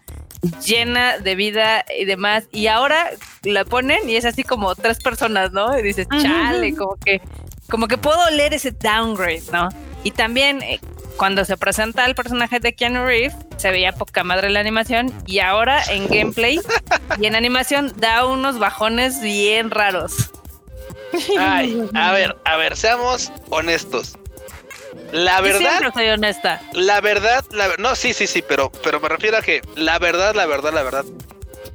[0.66, 2.46] llena de vida y demás.
[2.52, 3.12] Y ahora
[3.44, 5.78] la ponen y es así como tres personas, ¿no?
[5.78, 7.22] Y dices, chale, como que,
[7.70, 9.70] como que puedo leer ese downgrade, ¿no?
[10.04, 10.80] Y también eh,
[11.18, 15.40] cuando se presenta el personaje de Keanu Reeves, se veía poca madre la animación y
[15.40, 16.60] ahora en gameplay
[17.20, 20.32] y en animación da unos bajones bien raros.
[21.38, 24.18] Ay, a ver, a ver, seamos honestos.
[25.12, 26.62] La Yo verdad, siempre soy honesta.
[26.74, 30.00] la verdad, la ver- no, sí, sí, sí, pero, pero me refiero a que la
[30.00, 31.06] verdad, la verdad, la verdad,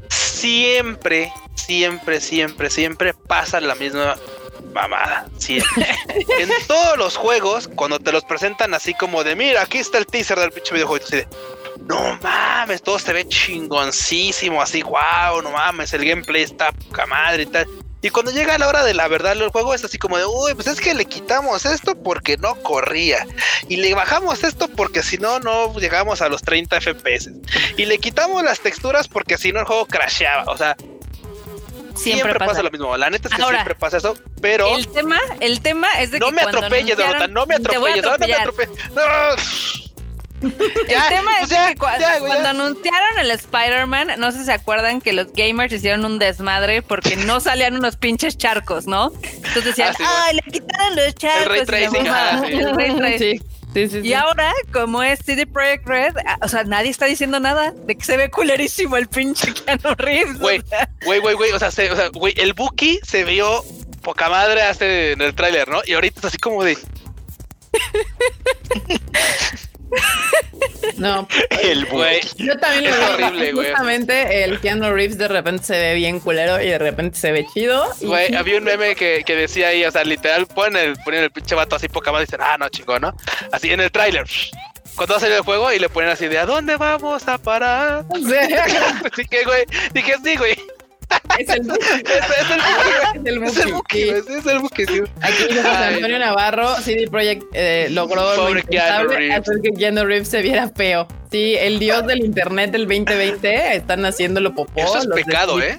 [0.08, 4.16] siempre, siempre, siempre, siempre pasa la misma
[4.76, 5.26] mamada.
[5.38, 5.88] Siempre.
[6.38, 10.06] en todos los juegos, cuando te los presentan así como de, mira, aquí está el
[10.06, 11.28] teaser del pinche videojuego, y así de,
[11.86, 17.44] no mames, todo se ve chingoncísimo, así, wow, no mames, el gameplay está poca madre
[17.44, 17.66] y tal.
[18.02, 20.54] Y cuando llega la hora de la verdad del juego es así como de, uy,
[20.54, 23.26] pues es que le quitamos esto porque no corría.
[23.68, 27.30] Y le bajamos esto porque si no, no llegamos a los 30 FPS.
[27.76, 30.44] Y le quitamos las texturas porque si no el juego crasheaba.
[30.52, 30.76] O sea,
[31.96, 32.50] siempre, Siempre, pasa.
[32.52, 32.62] pasa.
[32.62, 32.96] lo mismo.
[32.96, 36.18] La neta es que Ahora, siempre pasa eso, pero El tema, el tema es de
[36.18, 38.90] no que me cuando atropelles, anunciaron- Dorota, no me atropelles, no, no me atropelles.
[38.94, 39.02] No.
[40.42, 40.52] El
[41.08, 42.50] tema pues es ya, que cua- ya, güey, cuando ya.
[42.50, 47.16] anunciaron el Spider-Man, no sé si se acuerdan que los gamers hicieron un desmadre porque
[47.16, 49.12] no salían unos pinches charcos, ¿no?
[49.22, 50.16] Entonces decían, Ah, sí, güey.
[50.26, 51.48] ay, le quitaron los charcos.
[51.48, 52.30] ray y la tracing, mamada".
[52.34, 52.52] ah, sí.
[52.52, 53.18] El ray tracing.
[53.38, 53.46] Sí,
[53.84, 53.98] sí, sí.
[53.98, 54.14] Y sí.
[54.14, 58.04] ahora, como es CD Projekt Red, ah, o sea, nadie está diciendo nada de que
[58.04, 60.38] se ve culerísimo el pinche Keanu Reeves.
[60.38, 60.62] Güey,
[61.04, 63.64] güey, güey, güey, o sea, se- o sea, güey, el Buki se vio
[64.02, 65.80] poca madre hace en el tráiler, ¿no?
[65.84, 66.78] Y ahorita es así como de
[70.96, 71.28] No,
[71.62, 73.14] El Güey, yo también lo Es veo.
[73.14, 73.66] horrible, güey.
[73.68, 77.46] Justamente el Keanu Reeves de repente se ve bien culero y de repente se ve
[77.52, 77.86] chido.
[78.00, 81.24] Güey, sí, había un meme que, que decía ahí, o sea, literal, ponen el, ponen
[81.24, 83.14] el pinche vato así poca más y dicen, ah, no, chingón, ¿no?
[83.52, 84.24] Así en el tráiler.
[84.94, 87.36] Cuando va a salir el juego y le ponen así de, ¿a dónde vamos a
[87.36, 88.04] parar?
[88.26, 88.64] sea,
[89.12, 90.56] Así que, güey, dije, sí, güey.
[91.38, 91.60] es el
[93.46, 94.70] es el Buki, es el güey.
[94.78, 95.02] Es el sí.
[95.20, 95.58] Aquí.
[95.58, 99.38] Antonio Navarro, CD Projekt eh, logró lo Pobre Reeves.
[99.38, 101.06] hacer que Keanu Reeves se viera feo.
[101.30, 104.80] Sí, el dios del internet del 2020 están haciéndolo popó.
[104.80, 105.76] Eso es pecado, ¿eh?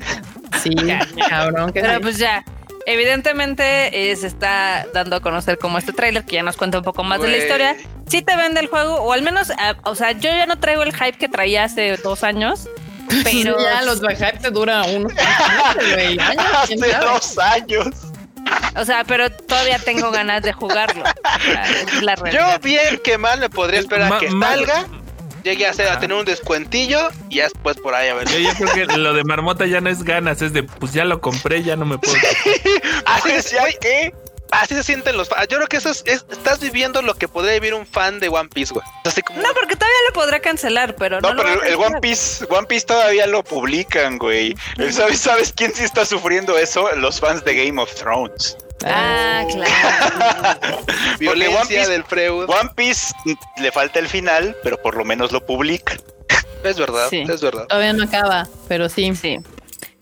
[0.62, 0.76] Sí,
[1.30, 1.72] cabrón.
[1.74, 2.00] Pero sí.
[2.02, 2.44] pues ya,
[2.86, 6.84] evidentemente eh, se está dando a conocer como este tráiler que ya nos cuenta un
[6.84, 7.76] poco más de la historia.
[8.08, 10.84] Sí te vende el juego, o al menos, ah, o sea, yo ya no traigo
[10.84, 12.70] el hype que traía hace dos años,
[13.24, 15.14] pero ya los hype te dura unos
[15.98, 16.24] años,
[16.56, 17.88] Hace dos años.
[18.76, 21.04] o sea, pero todavía tengo ganas de jugarlo.
[22.02, 24.86] La Yo bien que mal me podría esperar Ma- que salga,
[25.44, 28.28] llegue a, hacer, a tener un descuentillo y ya después por ahí a ver.
[28.30, 31.06] Yo, yo creo que lo de marmota ya no es ganas, es de pues ya
[31.06, 32.18] lo compré, ya no me puedo.
[33.06, 34.14] Así se, ¿ya güey, qué?
[34.52, 35.48] Así se sienten los fans.
[35.50, 38.30] Yo creo que eso es, es- estás viviendo lo que podría vivir un fan de
[38.30, 38.86] One Piece, güey.
[39.06, 41.76] Así como No, porque todavía lo podrá cancelar, pero no, No, pero el.
[41.76, 44.56] One Piece, One Piece todavía lo publican, güey.
[44.92, 46.90] ¿Sabes, ¿Sabes quién sí está sufriendo eso?
[46.96, 48.58] Los fans de Game of Thrones.
[48.86, 50.82] Ah, claro.
[51.20, 52.50] violencia One Piece- del Freud.
[52.50, 53.14] One Piece
[53.58, 56.00] le falta el final, pero por lo menos lo publican.
[56.64, 57.24] Es verdad, Sí.
[57.28, 57.66] es verdad.
[57.68, 59.14] Todavía no acaba, pero sí.
[59.16, 59.40] Sí.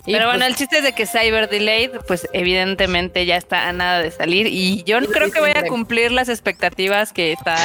[0.06, 3.74] Pero bueno, pues, el chiste es de que Cyber Delayed, pues evidentemente ya está a
[3.74, 7.58] nada de salir y yo no creo que vaya a cumplir las expectativas que está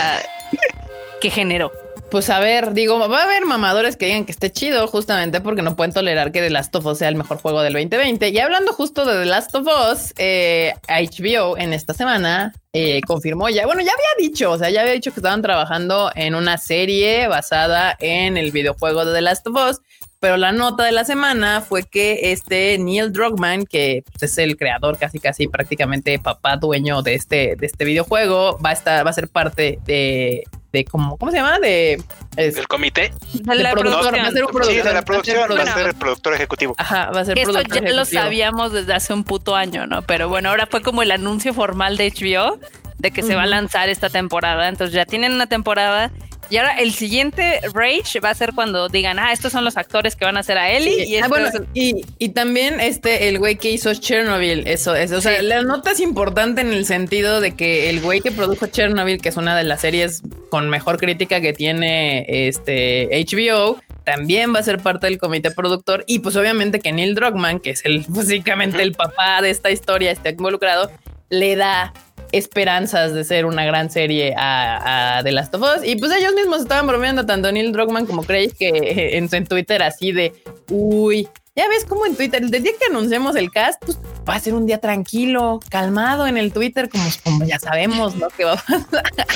[1.21, 1.71] que generó.
[2.11, 5.63] Pues a ver, digo, va a haber mamadores que digan que esté chido justamente porque
[5.63, 8.31] no pueden tolerar que The Last of Us sea el mejor juego del 2020.
[8.31, 13.49] Y hablando justo de The Last of Us, eh, HBO en esta semana eh, confirmó
[13.49, 16.59] ya, bueno, ya había dicho, o sea, ya había dicho que estaban trabajando en una
[16.59, 19.81] serie basada en el videojuego de The Last of Us.
[20.21, 24.59] Pero la nota de la semana fue que este Neil Druckmann, que pues, es el
[24.59, 29.09] creador, casi casi prácticamente papá dueño de este, de este videojuego, va a estar, va
[29.09, 30.45] a ser parte de,
[30.75, 31.59] de como, ¿cómo se llama?
[31.59, 32.03] De,
[32.37, 33.13] es- El comité.
[33.33, 34.25] De la productor, producción.
[34.25, 34.85] va a ser un Sí, productor.
[34.85, 35.73] de la va a ser producción, va a Bueno.
[35.75, 36.75] ser el productor ejecutivo.
[36.77, 39.87] Ajá, va a ser Que esto productor ya lo sabíamos desde hace un puto año,
[39.87, 40.03] ¿no?
[40.03, 42.59] Pero bueno, ahora fue como el anuncio formal de HBO
[42.99, 44.69] de que se va a lanzar esta temporada.
[44.69, 46.11] Entonces ya tienen una temporada.
[46.51, 50.17] Y ahora el siguiente Rage va a ser cuando digan, ah, estos son los actores
[50.17, 51.05] que van a hacer a Ellie.
[51.07, 51.13] Sí.
[51.15, 55.13] Y Ah, bueno, es y, y también este, el güey que hizo Chernobyl, eso es,
[55.13, 55.47] o sea, Sí.
[55.47, 59.29] la nota es importante en el sentido de que el güey que produjo Chernobyl, que
[59.29, 64.63] es una de las series con mejor crítica que tiene este HBO, también va a
[64.65, 68.83] ser parte del comité productor y pues obviamente que Neil Druckmann, que es el básicamente
[68.83, 70.91] el papá de esta historia, está involucrado,
[71.29, 71.93] le da
[72.33, 75.87] esperanzas de ser una gran serie a, a The Last of Us.
[75.87, 80.13] Y pues ellos mismos estaban bromeando, tanto Neil Druckmann como Craig, que en, Twitter así
[80.13, 80.33] de,
[80.71, 83.99] uy, ya ves como en Twitter, el día que anunciemos el cast, pues
[84.29, 88.29] va a ser un día tranquilo, calmado en el Twitter, como, como ya sabemos, ¿no?
[88.29, 88.87] Que va a pasar.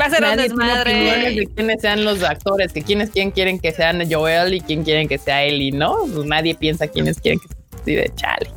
[0.00, 1.34] va a ser un Nadie opiniones desmadre.
[1.34, 5.08] de quiénes sean los actores, que quiénes quién quieren que sean Joel y quién quieren
[5.08, 5.96] que sea Ellie, ¿no?
[6.12, 8.50] Pues nadie piensa quiénes quieren que sea así de chale.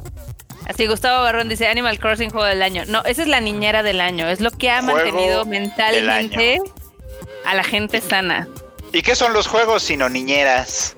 [0.68, 2.84] Así Gustavo Barrón dice Animal Crossing juego del año.
[2.88, 4.28] No, esa es la niñera del año.
[4.30, 6.62] Es lo que ha Juego mantenido mentalmente
[7.46, 8.48] a la gente sana
[8.94, 10.96] ¿Y qué son los juegos sino niñeras?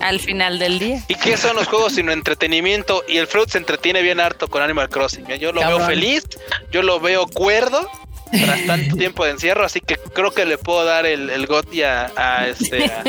[0.00, 1.02] al final del día.
[1.08, 3.04] ¿Y qué son los juegos sino entretenimiento?
[3.08, 5.30] Y el Fruit se entretiene bien harto con Animal Crossing.
[5.30, 5.38] ¿eh?
[5.38, 5.78] Yo lo Cabrón.
[5.80, 6.24] veo feliz,
[6.70, 7.88] yo lo veo cuerdo
[8.30, 11.82] tras tanto tiempo de encierro, así que creo que le puedo dar el, el GOTY
[11.82, 13.02] a, a este a,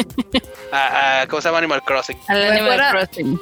[0.72, 2.18] a- a- ¿cómo se llama Animal Crossing?
[2.28, 3.40] Al Pues Animal Crossing.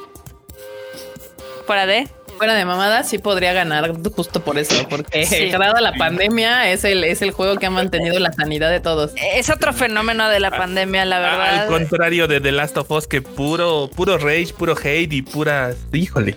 [1.65, 2.07] Fuera de.
[2.41, 5.49] Fuera de mamada, sí podría ganar justo por eso, porque Sí.
[5.51, 9.11] grado la pandemia es el, es el juego que ha mantenido la sanidad de todos.
[9.35, 11.67] Es otro fenómeno de la pandemia, la Al verdad.
[11.67, 15.75] contrario de The Last of Us, que puro, puro rage, puro hate y pura.
[15.93, 16.35] Híjole.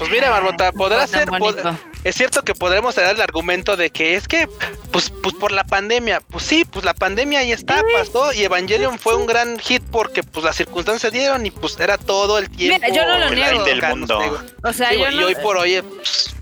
[0.00, 1.28] Pues mira, Marmota, podrá ser.
[1.28, 4.48] pod- es cierto que podremos dar el argumento de que es que,
[4.90, 6.20] pues, pues por la pandemia.
[6.22, 8.32] Pues sí, pues la pandemia ahí está, pasó.
[8.32, 12.38] Y Evangelion fue un gran hit porque, pues, las circunstancias dieron y, pues, era todo
[12.38, 12.78] el tiempo.
[12.82, 13.64] Mira, yo no lo el niego.
[13.64, 14.42] Del mundo.
[14.64, 16.34] O sea, Sí, yo güey, no, y hoy por hoy, eh, pues,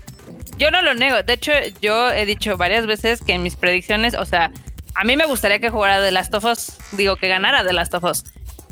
[0.57, 1.21] yo no lo niego.
[1.21, 4.51] De hecho, yo he dicho varias veces que en mis predicciones, o sea,
[4.95, 7.93] a mí me gustaría que jugara The Last of Us, digo que ganara The Last
[7.93, 8.23] of Us.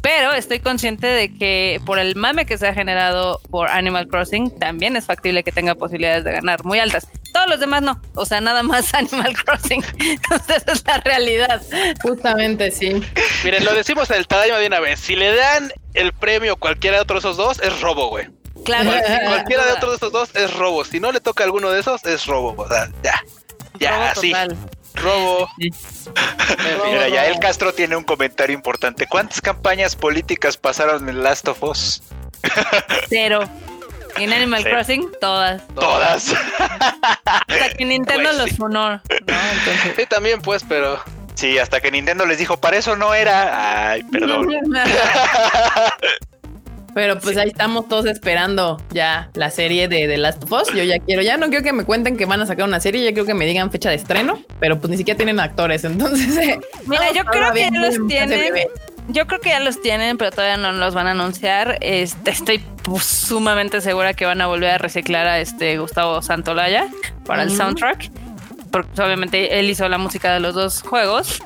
[0.02, 4.58] Pero estoy consciente de que por el mame que se ha generado por Animal Crossing,
[4.60, 7.08] también es factible que tenga posibilidades de ganar muy altas.
[7.34, 8.00] Todos los demás no.
[8.16, 9.84] O sea, nada más Animal Crossing.
[10.00, 11.62] Entonces, esa es la realidad.
[12.02, 13.02] Justamente, sí.
[13.44, 15.00] miren, lo decimos en el tamaño de una vez.
[15.00, 18.28] Si le dan el premio a cualquiera de otros esos dos, es robo, güey.
[18.64, 18.90] Claro.
[18.90, 20.86] Cual- Cualquiera de otros de esos dos es robo.
[20.86, 22.56] Si no le toca a alguno de esos, es robo.
[22.58, 23.22] O sea, ya.
[23.80, 24.32] Ya, Robo así.
[24.32, 24.58] total.
[24.98, 25.50] Robo.
[25.58, 29.08] Mira, ya el Castro tiene un comentario importante.
[29.08, 32.02] ¿Cuántas campañas políticas pasaron en Last of Us?
[33.10, 33.42] Cero.
[34.18, 34.70] En Animal Sí.
[34.70, 35.62] Crossing, todas.
[35.76, 36.34] Todas.
[36.58, 38.56] Hasta que Nintendo Pues los sí.
[38.56, 38.90] funó.
[38.92, 39.02] ¿no?
[39.10, 39.94] Entonces.
[39.96, 41.00] Sí, también, pues, pero.
[41.36, 43.92] Sí, hasta que Nintendo les dijo, para eso no era.
[43.92, 44.48] Ay, perdón.
[46.98, 50.74] Pero pues ahí estamos todos esperando ya la serie de The Last of Us.
[50.74, 53.04] Yo ya quiero, ya no quiero que me cuenten que van a sacar una serie,
[53.04, 56.36] ya quiero que me digan fecha de estreno, pero pues ni siquiera tienen actores, entonces.
[56.38, 58.52] eh, Mira, yo creo que ya los tienen.
[59.10, 61.78] Yo creo que ya los tienen, pero todavía no los van a anunciar.
[61.82, 66.88] Este, estoy pues, sumamente segura que van a volver a reciclar a este Gustavo Santolaya
[67.28, 68.10] para el soundtrack,
[68.72, 71.44] porque pues, obviamente él hizo la música de los dos juegos.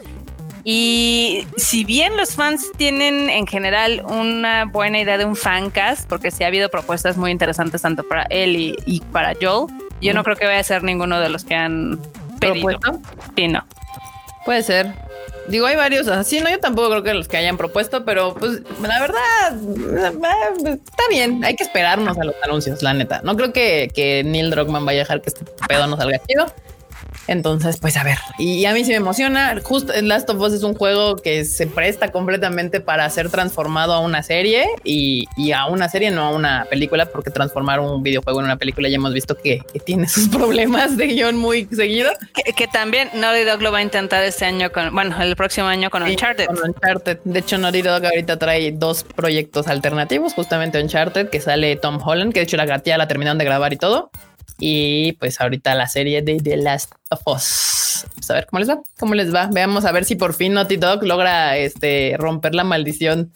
[0.63, 6.31] Y si bien los fans tienen en general una buena idea de un fancast, porque
[6.31, 9.67] sí ha habido propuestas muy interesantes tanto para él y, y para Joel,
[10.01, 11.99] yo no creo que vaya a ser ninguno de los que han
[12.39, 12.79] pedido.
[12.79, 12.99] ¿Propuesto?
[13.35, 13.65] Sí, no.
[14.45, 14.93] Puede ser.
[15.47, 18.61] Digo, hay varios así, no, yo tampoco creo que los que hayan propuesto, pero pues
[18.81, 19.19] la verdad
[20.63, 23.21] eh, está bien, hay que esperarnos a los anuncios, la neta.
[23.23, 26.45] No creo que, que Neil Druckmann vaya a dejar que este pedo no salga chido.
[27.27, 29.55] Entonces, pues a ver, y a mí sí me emociona.
[29.63, 33.99] Justo Last of Us es un juego que se presta completamente para ser transformado a
[33.99, 38.39] una serie y, y a una serie, no a una película, porque transformar un videojuego
[38.39, 42.11] en una película ya hemos visto que, que tiene sus problemas de guion muy seguido.
[42.33, 45.67] Que, que también Naughty Dog lo va a intentar este año con, bueno, el próximo
[45.67, 46.47] año con Sí, Uncharted.
[46.47, 47.19] con Uncharted.
[47.23, 52.33] De hecho, Naughty Dog ahorita trae dos proyectos alternativos, justamente Uncharted, que sale Tom Holland,
[52.33, 54.09] que de hecho la ya la terminaron de grabar y todo.
[54.63, 58.05] Y pues ahorita la serie de The Last of Us.
[58.15, 59.49] Pues a ver cómo les va, cómo les va.
[59.51, 63.33] Veamos a ver si por fin Naughty Dog logra este romper la maldición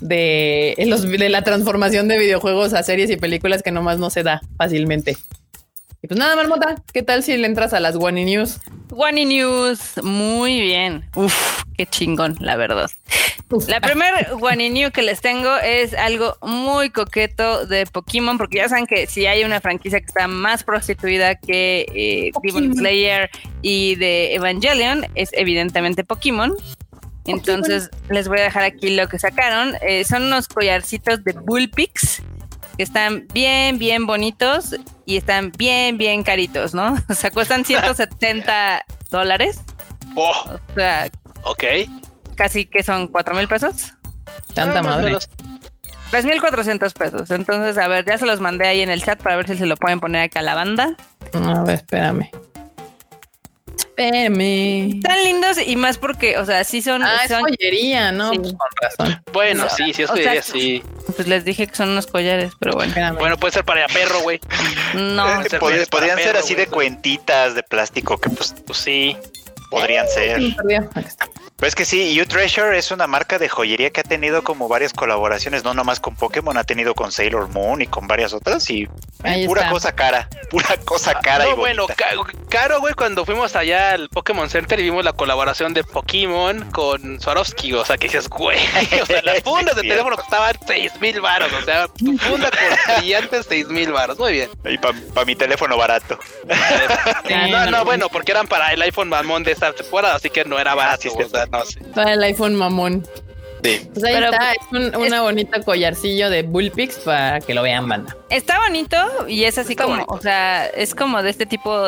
[0.00, 4.22] de, los, de la transformación de videojuegos a series y películas que nomás no se
[4.22, 5.16] da fácilmente.
[6.00, 8.60] Y pues nada, Marmota, ¿qué tal si le entras a las One News?
[8.90, 11.04] One News, muy bien.
[11.16, 12.88] Uf, qué chingón, la verdad.
[13.66, 18.68] La primer One News que les tengo es algo muy coqueto de Pokémon, porque ya
[18.68, 22.74] saben que si hay una franquicia que está más prostituida que eh, Demon.
[22.76, 23.28] Slayer
[23.62, 26.54] y de Evangelion, es evidentemente Pokémon.
[27.24, 29.74] Entonces les voy a dejar aquí lo que sacaron.
[29.80, 32.22] Eh, son unos collarcitos de Bullpix
[32.78, 34.74] que están bien, bien bonitos
[35.04, 36.96] y están bien, bien caritos, ¿no?
[37.10, 39.60] O sea, cuestan 170 dólares.
[40.14, 41.10] Oh, O sea,
[41.42, 41.64] ok.
[42.36, 43.92] casi que son 4 mil pesos.
[44.54, 45.06] Tanta madre.
[45.06, 45.28] menos.
[46.12, 47.30] 3.400 pesos.
[47.30, 49.66] Entonces, a ver, ya se los mandé ahí en el chat para ver si se
[49.66, 50.96] lo pueden poner acá a la banda.
[51.34, 52.30] A ver, espérame.
[53.98, 54.96] Espérame.
[54.98, 57.02] Están lindos y más porque, o sea, sí son...
[57.02, 58.30] Ah, es son- joyería, ¿no?
[58.30, 58.38] Sí.
[58.38, 59.22] Pues con razón.
[59.32, 60.82] Bueno, O sea, sí, sí, es o que sea, diría sí.
[61.16, 62.90] pues les dije que son unos collares, pero bueno.
[62.90, 63.16] Espérame.
[63.18, 64.40] Bueno, puede ser para perro, güey.
[64.94, 69.16] No, ser podrían ser así de cuentitas de plástico que pues Pues sí.
[69.70, 70.38] podrían ser.
[70.40, 70.88] Sí, perdió.
[70.94, 71.26] Aquí está.
[71.58, 74.68] Pero es que sí, You Treasure es una marca de joyería que ha tenido como
[74.68, 78.70] varias colaboraciones, no nomás con Pokémon, ha tenido con Sailor Moon y con varias otras
[78.70, 78.88] y
[79.24, 79.72] Ahí pura está.
[79.72, 81.86] cosa cara, pura cosa cara no, y bueno,
[82.48, 87.20] caro, güey, cuando fuimos allá al Pokémon Center y vimos la colaboración de Pokémon con
[87.20, 88.60] Swarovski, o sea, que dices, güey,
[89.02, 92.98] o sea, las fundas de teléfono costaban seis mil baros, o sea, tu funda con
[92.98, 94.50] brillantes seis mil baros, muy bien.
[94.64, 96.20] Y para mi teléfono barato.
[96.48, 100.44] Ah, no, no, bueno, porque eran para el iPhone mamón de esta temporada, así que
[100.44, 101.20] no era barato, sí, sí.
[101.20, 101.80] o sea, no sé.
[101.94, 103.06] Para el iPhone mamón.
[103.64, 103.80] Sí.
[103.92, 107.88] Pues ahí Pero- está, es un una bonita collarcillo de Bullpix para que lo vean,
[107.88, 108.16] banda.
[108.30, 108.96] está bonito
[109.26, 110.14] y es así Está como, bonito.
[110.14, 111.86] o sea, es como de este tipo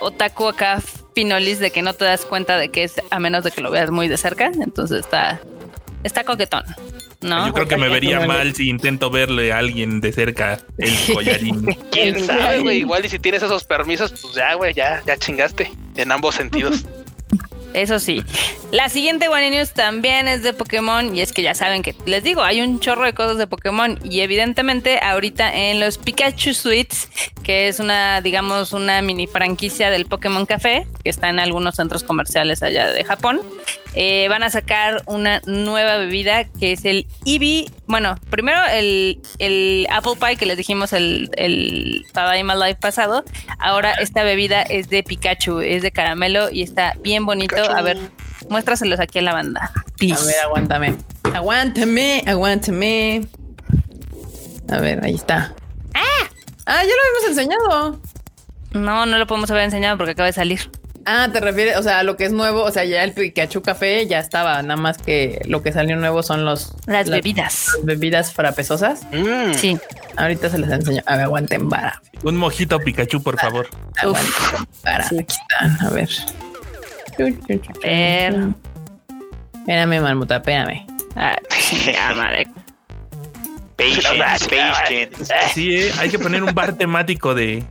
[0.00, 0.82] otaku acá
[1.14, 3.70] finolis de que no te das cuenta de que es a menos de que lo
[3.70, 4.46] veas muy de cerca.
[4.62, 5.40] Entonces está,
[6.04, 6.62] está coquetón,
[7.22, 7.46] ¿no?
[7.46, 11.64] Yo creo que me vería mal si intento verle a alguien de cerca el collarín.
[11.90, 12.78] ¿Quién sabe, güey?
[12.80, 16.84] Igual y si tienes esos permisos, pues ya, güey, ya, ya chingaste en ambos sentidos.
[17.78, 18.24] Eso sí.
[18.72, 22.24] La siguiente One News también es de Pokémon y es que ya saben que les
[22.24, 27.08] digo, hay un chorro de cosas de Pokémon y evidentemente ahorita en los Pikachu Suites,
[27.44, 32.02] que es una, digamos, una mini franquicia del Pokémon Café, que está en algunos centros
[32.02, 33.40] comerciales allá de Japón,
[33.94, 37.66] eh, van a sacar una nueva bebida que es el Eevee.
[37.86, 43.24] Bueno, primero el, el Apple Pie que les dijimos el, el Tadaima Live pasado.
[43.58, 47.56] Ahora esta bebida es de Pikachu, es de caramelo y está bien bonito.
[47.56, 47.72] Pikachu.
[47.72, 47.98] A ver,
[48.48, 49.72] muéstraselos aquí en la banda.
[49.74, 50.96] A ver, aguántame.
[51.34, 53.26] Aguántame, aguántame.
[54.70, 55.54] A ver, ahí está.
[55.94, 56.28] ¡Ah!
[56.66, 58.00] Ah, ya lo habíamos enseñado.
[58.72, 60.70] No, no lo podemos haber enseñado porque acaba de salir.
[61.10, 64.06] Ah, te refieres, o sea, lo que es nuevo, o sea, ya el Pikachu café
[64.06, 67.68] ya estaba, nada más que lo que salió nuevo son los Las bebidas.
[67.76, 69.06] las bebidas frapesosas.
[69.10, 69.54] Mm.
[69.54, 69.78] Sí.
[70.16, 71.02] Ahorita se les enseño.
[71.06, 72.02] A ver, aguanten vara.
[72.24, 73.68] Un mojito Pikachu, por favor.
[73.96, 74.32] Aguanten
[74.84, 75.08] vara.
[75.08, 75.18] Sí.
[75.18, 76.10] Aquí están, a ver.
[77.82, 78.48] ver.
[79.60, 80.86] Espérame, marmota, espérame.
[81.16, 81.36] Ah,
[82.16, 82.46] madre.
[83.76, 85.34] Patience, patience.
[85.54, 87.64] Sí, eh, hay que poner un bar temático de.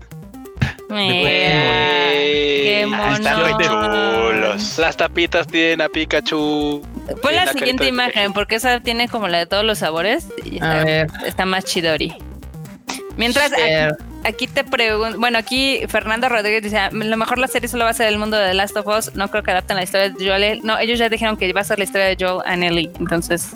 [0.90, 4.32] Mira, qué Están mono.
[4.32, 4.78] chulos.
[4.78, 6.82] Las tapitas tienen a Pikachu.
[7.22, 10.28] Pon la la siguiente imagen, porque esa tiene como la de todos los sabores.
[10.46, 11.08] Y A está, ver.
[11.26, 12.14] está más chidori.
[13.18, 17.68] Mientras aquí, aquí te pregunto, bueno, aquí Fernando Rodríguez dice, a lo mejor la serie
[17.68, 19.76] solo va a ser el mundo de The Last of Us, no creo que adapten
[19.78, 20.62] la historia de Joel.
[20.64, 23.56] No, ellos ya dijeron que va a ser la historia de Joel and Ellie, entonces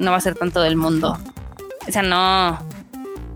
[0.00, 1.16] no va a ser tanto del mundo.
[1.86, 2.58] Esa no.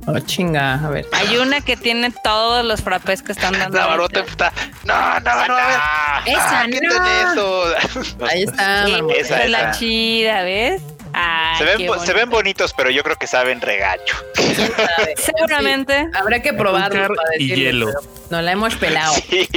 [0.06, 1.06] Oh, chinga, a ver.
[1.12, 3.78] Hay una que tiene todos los frappés que están dando.
[3.78, 4.52] La barota está.
[4.84, 6.34] No, no, no, a ver.
[6.34, 7.32] Esa Ah, no.
[7.32, 8.16] eso.
[8.28, 10.82] Ahí está, Sí, esa es la chida, ¿ves?
[11.14, 14.16] Ay, Se ven, se bonitos, pero yo creo que saben regacho.
[15.16, 16.08] Seguramente.
[16.12, 17.90] Habrá que probarlo Azúcar para y decirle, hielo.
[18.30, 19.14] No la hemos pelado.
[19.14, 19.48] Sí.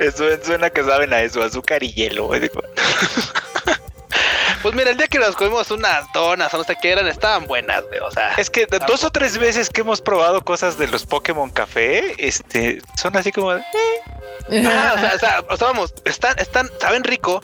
[0.00, 2.30] Eso suena que saben a eso, azúcar y hielo.
[4.62, 7.46] Pues mira, el día que nos comimos unas donas o no sé qué eran, estaban
[7.46, 8.00] buenas, güey.
[8.00, 11.50] O sea, Es que dos o tres veces que hemos probado cosas de los Pokémon
[11.50, 13.62] Café, este, son así como de,
[14.64, 17.42] Ah, o sea, o sea, o sea, vamos, están, están, saben rico,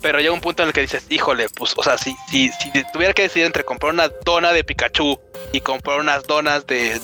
[0.00, 2.70] pero llega un punto en el que dices, híjole, pues, o sea, si, si, si
[2.92, 5.18] tuviera que decidir entre comprar una dona de Pikachu
[5.52, 7.00] y comprar unas donas de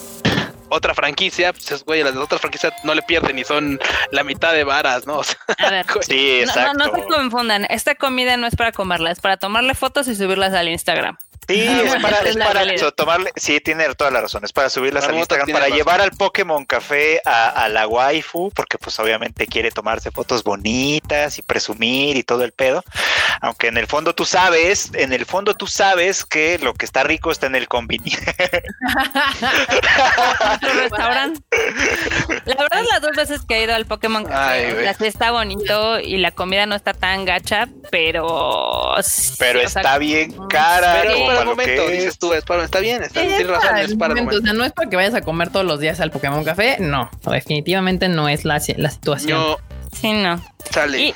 [0.69, 3.79] otra franquicia, pues, güey, las otras franquicias no le pierden y son
[4.11, 5.19] la mitad de varas, ¿no?
[5.19, 5.87] O sea, A ver.
[6.03, 6.73] sí, No, exacto.
[6.75, 7.67] no, no se confundan.
[7.71, 11.17] Esta comida no es para comerla, es para tomarle fotos y subirlas al Instagram.
[11.47, 15.05] Sí, es para, es para eso, tomarle, sí, tiene toda la razón, es para subirlas
[15.05, 15.77] al Instagram, para razón.
[15.77, 21.39] llevar al Pokémon Café a, a la waifu, porque pues obviamente quiere tomarse fotos bonitas
[21.39, 22.83] y presumir y todo el pedo,
[23.41, 27.03] aunque en el fondo tú sabes, en el fondo tú sabes que lo que está
[27.03, 28.13] rico está en el combini.
[30.61, 31.41] Restaurante.
[32.45, 36.01] La verdad, las dos veces que he ido al Pokémon Café, Ay, la está bonito
[36.01, 38.84] y la comida no está tan gacha, pero.
[39.03, 42.19] Sí, Pero o sea, está bien cara pero es para el momento, que dices es.
[42.19, 44.25] tú, es para, está bien, está, Sí, tienes es razón, es para el momento, o
[44.25, 44.43] momento.
[44.43, 47.11] sea, no es para que vayas a comer todos los días al Pokémon Café, no,
[47.31, 49.39] definitivamente no es la, la situación.
[49.41, 49.57] No,
[49.93, 50.43] Sí, no.
[50.71, 50.99] sale.
[51.01, 51.15] Y,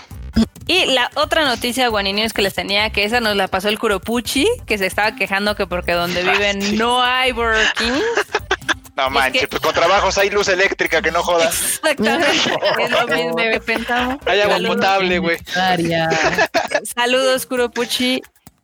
[0.68, 4.46] y la otra noticia, Guaninius, que les tenía, que esa nos la pasó el Kuropuchi,
[4.66, 7.92] que se estaba quejando que porque donde viven no hay Burger King.
[8.98, 11.80] No manches, que- pues con trabajos hay luz eléctrica, que no jodas.
[11.82, 12.26] Exactamente.
[12.82, 14.18] es lo mismo que pensamos.
[14.26, 15.38] Hay agua potable, güey.
[16.96, 18.20] Saludos, Kuropuchi.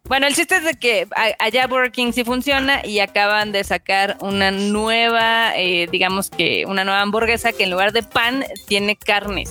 [0.07, 1.07] Bueno, el chiste es de que
[1.39, 6.85] allá Burger King sí funciona y acaban de sacar una nueva, eh, digamos que una
[6.85, 9.51] nueva hamburguesa que en lugar de pan tiene carnes.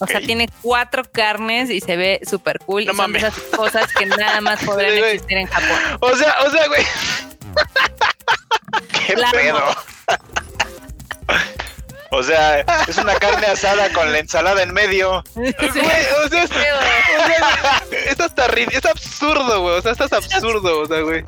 [0.00, 2.84] O sea, tiene cuatro carnes y se ve súper cool.
[2.86, 3.22] No y son mames.
[3.22, 5.78] esas cosas que nada más podrán existir en Japón.
[6.00, 6.82] O sea, o sea, güey.
[9.06, 9.32] ¿Qué Claro.
[9.38, 9.62] pedo?
[12.14, 15.24] O sea, es una carne asada con la ensalada en medio.
[15.34, 19.78] Güey, o sea, es, o sea, es hasta ri- es absurdo, güey.
[19.78, 21.24] O sea, esto es absurdo, o sea, güey.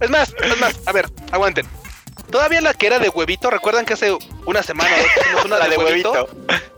[0.00, 1.68] Es más, es más, a ver, aguanten.
[2.30, 4.90] Todavía la que era de huevito, ¿recuerdan que hace una semana
[5.20, 6.28] hicimos una La de huevito.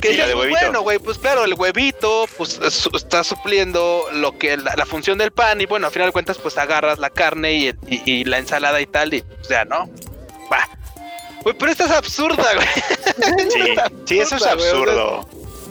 [0.01, 0.61] Que Sí, la decías, de pues, huevito.
[0.61, 5.19] bueno, güey, pues claro, el huevito pues su- está supliendo lo que la, la función
[5.19, 8.03] del pan y bueno, al final de cuentas pues agarras la carne y, el- y-
[8.11, 9.89] y la ensalada y tal y o sea, ¿no?
[10.53, 10.69] Va.
[11.43, 12.67] Güey, pero esta es absurda, güey.
[13.51, 13.75] Sí,
[14.07, 15.29] sí, eso es absurdo.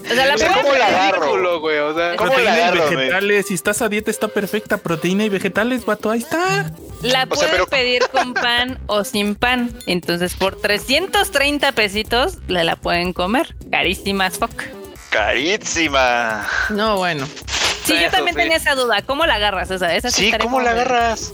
[0.09, 1.21] O sea, la O sea, verdad- ¿cómo la agarro?
[1.21, 3.45] ridículo, güey, o sea, ¿Cómo proteína la y agarro, vegetales.
[3.47, 4.77] Si estás a dieta, está perfecta.
[4.77, 6.09] Proteína y vegetales, vato.
[6.11, 6.71] Ahí está.
[7.01, 9.71] La O puedes sea, pero- pedir con pan o sin pan.
[9.85, 13.55] Entonces, por 330 pesitos, la, la pueden comer.
[13.71, 14.51] Carísimas, fuck.
[15.09, 16.47] Carísima.
[16.69, 17.27] No, bueno.
[17.83, 18.41] Sí, yo también sí.
[18.41, 19.01] tenía esa duda.
[19.01, 19.71] ¿Cómo la agarras?
[19.71, 21.33] Esa, esa Sí, ¿cómo la agarras?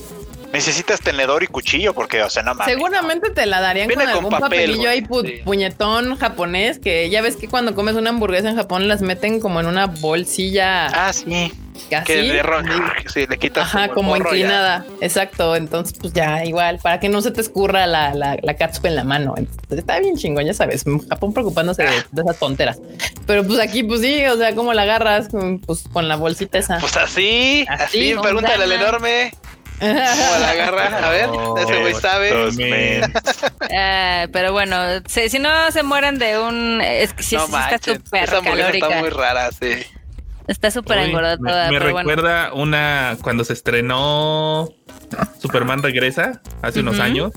[0.53, 2.73] Necesitas tenedor y cuchillo porque, o sea, no mames.
[2.73, 5.41] Seguramente te la darían Viene con con algún papel, papelillo ahí pu- Sí.
[5.43, 9.59] puñetón japonés, que ya ves que cuando comes una hamburguesa en Japón las meten como
[9.59, 11.51] en una bolsilla Ah, sí.
[11.89, 12.05] casi.
[12.05, 12.61] que de ro-
[13.11, 14.23] sí, le quitas Ajá, como ya.
[14.23, 14.85] inclinada.
[15.01, 15.55] Exacto.
[15.55, 18.95] Entonces, pues ya igual, para que no se te escurra la, la, la catsup en
[18.95, 19.33] la mano.
[19.35, 20.83] Entonces, está bien chingón, ya sabes.
[21.09, 22.79] Japón preocupándose de, de esas tonteras.
[23.25, 25.29] Pero pues aquí, pues sí, o sea, ¿cómo la agarras?
[25.65, 26.77] Pues con la bolsita esa.
[26.77, 29.33] Pues así, Así, así, con pregúntale al enorme
[29.79, 31.07] cómo la agarra.
[31.07, 33.01] A ver, ese güey sabe.
[33.75, 34.77] Ah, pero bueno,
[35.07, 36.81] si, si no se mueren de un...
[36.81, 38.87] Es que sí, no está súper calórica.
[38.87, 39.83] está muy rara, sí.
[40.47, 42.09] Está súper engordada me, toda, me pero bueno.
[42.09, 44.69] recuerda una cuando se estrenó
[45.39, 47.31] Superman regresa hace unos años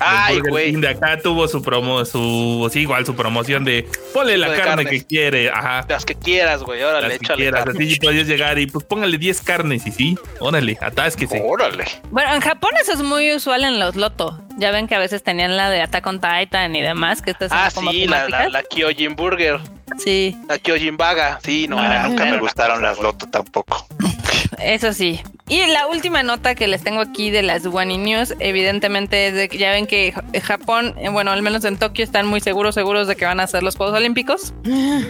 [0.00, 0.70] Ay, Burger güey.
[0.72, 4.56] King de acá tuvo su promo, su, sí, igual su promoción de ponle la de
[4.58, 5.02] carne carnes.
[5.02, 5.84] que quiere, ajá.
[5.88, 6.82] Las que quieras, güey.
[6.82, 7.42] Órale, Las que échale.
[7.42, 11.42] quieras, así podías llegar y pues póngale 10 carnes y sí, órale, atásquese.
[11.44, 11.84] Órale.
[12.10, 14.40] Bueno, en Japón eso es muy usual en los loto.
[14.58, 17.50] Ya ven que a veces tenían la de Attack on Titan y demás, que estas
[17.52, 19.60] Ah, como sí, la, la, Kyojin Burger.
[19.98, 21.38] Sí, La Kyojin Vaga.
[21.44, 21.78] Sí, no.
[21.78, 23.86] Ah, nunca me gustaron las loto tampoco.
[24.58, 25.20] Eso sí.
[25.48, 29.48] Y la última nota que les tengo aquí de las Wani News, evidentemente es de
[29.48, 32.74] que ya ven que Ja- Japón, eh, bueno, al menos en Tokio están muy seguros,
[32.74, 34.52] seguros de que van a hacer los Juegos Olímpicos.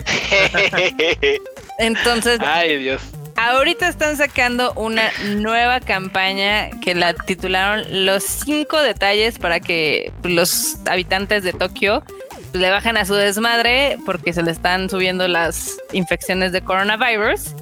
[1.78, 3.02] Entonces, Ay, Dios.
[3.36, 10.76] Ahorita están sacando una nueva campaña que la titularon Los cinco detalles para que los
[10.88, 12.02] habitantes de Tokio
[12.52, 17.54] le bajen a su desmadre porque se le están subiendo las infecciones de coronavirus.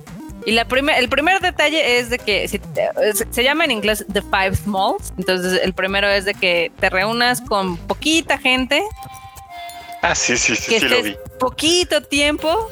[0.47, 2.89] Y la primer, el primer detalle es de que si te-
[3.31, 5.13] se- llama en inglés The Five Smalls.
[5.19, 8.83] Entonces, el primero es de que te reúnas con poquita gente,
[10.03, 11.17] ah, sí, sí, sí, que sí lo vi.
[11.41, 12.69] poquito tiempo,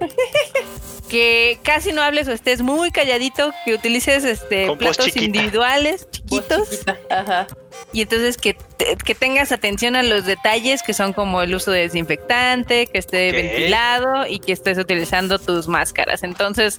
[1.08, 5.24] que casi no hables o estés muy calladito, que utilices este Con platos chiquita.
[5.24, 6.80] individuales chiquitos
[7.10, 7.46] Ajá.
[7.92, 11.70] y entonces que, te- que tengas atención a los detalles que son como el uso
[11.70, 16.22] de desinfectante, que esté ventilado y que estés utilizando tus máscaras.
[16.22, 16.78] Entonces,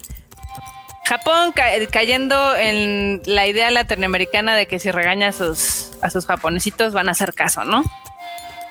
[1.09, 6.27] Japón ca- cayendo en la idea latinoamericana de que si regaña a sus, a sus
[6.27, 7.83] japonesitos van a hacer caso, ¿no?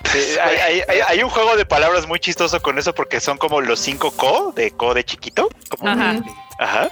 [0.05, 3.39] Sí, hay, hay- hay- hay un juego de palabras muy chistoso con eso porque son
[3.39, 5.49] como los cinco ko, de ko de chiquito.
[5.71, 6.21] como- Ajá.
[6.61, 6.89] Ajá.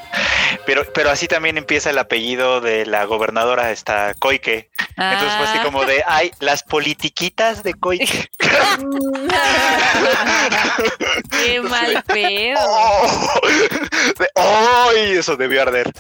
[0.65, 4.71] Pero, pero así también empieza el apellido de la gobernadora, esta Koike.
[4.97, 5.63] Entonces fue así Ah.
[5.65, 8.31] como de, ay, las politiquitas de Koike.
[11.45, 12.61] Qué mal pedo.
[14.35, 14.91] ¡Oh!
[14.97, 15.91] Eso debió arder.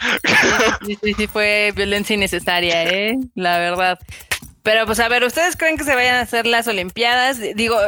[0.87, 3.17] Sí, sí, sí, fue violencia innecesaria, ¿eh?
[3.35, 3.99] La verdad.
[4.67, 7.39] Pero pues a ver, ¿ustedes creen que se vayan a hacer las Olimpiadas?
[7.55, 7.79] Digo,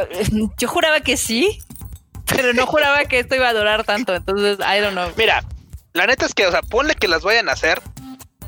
[0.57, 1.59] yo juraba que sí,
[2.25, 5.11] pero no juraba que esto iba a durar tanto, entonces, I don't know.
[5.17, 5.43] Mira,
[5.91, 7.81] la neta es que, o sea, ponle que las vayan a hacer.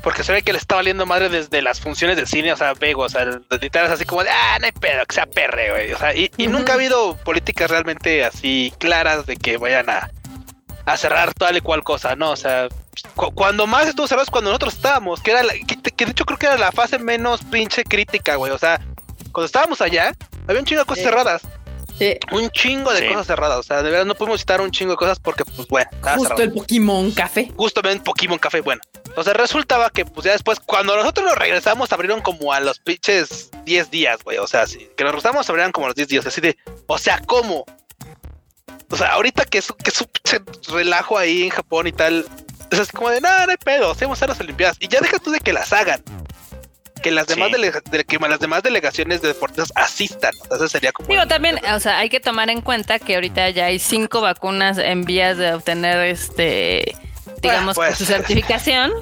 [0.02, 2.72] Porque se ve que le está valiendo madre desde las funciones del cine, o sea,
[2.72, 3.26] vego, o sea,
[3.60, 5.92] literal es así como de, ah, no hay pedo, que sea perre, güey.
[5.92, 10.10] O sea, y, y nunca ha habido políticas realmente así claras de que vayan a,
[10.84, 12.30] a cerrar tal y cual cosa, ¿no?
[12.30, 12.68] O sea,
[13.14, 16.10] cu- cuando más estuvo cerrado es cuando nosotros estábamos, que era la, que, que de
[16.12, 18.52] hecho creo que era la fase menos pinche crítica, güey.
[18.52, 18.80] O sea,
[19.32, 20.12] cuando estábamos allá,
[20.46, 21.08] había un chingo de cosas Sí.
[21.08, 21.42] cerradas,
[21.98, 22.18] Sí.
[22.32, 23.08] un chingo de Sí.
[23.08, 23.58] cosas cerradas.
[23.58, 26.16] O sea, de verdad no podemos citar un chingo de cosas porque, pues bueno, estaba
[26.16, 27.50] Justo cerrado el Pokémon Café.
[27.56, 28.80] justamente Pokémon Café, bueno.
[29.14, 32.78] O sea, resultaba que pues ya después, cuando nosotros nos regresamos, abrieron como a los
[32.80, 34.38] pinches 10 días, güey.
[34.38, 36.26] O sea, sí, que nos regresamos, abrieron como a los 10 días.
[36.26, 36.56] Así de,
[36.86, 37.64] o sea, ¿cómo?
[38.92, 42.26] O sea, ahorita que es, que es un relajo ahí en Japón y tal,
[42.70, 44.76] es así como de, no, no hay pedo, hacemos a las Olimpiadas.
[44.80, 46.02] Y ya deja tú de que las hagan.
[47.02, 47.54] Que las demás, Sí.
[47.54, 50.30] delega- de que las demás delegaciones de deportistas asistan.
[50.42, 51.08] O sea, eso sería como...
[51.08, 54.78] Digo, también, o sea, hay que tomar en cuenta que ahorita ya hay cinco vacunas
[54.78, 56.94] en vías de obtener este,
[57.40, 57.98] digamos, pues.
[57.98, 58.92] su certificación.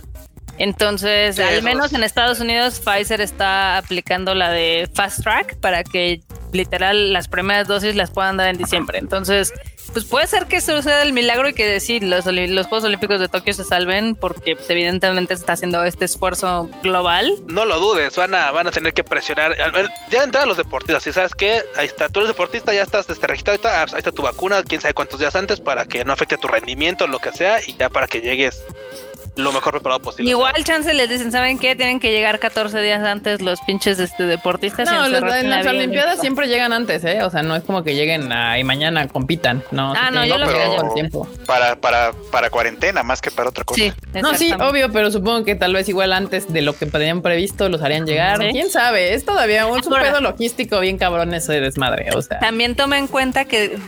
[0.59, 1.93] Entonces, Sí, al menos es.
[1.95, 6.21] en Estados Unidos, Pfizer está aplicando la de Fast Track para que
[6.53, 8.99] literal las primeras dosis las puedan dar en diciembre.
[8.99, 9.53] Entonces,
[9.93, 13.29] pues puede ser que suceda el milagro y que sí, los, los Juegos Olímpicos de
[13.29, 17.35] Tokio se salven porque evidentemente se está haciendo este esfuerzo global.
[17.47, 19.57] No lo dudes, van a, van a tener que presionar.
[20.11, 23.27] Ya entrar los deportistas, y sabes que ahí está, tú eres deportista, ya estás este,
[23.27, 23.61] registrado,
[23.93, 27.07] ahí está, tu vacuna, quién sabe cuántos días antes para que no afecte tu rendimiento,
[27.07, 28.63] lo que sea, y ya para que llegues
[29.37, 30.31] lo mejor preparado posible.
[30.31, 31.77] Igual chance les dicen, ¿saben qué?
[31.77, 34.91] Tienen que llegar 14 días antes los pinches este, deportistas.
[34.91, 37.23] No, los, en la las Olimpiadas siempre llegan antes, ¿eh?
[37.23, 39.63] O sea, no es como que lleguen y mañana compitan.
[39.71, 41.29] No, Ah, no, yo que lo con tiempo.
[41.47, 43.81] Para, para, para cuarentena, más que para otra cosa.
[43.81, 47.23] Sí, No, sí, obvio, pero supongo que tal vez igual antes de lo que tenían
[47.23, 48.39] previsto los harían llegar.
[48.39, 48.49] Sí.
[48.53, 49.15] ¿Quién sabe?
[49.15, 52.11] Es todavía un, pedo logístico bien cabrón ese desmadre.
[52.15, 53.79] O sea, También toma en cuenta que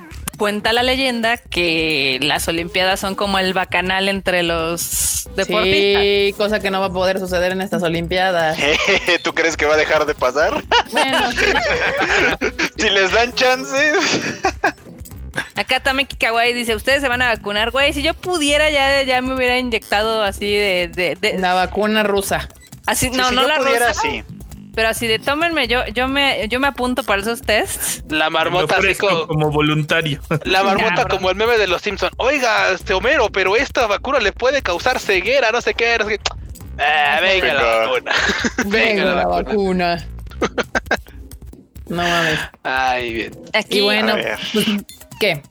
[0.42, 6.02] cuenta la leyenda que las Olimpiadas son como el bacanal entre los deportistas.
[6.02, 8.58] sí, cosa que no va a poder suceder en estas Olimpiadas.
[9.22, 10.60] ¿Tú crees que va a dejar de pasar?
[10.90, 11.30] Bueno,
[12.76, 13.94] si les dan chances.
[15.54, 17.92] Acá Tameki Kawaii dice, ustedes se van a vacunar, güey.
[17.92, 20.90] Si yo pudiera ya, ya me hubiera inyectado así de...
[20.92, 22.48] de- de- la vacuna rusa.
[22.86, 24.24] así, Sí, no, si no yo la pudiera, rusa, sí.
[24.74, 28.02] Pero así de tómenme, yo, yo me, yo me apunto para esos tests.
[28.08, 30.20] La marmota así como, como voluntario.
[30.44, 32.12] la marmota como el meme de los Simpsons.
[32.16, 36.18] Oiga, este Homero, pero esta vacuna le puede causar ceguera, no sé qué, no sé
[36.18, 36.24] qué.
[36.82, 37.86] Ah, venga la Venga.
[37.86, 38.12] vacuna.
[38.66, 39.94] Venga, la vacuna.
[39.96, 40.08] vacuna.
[41.88, 42.38] No mames.
[42.62, 43.32] Ay, bien.
[43.52, 44.64] Aquí, Y bueno, pues,
[45.20, 45.42] ¿qué?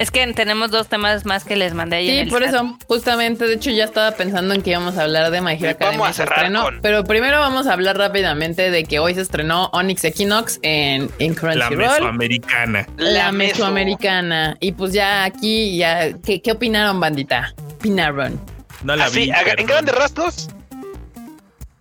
[0.00, 2.08] Es que tenemos dos temas más que les mandé ahí.
[2.08, 2.54] en Sí, el por chat.
[2.54, 5.70] eso, justamente, de hecho ya estaba pensando en que íbamos a hablar de My Hero
[5.70, 8.98] Academia vamos a se cerrar estrenó, con- pero primero vamos a hablar rápidamente de que
[8.98, 11.76] hoy se estrenó Onyx Equinox en, en La Crunchyroll.
[11.76, 12.86] mesoamericana.
[12.96, 13.54] La meso.
[13.56, 14.56] mesoamericana.
[14.58, 17.52] Y pues ya aquí, ya, ¿qué, qué opinaron, bandita?
[17.74, 18.40] Opinaron.
[18.82, 19.30] No la Así, vi.
[19.32, 20.48] a- en grandes rasgos,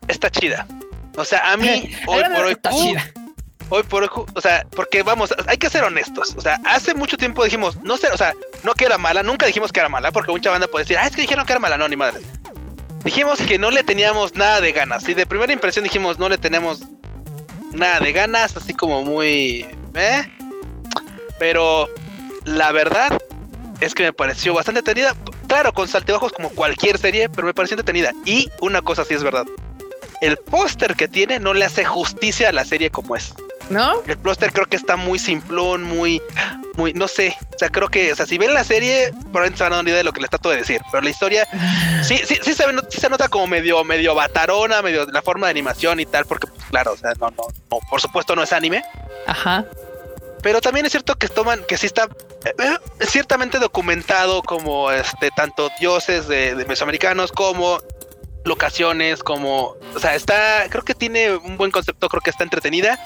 [0.10, 0.68] está chida.
[1.16, 3.06] O sea, a mí, hoy por hoy, Está chida.
[3.70, 6.36] Hoy por hoy, o sea, porque vamos, hay que ser honestos.
[6.38, 8.34] O sea, hace mucho tiempo dijimos, no sé, o sea,
[8.64, 11.08] no que era mala, nunca dijimos que era mala, porque mucha banda puede decir, ah,
[11.08, 12.22] es que dijeron que era mala, no, ni madre.
[13.04, 15.08] Dijimos que no le teníamos nada de ganas.
[15.08, 16.82] Y de primera impresión dijimos, no le tenemos
[17.72, 19.66] nada de ganas, así como muy.
[19.94, 20.28] ¿eh?
[21.40, 21.88] Pero
[22.44, 23.18] la verdad
[23.80, 25.16] es que me pareció bastante entretenida.
[25.48, 28.12] Claro, con saltibajos como cualquier serie, pero me pareció entretenida.
[28.26, 29.46] Y una cosa sí es verdad.
[30.22, 33.34] El póster que tiene no le hace justicia a la serie como es.
[33.70, 34.02] ¿No?
[34.08, 36.22] El póster creo que está muy simplón, muy,
[36.76, 37.38] muy, no sé.
[37.54, 39.84] O sea, creo que, o sea, si ven la serie, probablemente se van a dar
[39.84, 40.82] una idea de lo que les trato de decir.
[40.92, 41.48] Pero la historia,
[42.04, 45.48] sí, sí, sí se, ve- sí se nota como medio, medio batarona, medio la forma
[45.48, 48.42] de animación y tal, porque, pues, claro, o sea, no, no, no, por supuesto no
[48.44, 48.84] es anime.
[49.28, 49.66] Ajá.
[50.42, 52.08] Pero también es cierto que toman, que sí está
[52.46, 57.80] eh, eh, ciertamente documentado como este, tanto dioses de, de mesoamericanos como
[58.46, 62.98] locaciones, como, o sea, está, creo que tiene un buen concepto, creo que está entretenida.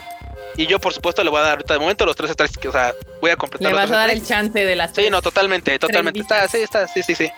[0.57, 2.67] Y yo, por supuesto, le voy a dar ahorita de momento los tres strikes, que,
[2.67, 5.11] o sea, voy a completar Le vas a dar el chance de las Sí, tres.
[5.11, 6.19] no, totalmente, totalmente.
[6.19, 7.29] Está, sí, está, sí, sí, sí.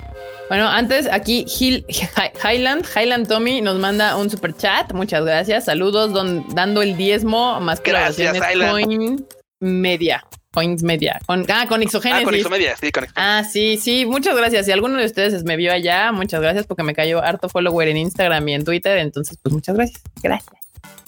[0.49, 4.91] Bueno, antes aquí Hill- Hi- Highland, Highland Tommy nos manda un super chat.
[4.93, 5.65] Muchas gracias.
[5.65, 8.37] Saludos, don, dando el diezmo más que Gracias.
[8.69, 9.25] Coin
[9.61, 10.25] Media.
[10.53, 11.19] Coins Media.
[11.25, 12.23] Con, ah, con Ah, Ixogénesis.
[12.25, 13.05] con Isomedia, sí, con.
[13.15, 14.65] Ah, sí, sí, muchas gracias.
[14.65, 17.97] Si alguno de ustedes me vio allá, muchas gracias porque me cayó harto follower en
[17.97, 18.97] Instagram y en Twitter.
[18.99, 20.01] Entonces, pues muchas gracias.
[20.21, 20.49] Gracias.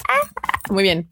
[0.08, 0.28] Ah,
[0.70, 1.08] Muy bien.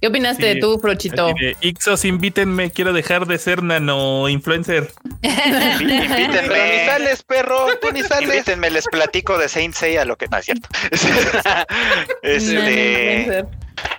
[0.00, 1.26] ¿Qué opinaste Sí, tú, Frochito?
[1.40, 4.92] De, Ixos, invítenme, quiero dejar de ser nano influencer.
[5.22, 6.86] Pero ni Invítenme.
[6.86, 8.28] sales, perro, tú ni sales.
[8.30, 10.68] Invítenme, les platico de Saint Seiya lo que no es cierto.
[12.22, 13.44] este,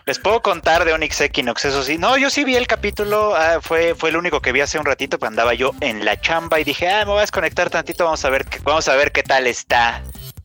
[0.06, 1.98] les puedo contar de Onyx Equinox, eso sí.
[1.98, 4.86] No, yo sí vi el capítulo, ah, fue, fue el único que vi hace un
[4.86, 8.06] ratito, pero andaba yo en la chamba y dije, ah, me voy a desconectar tantito,
[8.06, 10.02] vamos a ver, qué- vamos a ver qué tal está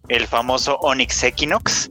[0.09, 1.91] el famoso Onyx Equinox.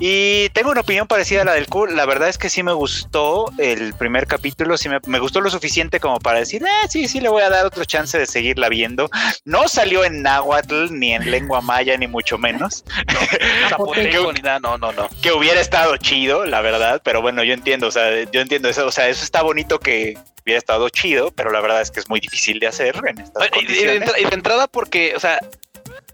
[0.00, 1.86] Y tengo una opinión parecida a la del Q.
[1.86, 5.50] La verdad es que sí me gustó el primer capítulo, sí me, me gustó lo
[5.50, 8.68] suficiente como para decir, eh, sí, sí, le voy a dar otro chance de seguirla
[8.68, 9.08] viendo.
[9.44, 12.84] No salió en náhuatl, ni en lengua maya, ni mucho menos.
[13.68, 15.08] Zapoteco ni nada, no, no, no.
[15.22, 18.86] que hubiera estado chido, la verdad, pero bueno, yo entiendo, o sea, yo entiendo eso,
[18.86, 22.08] o sea, eso está bonito que hubiera estado chido, pero la verdad es que es
[22.08, 24.10] muy difícil de hacer en estas Y, condiciones.
[24.18, 25.38] y de entrada porque, o sea,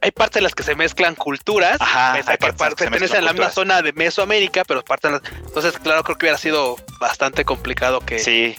[0.02, 3.51] hay partes en las que se mezclan culturas, Ajá, hay que pertenecen a la misma
[3.51, 8.01] zona de Mesoamérica, pero partes en las- entonces, claro, creo que hubiera sido bastante complicado
[8.01, 8.56] que Sí,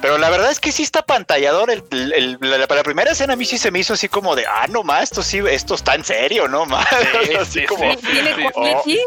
[0.00, 1.70] pero la verdad es que sí está pantallador.
[1.70, 4.34] El, el- el- la, la primera escena a mí sí se me hizo así como
[4.36, 6.86] de, ah, no más, esto sí, esto está en serio, no más.
[6.88, 7.98] Sí, así sí, como, sí.
[8.10, 9.00] ¿Tiene Sí, quality?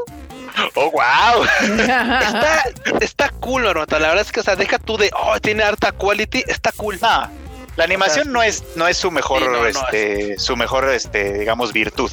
[0.75, 1.43] oh, wow.
[1.63, 2.63] está,
[3.01, 3.99] está cool, Norota.
[3.99, 6.97] La verdad es que, o sea, deja tú de, oh, tiene harta quality, está cool.
[7.01, 7.29] No,
[7.75, 11.39] la animación no es, no es su mejor, Sí, no, no este, su mejor, este,
[11.39, 12.11] digamos, virtud.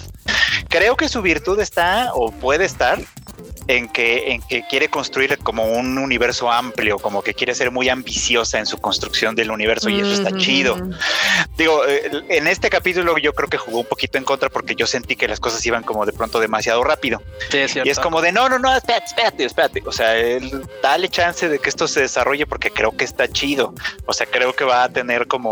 [0.68, 2.98] Creo que su virtud está o puede estar
[3.68, 7.88] en que, en que quiere construir como un universo amplio, como que quiere ser muy
[7.88, 10.76] ambiciosa en su construcción del universo y eso está chido.
[11.56, 14.86] Digo, eh, en este capítulo yo creo que jugó un poquito en contra porque yo
[14.86, 17.22] sentí que las cosas iban como de pronto demasiado rápido.
[17.50, 17.88] Sí, es cierto.
[17.88, 19.82] Y es como de, no, no, no, espérate, espérate, espérate.
[19.86, 23.74] O sea, él- dale chance de que esto se desarrolle porque creo que está chido.
[24.06, 25.51] O sea, creo que va a tener como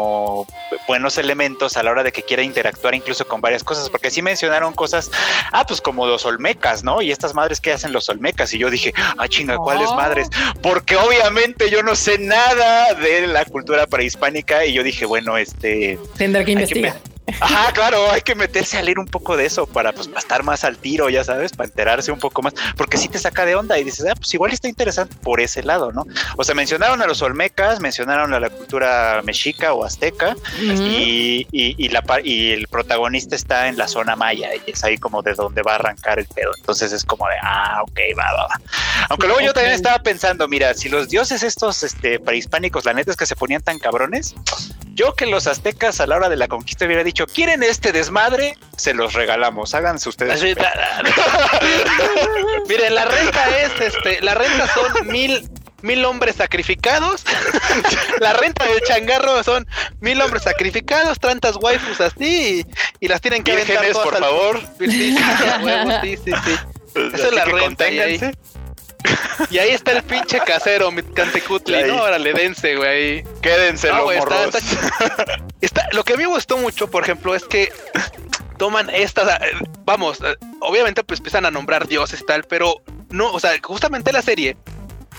[0.87, 3.89] buenos elementos a la hora de que quiera interactuar incluso con varias cosas.
[3.91, 5.11] Porque sí mencionaron cosas,
[5.53, 7.03] ah, pues como los olmecas, ¿no?
[7.03, 8.53] Y estas madres que hacen los olmecas.
[8.55, 9.97] Y yo dije, ah, chinga, ¿cuáles Oh.
[9.97, 10.29] madres?
[10.63, 14.65] Porque obviamente yo no sé nada de la cultura prehispánica.
[14.65, 15.99] Y yo dije, bueno, este...
[16.17, 16.97] Tendrá que investigar.
[17.41, 20.43] Ajá, claro, hay que meterse a leer un poco de eso para, pues, para estar
[20.43, 23.55] más al tiro, ya sabes, para enterarse un poco más, porque sí te saca de
[23.55, 26.07] onda y dices, ah, pues igual está interesante por ese lado, ¿no?
[26.37, 31.75] O sea, mencionaron a los olmecas, mencionaron a la cultura mexica o azteca y, y,
[31.79, 35.35] y la, y el protagonista está en la zona maya y es ahí como de
[35.35, 36.53] donde va a arrancar el pedo.
[36.57, 38.61] Entonces es como de, ah, ok, va, va, va.
[39.09, 43.11] Aunque luego yo también estaba pensando, mira, si los dioses estos este, prehispánicos, la neta
[43.11, 44.35] es que se ponían tan cabrones,
[44.95, 48.57] yo que los aztecas a la hora de la conquista hubiera dicho, ¿quieren este desmadre?
[48.77, 50.43] Se los regalamos, háganse ustedes.
[52.69, 55.49] Miren, la renta es, este, la renta son mil,
[55.83, 57.25] mil hombres sacrificados.
[58.21, 59.67] la renta del changarro son
[60.01, 62.65] mil hombres sacrificados, tantas waifus así,
[63.01, 64.61] y, y las tienen que todas por al- favor.
[64.81, 65.17] Sí,
[66.25, 66.55] sí, sí.
[67.15, 68.60] Esa es la renta, y ahí- conténganse.
[69.51, 71.83] Y ahí está el pinche casero, mi Cantecutli.
[71.85, 72.03] ¿no?
[72.03, 72.89] Órale, dense, güey.
[72.89, 73.25] ahí.
[73.43, 74.55] Quédense No, güey, está- morros.
[74.55, 77.73] está- Está- lo que a mí me gustó mucho, por ejemplo, es que
[78.59, 79.53] toman estas, eh,
[79.85, 82.75] vamos, eh, obviamente pues empiezan a nombrar dioses y tal, pero
[83.11, 84.57] no, o sea, justamente la serie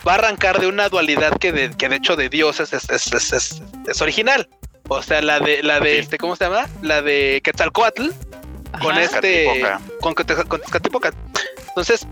[0.08, 3.12] va a arrancar de una dualidad que de, que de hecho de dioses es, es,
[3.14, 4.48] es, es- es original.
[4.88, 6.00] O sea, la de, la de Sí.
[6.00, 6.68] este, ¿cómo se llama?
[6.82, 8.10] La de Quetzalcoatl
[8.82, 9.62] con este,
[10.02, 11.12] con, Quetz- con Tezcatlipoca.
[11.70, 12.06] Entonces,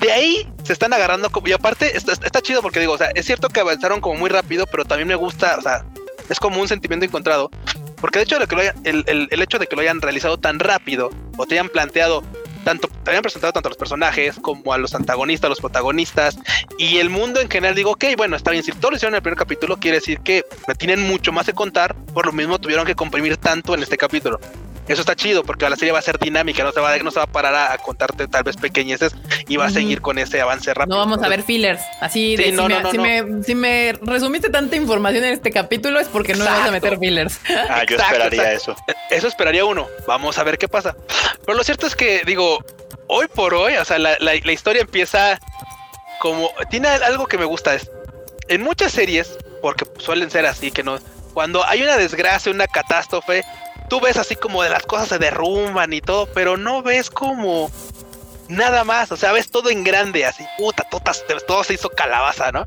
[0.00, 3.26] de ahí se están agarrando como, y aparte está, chido porque digo, o sea, es
[3.26, 5.84] cierto que avanzaron como muy rápido, pero también me gusta, o sea,
[6.28, 7.50] es como un sentimiento encontrado.
[8.00, 11.10] Porque de hecho de que lo el, hecho de que lo hayan realizado tan rápido
[11.38, 12.22] o te hayan planteado
[12.62, 16.36] tanto, te hayan presentado tanto a los personajes como a los antagonistas, los protagonistas
[16.78, 19.18] y el mundo en general, digo, ok, bueno, está bien, si todo lo hicieron en
[19.18, 20.44] el primer capítulo, quiere decir que
[20.76, 24.40] tienen mucho más que contar, por lo mismo tuvieron que comprimir tanto en este capítulo.
[24.88, 27.10] Eso está chido porque la serie va a ser dinámica, no se va, a- no
[27.10, 29.14] se va a parar a, a contarte tal vez pequeñeces
[29.48, 30.94] y va a seguir con ese avance rápido.
[30.96, 31.82] No vamos a ver fillers.
[32.00, 33.02] Así de si, no, me, no, si no.
[33.02, 36.70] me- si me resumiste tanta información en este capítulo es porque no me vas a
[36.70, 37.40] meter fillers.
[37.68, 38.76] Ah, yo Exacto, esperaría exacto.
[38.88, 38.96] eso.
[39.10, 39.86] Eso esperaría uno.
[40.06, 40.94] Vamos a ver qué pasa.
[41.44, 42.64] Pero lo cierto es que, digo,
[43.08, 45.38] hoy por hoy, o sea, la, la- la historia empieza
[46.20, 46.50] como.
[46.70, 47.74] Tiene algo que me gusta.
[47.74, 47.90] Es,
[48.48, 50.98] en muchas series, porque suelen ser así, que no.
[51.34, 53.42] Cuando hay una desgracia, una catástrofe,
[53.88, 57.70] tú ves así como de las cosas se derrumban y todo, pero no ves como
[58.48, 59.12] nada más.
[59.12, 62.66] O sea, ves todo en grande, así, puta, todas- todo se hizo calabaza, ¿no?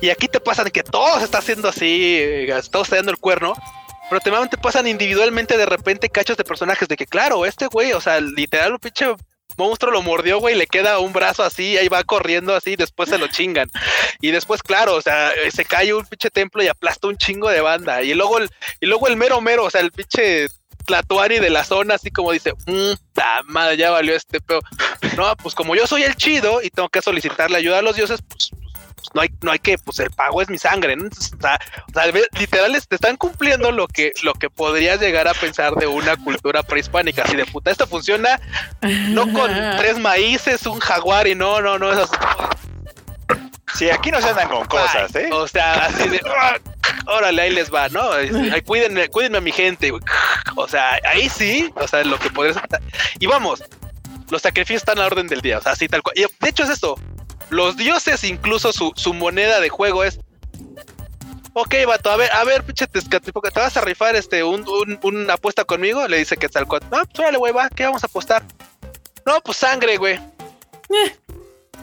[0.00, 3.18] Y aquí te pasan que todo se está haciendo así, eh, todo está dando el
[3.18, 3.54] cuerno.
[4.10, 8.00] Pero te pasan individualmente de repente cachos de personajes de que, claro, este güey, o
[8.00, 9.06] sea, literal, un pinche
[9.56, 13.18] monstruo lo mordió, güey, le queda un brazo así, ahí va corriendo así, después se
[13.18, 13.68] lo chingan.
[14.20, 17.48] Y después, claro, o sea, eh, se cae un pinche templo y aplasta un chingo
[17.50, 18.02] de banda.
[18.02, 18.50] Y luego el,
[18.80, 20.46] y luego el mero mero, o sea, el pinche
[20.86, 24.60] Tlatuani de la zona, así como dice, "Mm, ta madre, ya valió este pero
[25.16, 28.20] No, pues como yo soy el chido y tengo que solicitarle ayuda a los dioses,
[28.28, 28.50] pues,
[29.14, 31.04] no hay, no hay que, pues el pago es mi sangre, ¿no?
[31.04, 35.28] Entonces, o sea, o sea, literal te están cumpliendo lo que, lo que podrías llegar
[35.28, 38.40] a pensar de una cultura prehispánica, así de puta, esto funciona
[38.80, 42.08] no con tres maíces, un jaguar y no, no, no, eso
[43.74, 45.30] Sí, aquí no se andan con cosas, ¿eh?
[45.32, 46.58] o sea, así de, "Ah,
[47.06, 48.12] órale, ahí les va, ¿no?
[48.12, 50.02] Ay, cuídenme, cuídenme a mi gente, güey.
[50.56, 52.58] O sea, ahí sí, o sea, lo que podrías...
[53.18, 53.64] Y vamos,
[54.30, 56.16] los sacrificios están a la orden del día, o sea, así tal cual.
[56.18, 56.98] Y de hecho es esto,
[57.52, 60.18] los dioses incluso su, su moneda de juego es...
[61.54, 64.98] Ok, vato, a ver, a ver, pinche Tezcatlipoca, ¿te vas a rifar este un, un-
[65.02, 66.08] una apuesta conmigo?
[66.08, 66.86] Le dice Quetzalcóatl.
[66.90, 68.42] No, pues órale, güey, va, ¿qué vamos a apostar?
[69.26, 70.18] No, pues sangre, güey.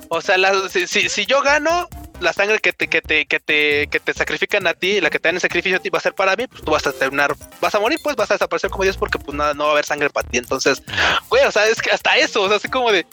[0.09, 1.87] O sea, la- si, si, si yo gano,
[2.19, 5.19] la sangre que te, que te, que te, que te sacrifican a ti, la que
[5.19, 6.91] te dan el sacrificio a ti va a ser para mí, pues tú vas a
[6.91, 9.69] terminar, vas a morir, pues vas a desaparecer como Dios porque pues nada, no va
[9.69, 10.39] a haber sangre para ti.
[10.39, 10.81] Entonces,
[11.29, 13.05] güey, o sea, es que hasta eso, o sea, así como de,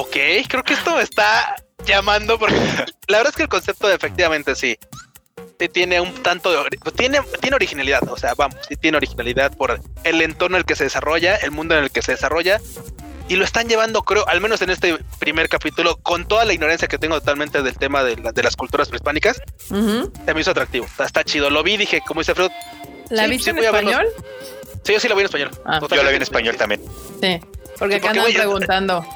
[0.00, 0.16] ok,
[0.48, 2.54] creo que esto me está llamando porque
[3.08, 4.76] la verdad es que el concepto de efectivamente sí.
[5.58, 9.56] sí Tiene un tanto de ori- tiene, tiene originalidad, o sea, vamos, sí tiene originalidad
[9.56, 12.60] por el entorno en el que se desarrolla, el mundo en el que se desarrolla,
[13.28, 16.88] y lo están llevando, creo, al menos en este primer capítulo, con toda la ignorancia
[16.88, 20.12] que tengo totalmente del tema de, la- de las culturas prehispánicas, Ujú.
[20.24, 20.86] se me hizo atractivo.
[20.86, 21.50] O sea, está chido.
[21.50, 22.50] Lo vi, dije, como dice Freud,
[23.10, 23.92] ¿La Sí, viste sí, en voy a verlos.
[23.94, 24.12] español?
[24.84, 25.50] sí, yo sí lo vi en español.
[25.64, 25.80] Ah.
[25.90, 26.82] Yo la vi en español también.
[27.22, 27.40] Sí.
[27.78, 29.06] Porque Sí, acá porque, andan preguntando.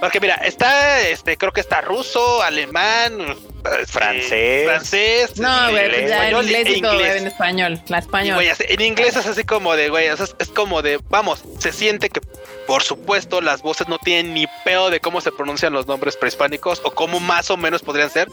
[0.00, 3.18] Porque mira, está, este, creo que está ruso, alemán,
[3.64, 4.64] este, Francés.
[4.64, 7.16] francés, No, güey, pues ya en inglés y todo, inglés.
[7.16, 7.82] en español.
[7.88, 8.42] La español.
[8.58, 12.20] en inglés es así como de, güey, es, es como de, vamos, se siente que,
[12.66, 16.80] por supuesto, las voces no tienen ni peo de cómo se pronuncian los nombres prehispánicos
[16.84, 18.28] o cómo más o menos podrían ser.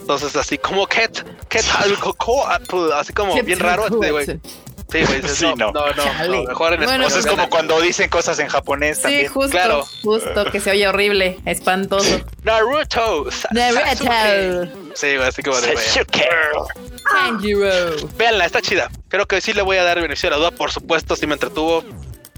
[0.00, 1.08] Entonces, así como que,
[2.94, 4.40] así como bien raro, este, güey.
[4.90, 5.72] Sí, güey, dices, Sí, no, no.
[5.72, 7.04] no, no, mejor en Bueno, español.
[7.06, 9.28] O sea, es como cuando dicen cosas en japonés Sí, también.
[9.32, 9.84] justo, Claro.
[10.02, 12.20] justo, que se oye horrible, espantoso.
[12.44, 13.30] Naruto.
[13.32, 13.48] Sa-.
[13.50, 14.72] Naruto.
[14.94, 15.74] Sí, güey, así como de.
[17.12, 17.68] Tanjiro.
[18.16, 18.90] Véanla, está chida.
[19.08, 21.34] Creo que sí le voy a dar beneficio de la duda, por supuesto, si me
[21.34, 21.84] entretuvo.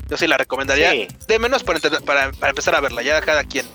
[0.08, 0.90] Yo sí la recomendaría.
[0.92, 1.08] Sí.
[1.26, 3.66] De menos para, para, para empezar a verla, ya cada quien.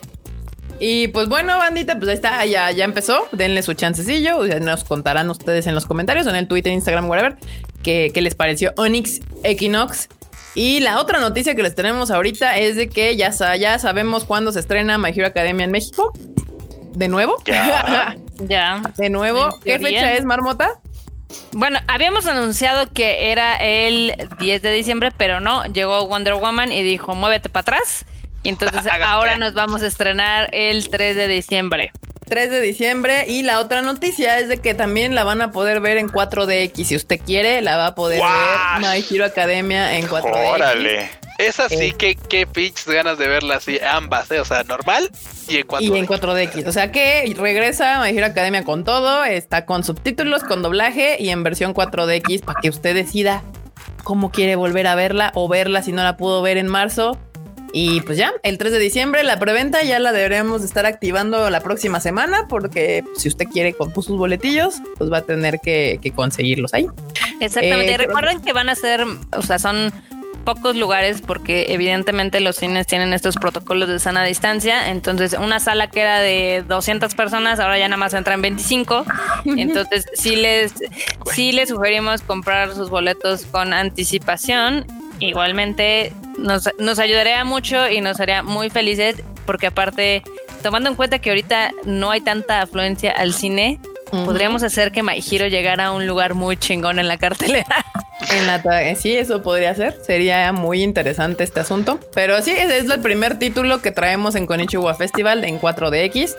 [0.79, 3.27] Y pues bueno, bandita, pues ahí está, ya, ya empezó.
[3.31, 4.39] Denle su chancecillo.
[4.59, 7.37] nos contarán ustedes en los comentarios, o en el Twitter, Instagram, whatever,
[7.83, 10.09] qué les pareció Onyx Equinox.
[10.55, 14.23] Y la otra noticia que les tenemos ahorita es de que ya, sa- ya sabemos
[14.25, 16.13] cuándo se estrena My Hero Academia en México.
[16.93, 17.37] De nuevo.
[17.45, 18.15] Ya.
[18.39, 18.81] Ya.
[18.97, 19.49] De nuevo.
[19.63, 20.79] ¿Qué fecha es, Marmota?
[21.51, 26.81] Bueno, habíamos anunciado que era el 10 de diciembre, pero no, llegó Wonder Woman y
[26.83, 28.05] dijo, muévete para atrás.
[28.41, 31.91] Y entonces ahora nos vamos a estrenar el 3 de diciembre.
[32.33, 33.25] 3 de diciembre.
[33.27, 36.83] Y la otra noticia es de que también la van a poder ver en 4DX.
[36.83, 38.31] Si usted quiere, la va a poder ¡Guau!
[38.81, 40.51] ver My Hero Academia en 4DX.
[40.55, 41.09] Órale.
[41.37, 41.95] Esa sí, Eh.
[41.95, 44.39] que qué pinches ganas de verla así, ambas, ¿eh?
[44.39, 45.09] o sea, normal
[45.47, 46.67] y en cuanto Y en 4DX.
[46.67, 49.23] O sea que regresa My Hero Academia con todo.
[49.23, 53.43] Está con subtítulos, con doblaje y en versión 4DX para que usted decida
[54.03, 57.19] cómo quiere volver a verla o verla si no la pudo ver en marzo.
[57.75, 61.49] Y pues ya, el 3 de diciembre la preventa ya la deberemos de estar activando
[61.49, 65.99] la próxima semana porque si usted quiere con sus boletillos, pues va a tener que,
[65.99, 66.87] que conseguirlos ahí.
[67.39, 67.95] Exactamente.
[67.95, 69.03] Eh, Recuerden que van a ser,
[69.35, 69.91] o sea, son
[70.43, 74.89] pocos lugares porque evidentemente los cines tienen estos protocolos de sana distancia.
[74.91, 79.05] Entonces, una sala que era de 200 personas, ahora ya nada más entran 25.
[79.45, 80.73] Entonces, sí les,
[81.31, 84.85] sí les sugerimos comprar sus boletos con anticipación.
[85.19, 89.15] Igualmente, nos, nos ayudaría mucho y nos haría muy felices
[89.45, 90.23] porque aparte,
[90.61, 93.79] tomando en cuenta que ahorita no hay tanta afluencia al cine,
[94.11, 97.85] podríamos hacer que My Hero llegara a un lugar muy chingón en la cartelera.
[98.31, 99.99] En la eh, sí, eso podría ser.
[100.01, 101.99] Sería muy interesante este asunto.
[102.13, 106.33] Pero sí, ese es el primer título que traemos en Konichiwa Festival en 4DX.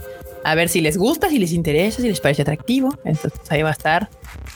[0.45, 2.97] A ver si les gusta, si les interesa, si les parece atractivo.
[3.05, 4.09] Entonces ahí va a estar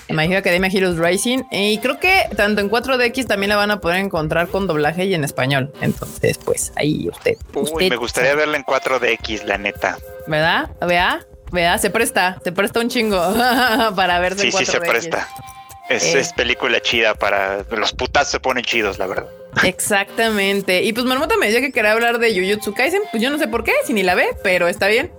[0.09, 1.45] Hero Academia Heroes Racing.
[1.51, 5.15] Y creo que tanto en 4DX también la van a poder encontrar con doblaje y
[5.15, 5.73] en español.
[5.81, 7.37] Entonces, pues ahí usted.
[7.55, 9.99] Uy, usted me gustaría verla en 4DX, la neta.
[10.27, 10.71] ¿Verdad?
[10.87, 13.19] Vea, vea, se presta, se presta un chingo
[13.97, 14.89] para verse Sí, en sí se 4DX.
[14.89, 15.29] presta.
[15.89, 16.21] Es, Eh.
[16.21, 17.65] es película chida para...
[17.71, 19.27] Los putazos se ponen chidos, la verdad.
[19.65, 20.83] Exactamente.
[20.83, 23.03] Y pues Marmota me decía que quería hablar de Jujutsu Kaisen.
[23.11, 25.11] Pues yo no sé por qué, si ni la ve, pero está bien.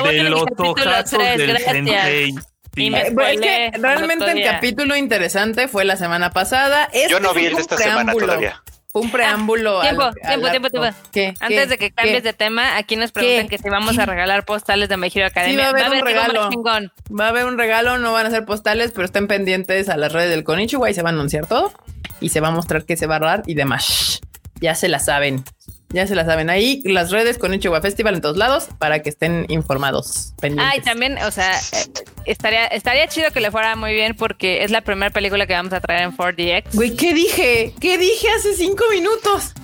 [0.00, 2.32] Voy de los capítulo ojazos tres, del sensei.
[2.32, 2.38] Sí.
[2.76, 6.88] Y me- Eh, es que realmente el capítulo interesante fue la semana pasada.
[6.92, 8.62] Este Yo no vi el de esta semana todavía.
[8.94, 9.80] Un preámbulo.
[9.82, 10.88] tiempo, al- tiempo, al tiempo, tiempo.
[11.12, 11.34] ¿Qué?
[11.40, 11.66] Antes ¿Qué?
[11.66, 12.22] de que cambies ¿Qué?
[12.22, 15.70] de tema, aquí nos preguntan que si vamos a regalar postales de My Hero Academia.
[15.72, 16.48] va a haber un regalo.
[16.50, 16.92] chingón.
[17.08, 20.12] Va a haber un regalo, no van a ser postales, pero estén pendientes a las
[20.12, 21.72] redes del Konichiwa y se va a anunciar todo.
[22.20, 24.20] Y se va a mostrar qué se va a dar y demás.
[24.60, 25.44] Ya se la saben.
[25.90, 26.50] Ya se la saben.
[26.50, 30.34] Ahí las redes Konichiwa Festival en todos lados para que estén informados.
[30.40, 30.74] Pendientes.
[30.74, 31.86] Ah, y también, o sea, eh,
[32.26, 35.72] estaría, estaría chido que le fuera muy bien porque es la primera película que vamos
[35.72, 36.74] a traer en 4DX.
[36.74, 37.74] Güey, ¿qué dije?
[37.80, 39.54] ¿Qué dije hace cinco minutos?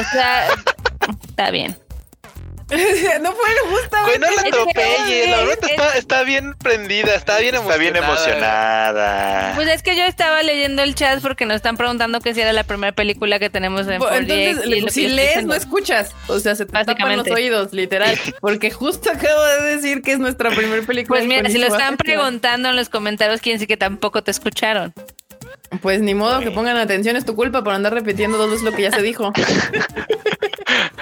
[0.00, 0.48] O sea,
[1.28, 1.76] está bien.
[3.20, 4.06] no fue justamente.
[4.06, 9.52] Güey, no la atropelles, la es- está, está bien prendida, está bien Está bien emocionada.
[9.54, 12.52] Pues es que yo estaba leyendo el chat porque nos están preguntando que si era
[12.52, 14.62] la primera película que tenemos en 4DX.
[14.64, 16.14] Entonces, si lees, no escuchas.
[16.26, 18.18] O sea, se te tapan los oídos, literal.
[18.40, 21.18] Porque justo acabo de decir que es nuestra primera película.
[21.18, 24.92] Pues mira, si lo están preguntando en los comentarios, quieren decir que tampoco te escucharon.
[25.82, 28.72] Pues ni modo que pongan atención, es tu culpa por andar repitiendo dos veces lo
[28.72, 29.32] que ya se dijo.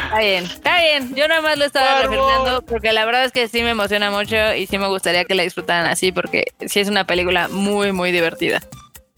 [0.05, 1.15] Está bien, está bien.
[1.17, 4.37] Yo nada más lo estaba refiriendo porque la verdad es que sí me emociona mucho
[4.55, 8.13] y sí me gustaría que la disfrutaran así porque sí es una película muy, muy
[8.13, 8.61] divertida.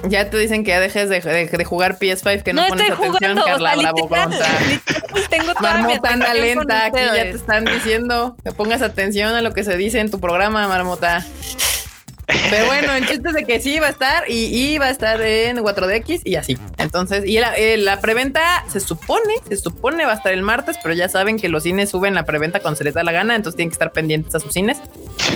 [0.05, 2.89] Ya te dicen que ya dejes de, de- de jugar PS5, que no, No, pones
[2.89, 4.61] estoy atención, jugando, Carla o sea, Bravo literal, Bronta.
[4.69, 9.43] literal, Tengo toda Marmota anda lenta, aquí ya te están diciendo que pongas atención a
[9.43, 11.25] lo que se dice en tu programa, Marmota.
[12.51, 15.21] Pero bueno, el chiste de que sí va a estar y, y va a estar
[15.21, 16.59] en 4DX y así.
[16.79, 20.77] Entonces, y la, eh, la preventa se supone, se supone va a estar el martes,
[20.83, 23.35] pero ya saben que los cines suben la preventa cuando se les da la gana,
[23.35, 24.79] entonces tienen que estar pendientes a sus cines,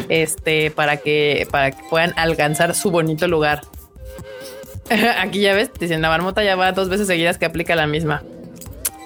[0.08, 3.62] este, para que, para que puedan alcanzar su bonito lugar.
[5.18, 8.22] Aquí ya ves, dicen la marmota ya va dos veces seguidas que aplica la misma.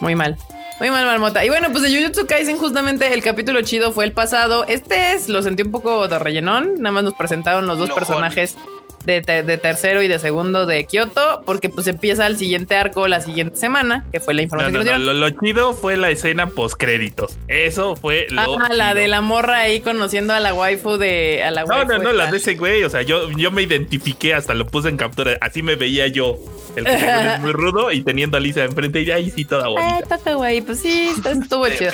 [0.01, 0.37] Muy mal.
[0.80, 1.44] Muy mal, marmota.
[1.44, 4.64] Y bueno, pues de Jujutsu Kaisen, justamente el capítulo chido fue el pasado.
[4.66, 6.74] Este es, lo sentí un poco de rellenón.
[6.78, 8.56] Nada más nos presentaron los dos personajes
[9.05, 13.06] de, te- de tercero y de segundo de Kyoto, porque pues empieza el siguiente arco
[13.09, 15.20] la siguiente semana, que fue la información no, que no, nos dieron.
[15.20, 17.36] Lo, lo chido fue la escena post créditos.
[17.48, 18.40] Eso fue lo.
[18.60, 21.43] Ah, la de la morra ahí conociendo a la waifu de.
[21.44, 22.85] A la No, waifu no, no, la de ese güey.
[22.85, 25.36] O sea, yo, yo me identifiqué, hasta lo puse en captura.
[25.40, 26.39] Así me veía yo.
[26.76, 30.16] El es muy rudo y teniendo a Lisa enfrente y ahí sí toda bonita.
[30.16, 31.93] toca güey, pues sí, estuvo chido.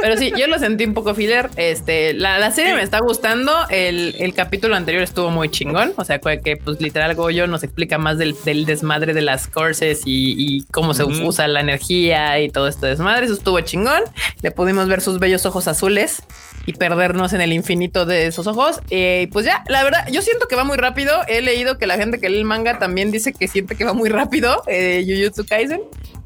[0.00, 1.50] Pero sí, yo lo sentí un poco filler.
[1.56, 3.52] Este, la, la serie me está gustando.
[3.70, 5.92] El, el capítulo anterior estuvo muy chingón.
[5.96, 9.46] O sea, que, que, pues literal Goyo nos explica más del, del desmadre de las
[9.46, 11.26] courses y, y cómo se Ujú.
[11.28, 13.26] usa la energía y todo esto desmadre.
[13.26, 14.02] Eso estuvo chingón.
[14.42, 16.22] Le pudimos ver sus bellos ojos azules
[16.66, 18.80] y perdernos en el infinito de esos ojos.
[18.90, 21.12] Eh, y pues ya, la verdad, yo siento que va muy rápido.
[21.28, 23.92] He leído que la gente que lee el manga también dice que siente que va
[23.94, 24.62] muy rápido.
[24.66, 25.80] Eh, Jujutsu Kaisen.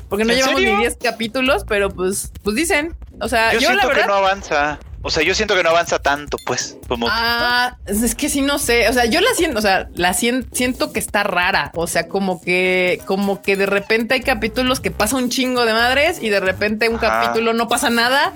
[0.08, 0.74] Porque no ¿En llevamos serio?
[0.76, 2.94] ni 10 capítulos, pero pues, pues dicen.
[3.20, 4.02] O sea, Yo, yo, la siento verdad.
[4.02, 4.78] que no avanza.
[5.02, 6.76] O sea, yo siento que no avanza tanto, pues.
[6.88, 8.88] Como Ah, es que sí no sé.
[8.88, 11.72] O sea, yo la siento, o sea, la sien- siento que está rara.
[11.74, 15.72] O sea, como que, como que de repente hay capítulos que pasa un chingo de
[15.72, 17.22] madres y de repente un Ajá.
[17.22, 18.32] capítulo no pasa nada.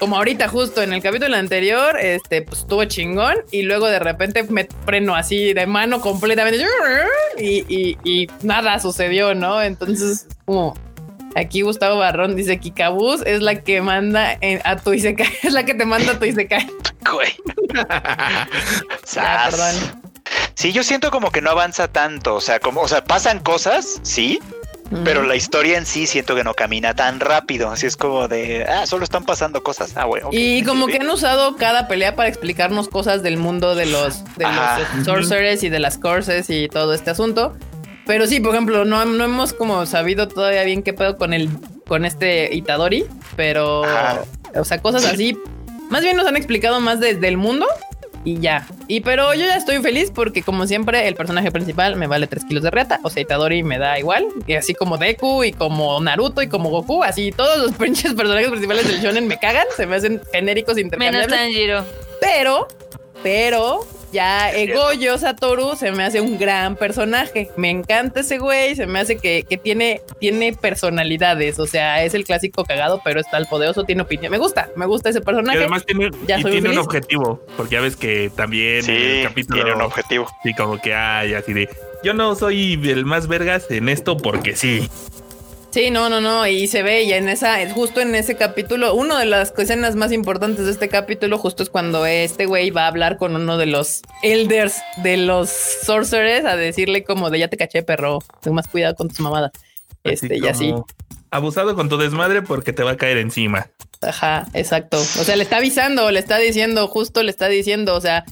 [0.00, 4.42] Como ahorita, justo en el capítulo anterior, este, pues estuvo chingón y luego de repente
[4.44, 6.64] me freno así de mano completamente
[7.38, 9.60] y, y- y nada sucedió, ¿no?
[9.62, 10.74] Entonces, como,
[11.36, 15.64] Aquí Gustavo Barrón dice Kikabus es la que manda en- a tu Isekai, es la
[15.64, 16.66] que te manda a tu Isekai.
[17.12, 17.32] Güey.
[17.74, 19.50] Ya, Sas.
[19.54, 20.00] perdón.
[20.54, 23.98] Sí, yo siento como que no avanza tanto, o sea, como, o sea, pasan cosas,
[24.02, 24.38] sí,
[25.04, 28.64] pero la historia en sí siento que no camina tan rápido, así es como de,
[28.68, 30.28] ah, solo están pasando cosas, ah, bueno.
[30.32, 34.46] Y como que han usado cada pelea para explicarnos cosas del mundo de los, de
[34.46, 37.56] los sorcerers y de las courses y todo este asunto.
[38.06, 41.48] Pero sí, por ejemplo, no, no hemos como sabido todavía bien qué pedo con el
[41.86, 43.04] con este Itadori,
[43.36, 44.22] pero Ajá.
[44.54, 45.36] o sea, cosas así.
[45.90, 47.66] Más bien nos han explicado más desde el mundo
[48.24, 48.66] y ya.
[48.86, 52.44] Y pero yo ya estoy feliz porque como siempre el personaje principal me vale 3
[52.44, 56.00] kilos de reata, o sea, Itadori me da igual, y así como Deku y como
[56.00, 59.86] Naruto y como Goku, así todos los pinches personajes principales del shonen me cagan, se
[59.86, 61.38] me hacen genéricos Menos intercambiables.
[61.38, 61.84] Tanjiro.
[62.20, 62.68] Pero,
[63.22, 67.50] pero ya eh, Goyo Satoru se me hace un gran personaje.
[67.56, 71.58] Me encanta ese güey, se me hace que, que tiene, tiene personalidades.
[71.58, 74.30] O sea, es el clásico cagado, pero está el poderoso, tiene opinión.
[74.30, 75.58] Me gusta, me gusta ese Y personaje.
[75.58, 79.24] además tiene, Ya y soy tiene un objetivo, porque ya ves que también Sí, el
[79.28, 80.26] capítulo tiene un objetivo.
[80.42, 81.68] Sí, como que hay así de
[82.02, 84.88] yo no soy el más vergas en esto porque sí.
[85.70, 86.46] Sí, no, no, no.
[86.46, 90.10] Y se ve, y en esa, justo en ese capítulo, una de las escenas más
[90.10, 93.66] importantes de este capítulo, justo es cuando este güey va a hablar con uno de
[93.66, 98.18] los elders de los sorcerers a decirle como de ya te caché, perro.
[98.40, 99.52] Ten más cuidado con tus mamadas.
[100.02, 100.74] Este, y así.
[101.30, 103.70] Abusado con tu desmadre porque te va a caer encima.
[104.02, 104.98] Ajá, exacto.
[104.98, 108.24] O sea, le está avisando, le está diciendo, justo le está diciendo, o sea,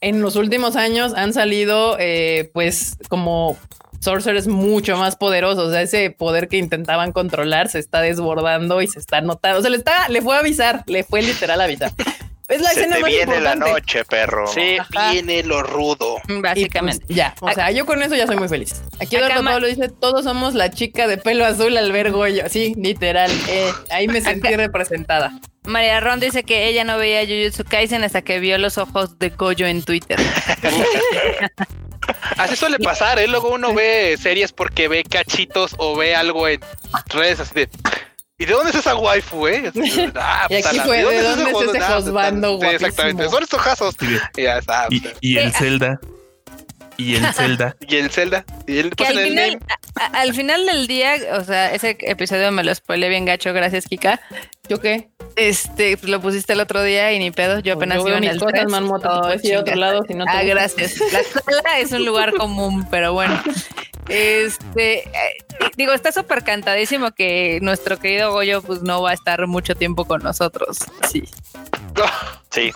[0.00, 3.58] en los últimos años han salido, eh, pues, como
[4.00, 5.68] sorcerers mucho más poderosos.
[5.68, 9.58] O sea, ese poder que intentaban controlar se está desbordando y se está notando.
[9.58, 11.92] O sea, le está, le fue a avisar, le fue literal a avisar.
[12.48, 14.46] Es la Se escena te más viene la noche, perro.
[14.46, 15.12] Se Ajá.
[15.12, 16.16] viene lo rudo.
[16.24, 17.04] Y, pues, Básicamente.
[17.08, 18.82] ya, o sea, yo con eso ya soy muy feliz.
[19.00, 22.44] Aquí Eduardo Pablo dice, todos somos la chica de pelo azul al ver Goyo.
[22.48, 23.30] Sí, literal.
[23.48, 25.32] eh, ahí me sentí representada.
[25.64, 29.28] María Ron dice que ella no veía Jujutsu Kaisen hasta que vio los ojos de
[29.28, 30.18] Goyo en Twitter.
[32.38, 33.28] Así suele pasar, ¿eh?
[33.28, 36.60] Luego uno ve series porque ve cachitos o ve algo en
[37.10, 37.68] redes así de.
[38.40, 39.72] ¿Y de dónde es esa waifu, eh?
[40.14, 43.28] Ah, Y aquí puta, la- fue, ¿de dónde es ese josbando Sí, exactamente.
[43.28, 44.86] Son estos de- Y ya está.
[44.90, 45.58] Y, y el Sí.
[45.58, 46.00] Zelda.
[46.96, 47.76] Y el Zelda.
[47.86, 48.44] Y el Zelda.
[48.66, 49.64] Y el, Que al el final, name.
[49.96, 53.52] a- a- al final del día, o sea, ese episodio me lo spoilé bien gacho,
[53.52, 54.20] gracias, Kika.
[54.68, 55.08] ¿Yo qué?
[55.34, 58.24] Este, pues, lo pusiste el otro día y ni pedo, yo apenas Yo iba en
[58.24, 58.68] el cosas, 3.
[58.70, 60.48] marmota, te puedes ir a otro lado si no te Ah, gusta.
[60.48, 61.12] gracias.
[61.12, 63.40] La escuela es un lugar común, pero bueno.
[64.08, 65.10] Este, eh,
[65.76, 70.04] digo, está súper cantadísimo que nuestro querido Goyo pues no va a estar mucho tiempo
[70.04, 70.78] con nosotros.
[71.10, 71.24] Sí.
[72.50, 72.72] Sí.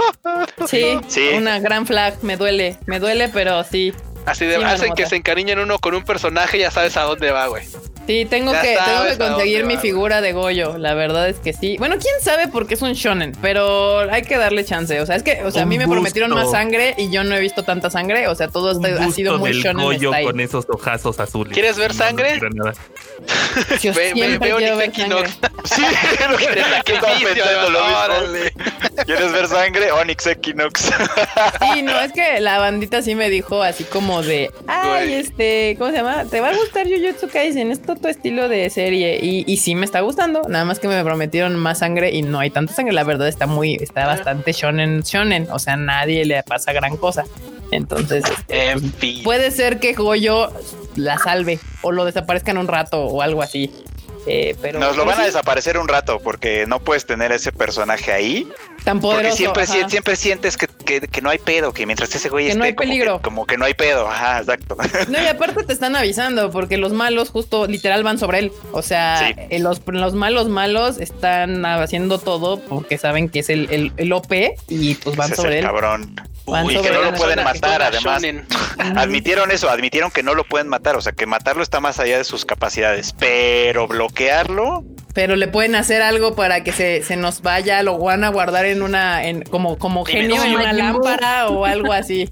[0.68, 1.28] Sí, Sí.
[1.34, 2.18] una gran flag.
[2.22, 3.94] Me duele, me duele, pero sí.
[4.26, 7.02] Así de Sí, hacen que se encariñen uno con un personaje y ya sabes a
[7.02, 7.64] dónde va, güey.
[8.06, 10.76] Sí, tengo Ya que, tengo que conseguir mi figura de Goyo.
[10.76, 11.76] La verdad es que sí.
[11.78, 15.00] Bueno, quién sabe porque es un shonen, pero hay que darle chance.
[15.00, 16.44] O sea, es que, o sea, a mí me prometieron busto.
[16.46, 18.26] más sangre y yo no he visto tanta sangre.
[18.28, 20.26] O sea, todo Un este ha sido muy del shonen Goyo style.
[20.26, 21.52] con esos ojazos azules.
[21.52, 22.34] ¿Quieres ver No, sangre?
[22.34, 22.74] no quiero nada.
[23.80, 25.26] Yo Ve- ve- veo quiero ver Onyx sangre.
[25.26, 25.38] Equinox.
[25.64, 25.82] Sí,
[26.28, 27.98] lo que Te saqué estaba vicio, pensando lo mismo.
[27.98, 28.52] órale.
[29.06, 29.92] ¿Quieres ver sangre?
[29.92, 30.90] Onyx Equinox.
[31.72, 35.90] Sí, no, es que la bandita sí me dijo así como de, ay, este, ¿cómo
[35.92, 36.24] se llama?
[36.24, 37.70] ¿Te va a gustar Jujutsu Kaisen?
[37.70, 39.18] Es tu estilo de serie.
[39.22, 42.38] Y, y sí me está gustando, nada más que me prometieron más sangre y no
[42.40, 42.92] hay tanta sangre.
[42.92, 45.48] La verdad está muy, está bastante shonen, shonen.
[45.50, 47.24] O sea, nadie le pasa gran cosa.
[47.70, 49.22] Entonces, este, En fin.
[49.22, 50.52] puede ser que Goyo
[50.96, 53.70] la salve o lo desaparezcan un rato o algo así.
[54.26, 57.50] Eh, pero Nos lo pero van a desaparecer un rato porque no puedes tener ese
[57.50, 58.46] personaje ahí.
[58.84, 59.36] tan Porque poderoso.
[59.36, 59.88] siempre, ajá.
[59.88, 60.68] siempre sientes que,
[61.00, 63.16] que- que no hay pedo, que mientras ese güey Que esté no hay como peligro.
[63.18, 64.08] que- Como que, no hay pedo.
[64.08, 64.76] Ajá, exacto.
[65.08, 68.52] No, y aparte te están avisando porque los malos justo literal van sobre él.
[68.72, 69.34] O sea, Sí.
[69.50, 74.12] eh, los, los malos malos están haciendo todo porque saben que es el, el, el
[74.12, 75.64] OP y pues van Ese es sobre el él.
[75.64, 76.14] cabrón.
[76.44, 78.22] Van y sobre que no lo pueden matar, además.
[78.96, 82.18] Admitieron eso, admitieron que no lo pueden matar, o sea que matarlo está más allá
[82.18, 87.42] de sus capacidades, pero bloquearlo, Pero le pueden hacer algo para que se, se nos
[87.42, 90.72] vaya, lo van a guardar en una, en, como, como genio en una.
[90.82, 92.30] Lámpara o algo así.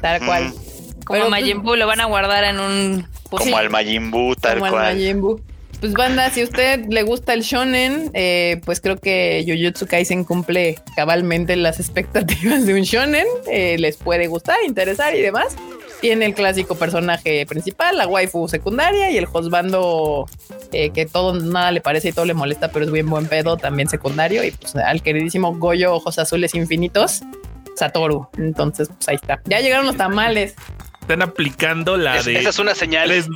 [0.00, 0.52] Tal cual.
[1.04, 3.52] Como Pero, Majin Buu lo van a guardar en un como Sí.
[3.52, 4.94] al Majin Buu, tal como al cual.
[4.94, 5.40] Majin Buu.
[5.80, 10.24] Pues banda, si a usted le gusta el shonen, eh, pues creo que Jujutsu Kaisen
[10.24, 13.26] cumple cabalmente las expectativas de un shonen.
[13.50, 15.56] Eh, les puede gustar, interesar y demás.
[16.02, 20.26] Tiene el clásico personaje principal, la waifu secundaria y el hosbando
[20.72, 23.56] eh, que todo nada le parece y todo le molesta, pero es bien buen pedo,
[23.56, 24.44] también secundario.
[24.44, 27.22] Y pues al queridísimo Goyo Ojos Azules Infinitos,
[27.80, 28.28] Satoru.
[28.38, 29.40] Entonces, pues ahí está.
[29.44, 30.54] Ya llegaron los tamales.
[31.00, 33.08] Están aplicando la Es- de esa es una señal.
[33.08, 33.26] tres,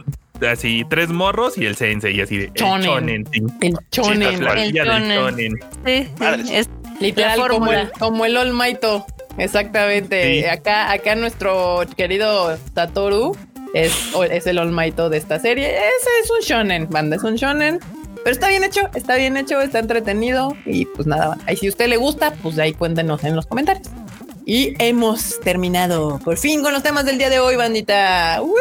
[0.49, 3.27] así tres morros y el sensei, así de el Chonen.
[3.33, 3.43] sí.
[3.61, 4.45] El chonen.
[4.45, 5.19] La El chonen.
[5.19, 5.53] chonen.
[5.85, 6.51] Sí, sí, Madres.
[6.51, 9.05] es Literal, como el, como el All Mighto.
[9.39, 10.41] Exactamente.
[10.43, 10.47] Sí.
[10.47, 13.37] Acá, acá nuestro querido Satoru
[13.75, 13.93] es,
[14.31, 15.71] es el All Mighto de esta serie.
[15.77, 17.81] Ese es un shonen, banda, es un shonen.
[18.23, 20.57] Pero está bien hecho, está bien hecho, está entretenido.
[20.67, 21.37] Y pues nada.
[21.51, 23.89] Y si a usted le gusta, pues ahí cuéntenos en los comentarios.
[24.47, 28.41] Y hemos terminado por fin con los temas del día de hoy, bandita.
[28.43, 28.55] ¡Woo!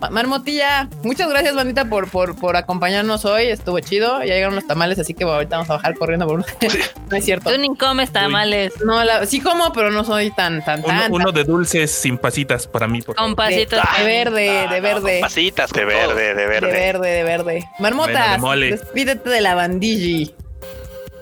[0.00, 3.44] Ma- Marmotilla, muchas gracias, bandita, por, por, por acompañarnos hoy.
[3.46, 4.20] Estuvo chido.
[4.20, 6.38] Ya llegaron los tamales, así que ahorita vamos a bajar corriendo por
[7.10, 7.50] no es cierto.
[7.52, 11.12] tú ni comes tamales No, la- sí como, pero no soy tan, tan, Uno, tan.
[11.12, 13.50] uno de dulces sin pasitas para mí, por con favor.
[13.50, 15.18] de, verde, Ah, de no, verde.
[15.20, 16.70] Pasitas, De verde, de De verde.
[16.72, 17.64] verde, de verde.
[17.78, 18.70] Bueno, de mole.
[18.72, 20.34] despídete de la bandigi.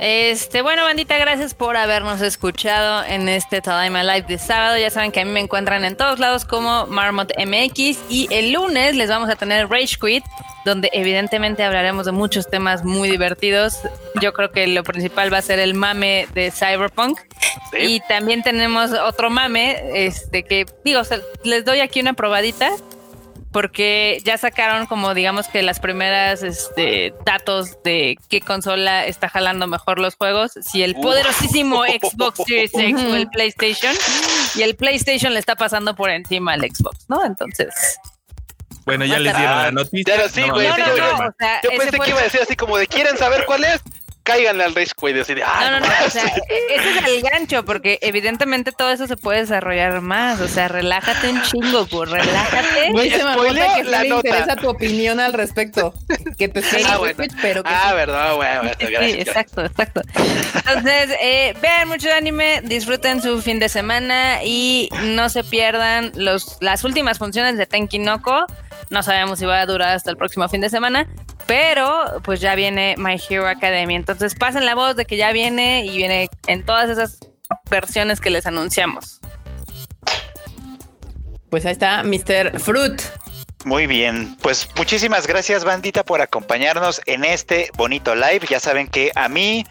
[0.04, 4.76] Este, bueno, bandita, gracias por habernos escuchado en este Tadaima Live de sábado.
[4.76, 8.50] Ya saben que a mí me encuentran en todos lados como Marmot MX y el
[8.50, 10.24] lunes les vamos a tener Rage Quit,
[10.64, 13.78] donde evidentemente hablaremos de muchos temas muy divertidos.
[14.20, 17.20] Yo creo que lo principal va a ser el mame de Cyberpunk.
[17.70, 17.78] Sí.
[17.78, 21.02] Y también tenemos otro mame, este que digo,
[21.44, 22.72] les doy aquí una probadita
[23.52, 29.66] porque ya sacaron como digamos que las primeras este, datos de qué consola está jalando
[29.66, 33.28] mejor los juegos, si el poderosísimo Xbox Series X o el.
[33.28, 33.94] PlayStation,
[34.56, 37.24] y el PlayStation le está pasando por encima al Xbox, ¿no?
[37.24, 37.68] Entonces,
[38.84, 40.16] Bueno, ya les dieron la noticia.
[40.16, 42.24] Ya lo- sí, No güey, no, sí, yo- o sea, Yo pensé que iba a
[42.24, 43.80] decir así como de ¿quieren saber cuál es?
[44.24, 46.90] Cáiganle al Rage Quit y así de, ah, No, no, no, no, o sea, ese
[46.98, 51.42] es el gancho, porque evidentemente todo eso se puede desarrollar más, o sea, relájate un
[51.42, 52.90] chingo, pues, relájate.
[52.92, 54.28] Güey, se me que la le nota.
[54.28, 55.92] interesa tu opinión al respecto.
[56.38, 57.16] Que te esté Ah, bueno.
[57.40, 57.94] pero que Ah, sí.
[57.96, 59.18] verdad, güey, güey, Sí, gracias.
[59.28, 60.00] exacto, exacto.
[60.54, 66.58] Entonces, eh, vean mucho anime, disfruten su fin de semana y no se pierdan los,
[66.60, 68.46] las últimas funciones de Tenkinoko.
[68.92, 71.08] No sabemos si va a durar hasta el próximo fin de semana,
[71.46, 73.96] pero pues ya viene My Hero Academia.
[73.96, 77.18] Entonces, pasen la voz de que ya viene y viene en todas esas
[77.70, 79.22] versiones que les anunciamos.
[81.48, 82.60] Pues ahí está Mr.
[82.60, 83.00] Fruit.
[83.64, 88.40] Muy bien, pues muchísimas gracias bandita por acompañarnos en este bonito live.
[88.48, 89.64] Ya saben que a mí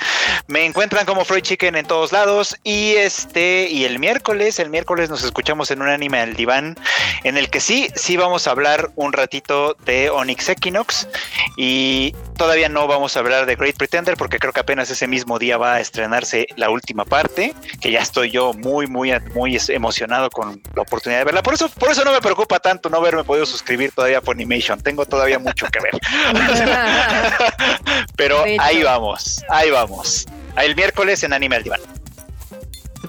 [0.47, 5.09] me encuentran como Freud Chicken en todos lados y este y el miércoles, el miércoles
[5.09, 6.77] nos escuchamos en un anime al diván
[7.25, 11.07] en el que sí, sí vamos a hablar un ratito de Onyx Equinox
[11.57, 15.37] y todavía no vamos a hablar de Great Pretender porque creo que apenas ese mismo
[15.39, 20.29] día va a estrenarse la última parte, que ya estoy yo muy muy muy emocionado
[20.29, 21.43] con la oportunidad de verla.
[21.43, 24.79] Por eso por eso no me preocupa tanto no haberme podido suscribir todavía a Funimation.
[24.81, 25.99] Tengo todavía mucho que ver.
[28.15, 30.25] Pero ahí vamos, ahí vamos.
[30.57, 31.81] El miércoles en Anime al Diván.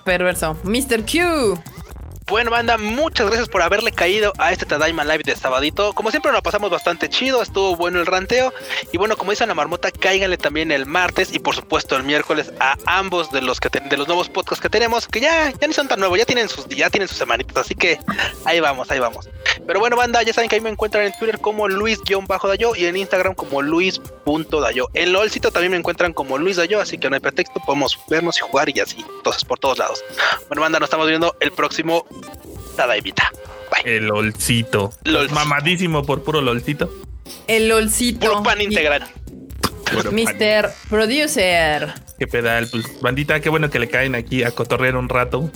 [0.05, 0.57] Perverso.
[0.65, 1.05] Mr.
[1.05, 1.63] Q.
[2.29, 5.93] Bueno, banda, muchas gracias por haberle caído a este Tadaima Live de sabadito.
[5.93, 8.53] Como siempre, nos pasamos bastante chido, estuvo bueno el ranteo.
[8.93, 12.53] Y bueno, como dice la marmota, cáiganle también el martes y por supuesto el miércoles
[12.61, 15.75] a ambos de los que de los nuevos podcasts que tenemos, que ya, ya ni
[15.75, 17.99] son tan nuevos, ya tienen sus ya tienen sus semanitas, así que
[18.45, 19.29] ahí vamos, ahí vamos.
[19.67, 22.97] Pero bueno, banda, ya saben que ahí me encuentran en Twitter como Luis-Dayo y en
[22.97, 24.89] Instagram como Luis.dayo.
[24.95, 28.39] En LOLcito también me encuentran como Luis Dayo, así que no hay pretexto, podemos vernos
[28.39, 30.05] y jugar y así, entonces por todos lados.
[30.49, 32.07] Bueno, banda, nos estamos viendo el próximo
[32.77, 33.31] Tadaimita.
[33.71, 33.97] Bye.
[33.97, 34.93] El olcito.
[35.05, 35.35] Lolcito.
[35.35, 36.93] Mamadísimo por puro lolcito.
[37.47, 38.29] El olcito.
[38.29, 39.03] Puro pan integral.
[39.03, 40.15] Pan.
[40.15, 40.71] Mr.
[40.89, 41.93] Producer.
[42.19, 45.51] Qué pedal, pues bandita, qué bueno que le caen aquí a cotorrear un rato.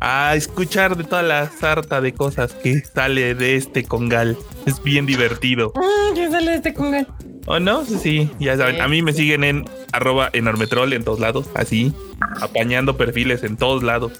[0.00, 4.36] A escuchar de toda la sarta de cosas que sale de este congal.
[4.66, 5.72] Es bien divertido.
[5.76, 7.06] Ah, ¿Qué sale este congal?
[7.46, 7.84] ¿O no?
[7.84, 8.80] Sí, sí, ya saben.
[8.80, 11.92] A mí me siguen en arroba enormetrol en todos lados, así,
[12.40, 14.12] apañando perfiles en todos lados.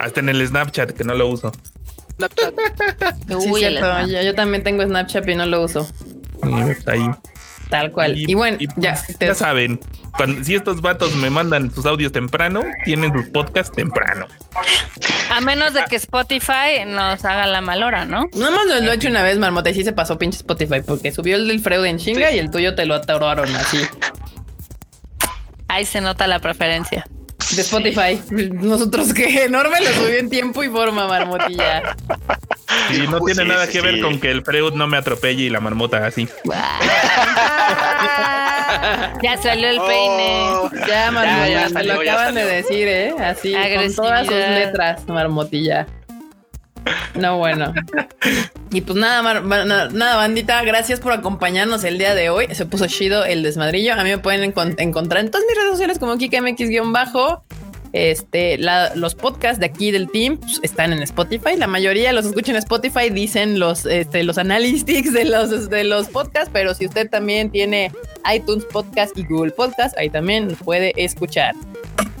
[0.00, 1.52] Hasta en el Snapchat, que no lo uso.
[2.16, 2.54] Snapchat.
[3.28, 3.92] Sí, Uy, el cierto.
[3.92, 4.06] Snap.
[4.08, 5.88] Yo, yo también tengo Snapchat y no lo uso.
[6.40, 7.08] Pues ahí.
[7.68, 8.18] Tal cual.
[8.18, 8.94] Y, bueno, y, ya.
[9.06, 9.78] pues, te- ya saben,
[10.16, 14.26] cuando- si estos vatos me mandan sus audios temprano, tienen sus podcasts temprano.
[15.30, 18.24] A menos de que Spotify nos haga la malora, ¿no?
[18.34, 20.80] Nada más lo, lo he hecho una vez, Marmota, y sí se pasó pinche Spotify,
[20.84, 22.36] porque subió el del Freud en chinga Sí.
[22.36, 23.78] y el tuyo te lo atoroaron así.
[25.68, 27.06] Ahí se nota la preferencia.
[27.54, 28.20] De Spotify.
[28.30, 31.96] Nosotros que enorme lo subió en tiempo y forma, Marmotilla.
[32.94, 34.96] Y no Uy, tiene sí, nada sí, que ver con que el Freud no me
[34.96, 36.28] atropelle y la marmota así.
[39.22, 40.48] Ya salió el peine.
[40.52, 43.14] Oh, Ya, Marmotilla, ya salió, lo acaban de decir, ¿eh?
[43.18, 45.86] Así, con todas sus letras, Marmotilla.
[47.14, 47.74] No, bueno.
[48.72, 52.46] Y pues nada, nada, bandita, gracias por acompañarnos el día de hoy.
[52.54, 53.94] Se puso chido el desmadrillo.
[53.94, 57.42] A mí me pueden encon- encontrar en todas mis redes sociales como KikaMX-bajo.
[57.92, 61.56] Este, la- los podcasts de aquí del team pues, están en Spotify.
[61.56, 66.06] La mayoría los escuchan en Spotify, dicen los, este, los analytics de los, de los
[66.08, 67.90] podcasts, pero si usted también tiene
[68.32, 71.56] iTunes Podcast y Google Podcast, ahí también puede escuchar.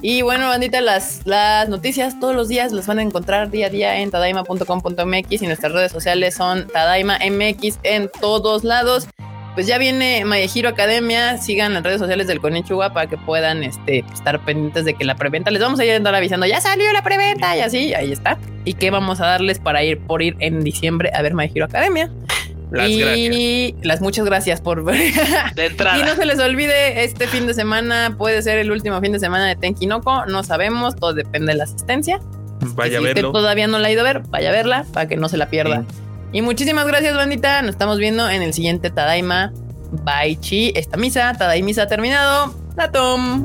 [0.02, 3.70] Y bueno, bandita, las, las noticias todos los días las van a encontrar día a
[3.70, 9.08] día en tadaima.com.mx y nuestras redes sociales son Tadaima MX en todos lados.
[9.54, 14.04] Pues ya viene My Academia, sigan las redes sociales del Konichiwa para que puedan este,
[14.12, 17.56] estar pendientes de que la preventa, les vamos a ir avisando, ya salió la preventa
[17.56, 18.38] y así, ahí está.
[18.64, 22.10] Y qué vamos a darles para ir por ir en diciembre a ver My Academia.
[22.70, 23.84] Las y gracias.
[23.86, 24.96] las muchas gracias por ver.
[25.56, 26.04] De Y entrada.
[26.04, 29.46] no se les olvide, este fin de semana puede ser el último fin de semana
[29.46, 30.26] de Tenkinoko.
[30.26, 32.20] No sabemos, todo depende de la asistencia.
[32.74, 33.32] Vaya a si usted verlo.
[33.32, 35.48] todavía no la ha ido a ver, vaya a verla para que no se la
[35.48, 35.84] pierda.
[36.32, 37.62] Y muchísimas gracias, bandita.
[37.62, 39.52] Nos estamos viendo en el siguiente Tadaima.
[40.04, 40.72] Bye chi.
[40.76, 42.54] Esta misa, Tadaimisa ha terminado.
[42.76, 43.42] Datom.